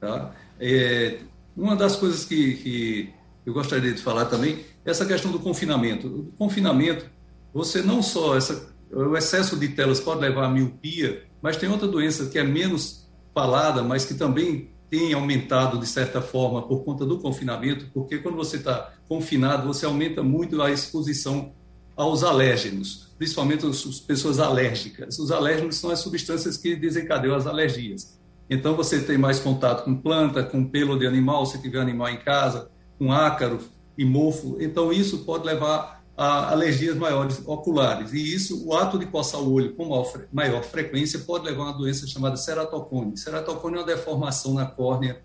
Tá? 0.01 0.35
É, 0.59 1.19
uma 1.57 1.77
das 1.77 1.95
coisas 1.95 2.25
que, 2.25 2.55
que 2.55 3.15
eu 3.47 3.53
gostaria 3.53 3.93
de 3.93 4.03
falar 4.03 4.25
também 4.25 4.65
é 4.85 4.91
essa 4.91 5.07
questão 5.07 5.31
do 5.31 5.39
confinamento. 5.39 6.09
O 6.09 6.33
confinamento, 6.37 7.07
você 7.53 7.81
não 7.81 8.03
só 8.03 8.37
essa, 8.37 8.75
o 8.91 9.17
excesso 9.17 9.57
de 9.57 9.69
telas 9.69 10.01
pode 10.01 10.21
levar 10.21 10.47
à 10.47 10.49
miopia, 10.49 11.25
mas 11.41 11.57
tem 11.57 11.69
outra 11.69 11.87
doença 11.87 12.27
que 12.27 12.39
é 12.39 12.43
menos 12.43 13.09
falada, 13.33 13.83
mas 13.83 14.05
que 14.05 14.15
também 14.15 14.75
tem 14.91 15.13
aumentado 15.13 15.79
de 15.79 15.87
certa 15.87 16.21
forma 16.21 16.63
por 16.63 16.85
conta 16.85 17.05
do 17.05 17.19
confinamento, 17.19 17.91
porque 17.93 18.19
quando 18.19 18.37
você 18.37 18.57
está 18.57 18.94
confinado, 19.09 19.67
você 19.67 19.87
aumenta 19.87 20.23
muito 20.23 20.61
a 20.61 20.71
exposição 20.71 21.53
aos 21.97 22.25
alérgenos, 22.25 23.15
principalmente 23.17 23.67
as 23.67 24.01
pessoas 24.01 24.39
alérgicas. 24.39 25.19
Os 25.19 25.31
alérgenos 25.31 25.77
são 25.77 25.91
as 25.91 26.01
substâncias 26.01 26.57
que 26.57 26.75
desencadeiam 26.75 27.37
as 27.37 27.47
alergias. 27.47 28.19
Então 28.49 28.77
você 28.77 29.01
tem 29.01 29.17
mais 29.17 29.39
contato 29.39 29.85
com 29.85 29.95
planta, 29.95 30.43
com 30.43 30.65
pelo 30.65 30.99
de 30.99 31.07
animal, 31.07 31.47
se 31.47 31.61
tiver 31.61 31.81
animal 31.81 32.09
em 32.09 32.19
casa, 32.19 32.71
com 32.99 33.13
ácaro 33.13 33.59
e 33.97 34.05
mofo. 34.05 34.57
Então 34.61 34.93
isso 34.93 35.19
pode 35.19 35.47
levar 35.47 36.05
a 36.17 36.51
alergias 36.53 36.97
maiores 36.97 37.43
oculares. 37.45 38.13
E 38.13 38.35
isso, 38.35 38.67
o 38.67 38.75
ato 38.75 38.99
de 38.99 39.07
coçar 39.07 39.41
o 39.41 39.53
olho 39.53 39.75
com 39.75 39.89
maior 40.33 40.63
frequência 40.63 41.21
pode 41.21 41.45
levar 41.45 41.63
a 41.63 41.67
uma 41.67 41.79
doença 41.79 42.07
chamada 42.07 42.37
ceratocone. 42.37 43.17
Ceratocone 43.17 43.77
é 43.77 43.79
uma 43.79 43.87
deformação 43.87 44.55
na 44.55 44.67
córnea 44.67 45.23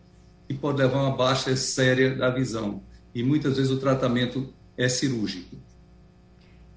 que 0.48 0.54
pode 0.54 0.80
levar 0.80 1.00
a 1.00 1.04
uma 1.04 1.16
baixa 1.16 1.56
séria 1.56 2.16
da 2.16 2.30
visão. 2.30 2.82
E 3.14 3.24
muitas 3.24 3.57
vezes 3.57 3.72
o 3.72 3.80
tratamento 3.80 4.53
é 4.78 4.88
cirúrgico. 4.88 5.55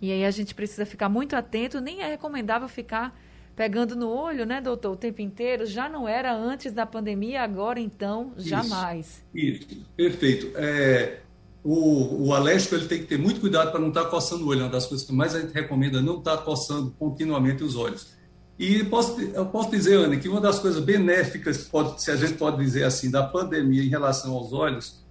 E 0.00 0.10
aí 0.10 0.24
a 0.24 0.30
gente 0.30 0.54
precisa 0.54 0.84
ficar 0.84 1.08
muito 1.08 1.36
atento, 1.36 1.80
nem 1.80 2.02
é 2.02 2.08
recomendável 2.08 2.68
ficar 2.68 3.16
pegando 3.54 3.94
no 3.94 4.08
olho, 4.08 4.44
né, 4.44 4.60
doutor, 4.60 4.92
o 4.92 4.96
tempo 4.96 5.20
inteiro. 5.22 5.64
Já 5.66 5.88
não 5.88 6.08
era 6.08 6.34
antes 6.34 6.72
da 6.72 6.84
pandemia, 6.84 7.42
agora 7.42 7.78
então, 7.78 8.32
jamais. 8.36 9.22
Isso, 9.32 9.62
isso. 9.62 9.86
perfeito. 9.96 10.50
É, 10.56 11.20
o, 11.62 12.26
o 12.26 12.34
alérgico 12.34 12.74
ele 12.74 12.88
tem 12.88 12.98
que 12.98 13.06
ter 13.06 13.18
muito 13.18 13.40
cuidado 13.40 13.70
para 13.70 13.80
não 13.80 13.88
estar 13.88 14.04
tá 14.04 14.10
coçando 14.10 14.44
o 14.44 14.48
olho. 14.48 14.60
É 14.60 14.64
uma 14.64 14.70
das 14.70 14.86
coisas 14.86 15.06
que 15.06 15.12
mais 15.12 15.34
a 15.34 15.40
gente 15.40 15.52
recomenda 15.52 15.98
é 15.98 16.02
não 16.02 16.18
estar 16.18 16.38
tá 16.38 16.42
coçando 16.42 16.90
continuamente 16.98 17.62
os 17.62 17.76
olhos. 17.76 18.12
E 18.58 18.84
posso, 18.84 19.20
eu 19.20 19.46
posso 19.46 19.70
dizer, 19.70 19.94
Ana, 19.94 20.16
que 20.16 20.28
uma 20.28 20.40
das 20.40 20.58
coisas 20.58 20.82
benéficas, 20.82 21.58
pode, 21.58 22.02
se 22.02 22.10
a 22.10 22.16
gente 22.16 22.34
pode 22.34 22.58
dizer 22.58 22.84
assim, 22.84 23.10
da 23.10 23.22
pandemia 23.22 23.82
em 23.82 23.88
relação 23.88 24.34
aos 24.34 24.52
olhos, 24.52 25.01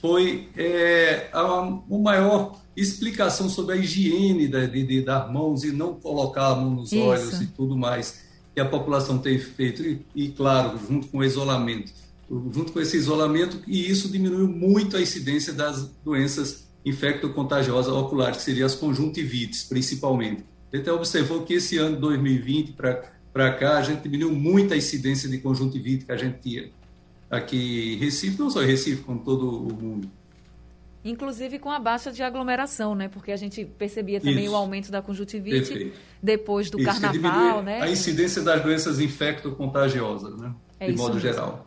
foi 0.00 0.48
é, 0.56 1.28
a, 1.32 1.78
maior 1.88 2.58
explicação 2.76 3.48
sobre 3.48 3.74
a 3.74 3.76
higiene 3.76 4.48
da, 4.48 4.64
de, 4.64 4.82
de, 4.82 5.02
dar 5.02 5.30
mãos 5.30 5.62
e 5.62 5.72
não 5.72 5.94
colocar 5.94 6.48
a 6.48 6.54
mão 6.56 6.70
nos 6.70 6.92
Isso. 6.92 7.02
olhos 7.02 7.40
e 7.40 7.46
tudo 7.46 7.76
mais 7.76 8.24
que 8.54 8.60
a 8.60 8.64
população 8.64 9.18
tem 9.18 9.38
feito. 9.38 9.82
E, 9.82 10.04
e, 10.14 10.28
claro, 10.28 10.78
junto 10.88 11.08
com 11.08 11.18
o 11.18 11.24
isolamento. 11.24 11.92
Junto 12.30 12.72
com 12.72 12.80
esse 12.80 12.96
isolamento, 12.96 13.60
e 13.66 13.90
isso 13.90 14.08
diminuiu 14.08 14.46
muito 14.46 14.96
a 14.96 15.02
incidência 15.02 15.52
das 15.52 15.90
doenças 16.04 16.68
infecto-contagiosas 16.84 17.92
oculares, 17.92 18.38
que 18.38 18.42
seriam 18.44 18.66
as 18.66 18.74
conjuntivites, 18.74 19.64
principalmente. 19.64 20.44
A 20.72 20.76
gente 20.76 20.88
observou 20.90 21.42
que 21.42 21.54
esse 21.54 21.76
ano 21.76 22.00
2020 22.00 22.72
para 22.72 23.52
cá, 23.52 23.78
a 23.78 23.82
gente 23.82 24.02
diminuiu 24.02 24.32
muito 24.32 24.72
a 24.72 24.76
incidência 24.76 25.28
de 25.28 25.38
conjuntivite 25.38 26.06
que 26.06 26.12
a 26.12 26.16
gente 26.16 26.38
tinha 26.38 26.70
aqui 27.30 27.94
em 27.94 27.96
Recife, 27.96 28.38
não 28.38 28.50
só 28.50 28.62
em 28.62 28.66
Recife, 28.66 29.02
como 29.02 29.20
todo 29.20 29.48
o 29.48 29.72
mundo. 29.72 30.10
Inclusive 31.02 31.58
com 31.58 31.70
a 31.70 31.78
baixa 31.78 32.12
de 32.12 32.22
aglomeração, 32.22 32.94
né? 32.94 33.08
Porque 33.08 33.32
a 33.32 33.36
gente 33.36 33.64
percebia 33.64 34.20
também 34.20 34.44
Isso. 34.44 34.52
o 34.52 34.56
aumento 34.56 34.90
da 34.90 35.00
conjuntivite 35.00 35.68
Perfeito. 35.68 35.98
depois 36.22 36.68
do 36.68 36.78
Isso, 36.78 37.00
carnaval, 37.00 37.62
né? 37.62 37.80
A 37.80 37.88
incidência 37.88 38.42
das 38.42 38.62
doenças 38.62 39.00
infecto-contagiosas, 39.00 40.38
né? 40.38 40.54
É 40.78 40.90
de 40.90 40.96
modo 40.96 41.14
mesmo. 41.14 41.20
geral. 41.20 41.66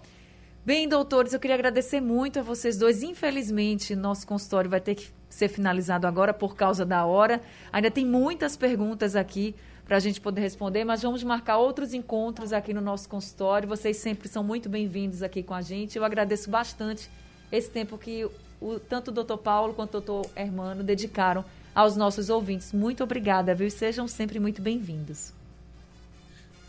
Bem, 0.64 0.88
doutores, 0.88 1.34
eu 1.34 1.40
queria 1.40 1.56
agradecer 1.56 2.00
muito 2.00 2.40
a 2.40 2.42
vocês 2.44 2.78
dois. 2.78 3.02
Infelizmente, 3.02 3.96
nosso 3.96 4.26
consultório 4.28 4.70
vai 4.70 4.80
ter 4.80 4.96
que 4.96 5.08
ser 5.28 5.48
finalizado 5.50 6.06
agora 6.06 6.34
por 6.34 6.56
causa 6.56 6.86
da 6.86 7.04
hora. 7.04 7.42
Ainda 7.72 7.90
tem 7.90 8.06
muitas 8.06 8.56
perguntas 8.56 9.16
aqui 9.16 9.56
para 9.86 9.98
a 9.98 10.00
gente 10.00 10.22
poder 10.22 10.42
responder, 10.42 10.84
mas 10.86 11.02
vamos 11.02 11.24
marcar 11.24 11.58
outros 11.58 11.94
encontros 11.94 12.54
aqui 12.54 12.74
no 12.74 12.82
nosso 12.82 13.10
consultório. 13.10 13.68
Vocês 13.68 13.98
sempre 13.98 14.28
são 14.28 14.44
muito 14.44 14.70
bem-vindos 14.70 15.22
aqui 15.22 15.44
com 15.44 15.54
a 15.54 15.62
gente. 15.62 15.98
Eu 15.98 16.06
agradeço 16.06 16.50
bastante 16.50 17.10
esse 17.52 17.70
tempo 17.70 17.98
que 17.98 18.26
o, 18.62 18.80
tanto 18.80 19.10
o 19.10 19.12
doutor 19.12 19.38
Paulo 19.38 19.74
quanto 19.74 19.98
o 19.98 20.02
doutor 20.02 20.32
Hermano 20.36 20.84
dedicaram 20.84 21.44
aos 21.76 21.98
nossos 21.98 22.30
ouvintes. 22.30 22.72
Muito 22.72 23.04
obrigada, 23.04 23.54
viu? 23.54 23.70
Sejam 23.70 24.08
sempre 24.08 24.40
muito 24.40 24.62
bem-vindos. 24.62 25.34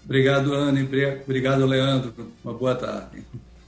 Obrigado, 0.04 0.52
Ana. 0.52 0.80
Obrigado, 1.24 1.64
Leandro. 1.64 2.12
Uma 2.44 2.52
boa 2.52 2.74
tarde. 2.74 3.24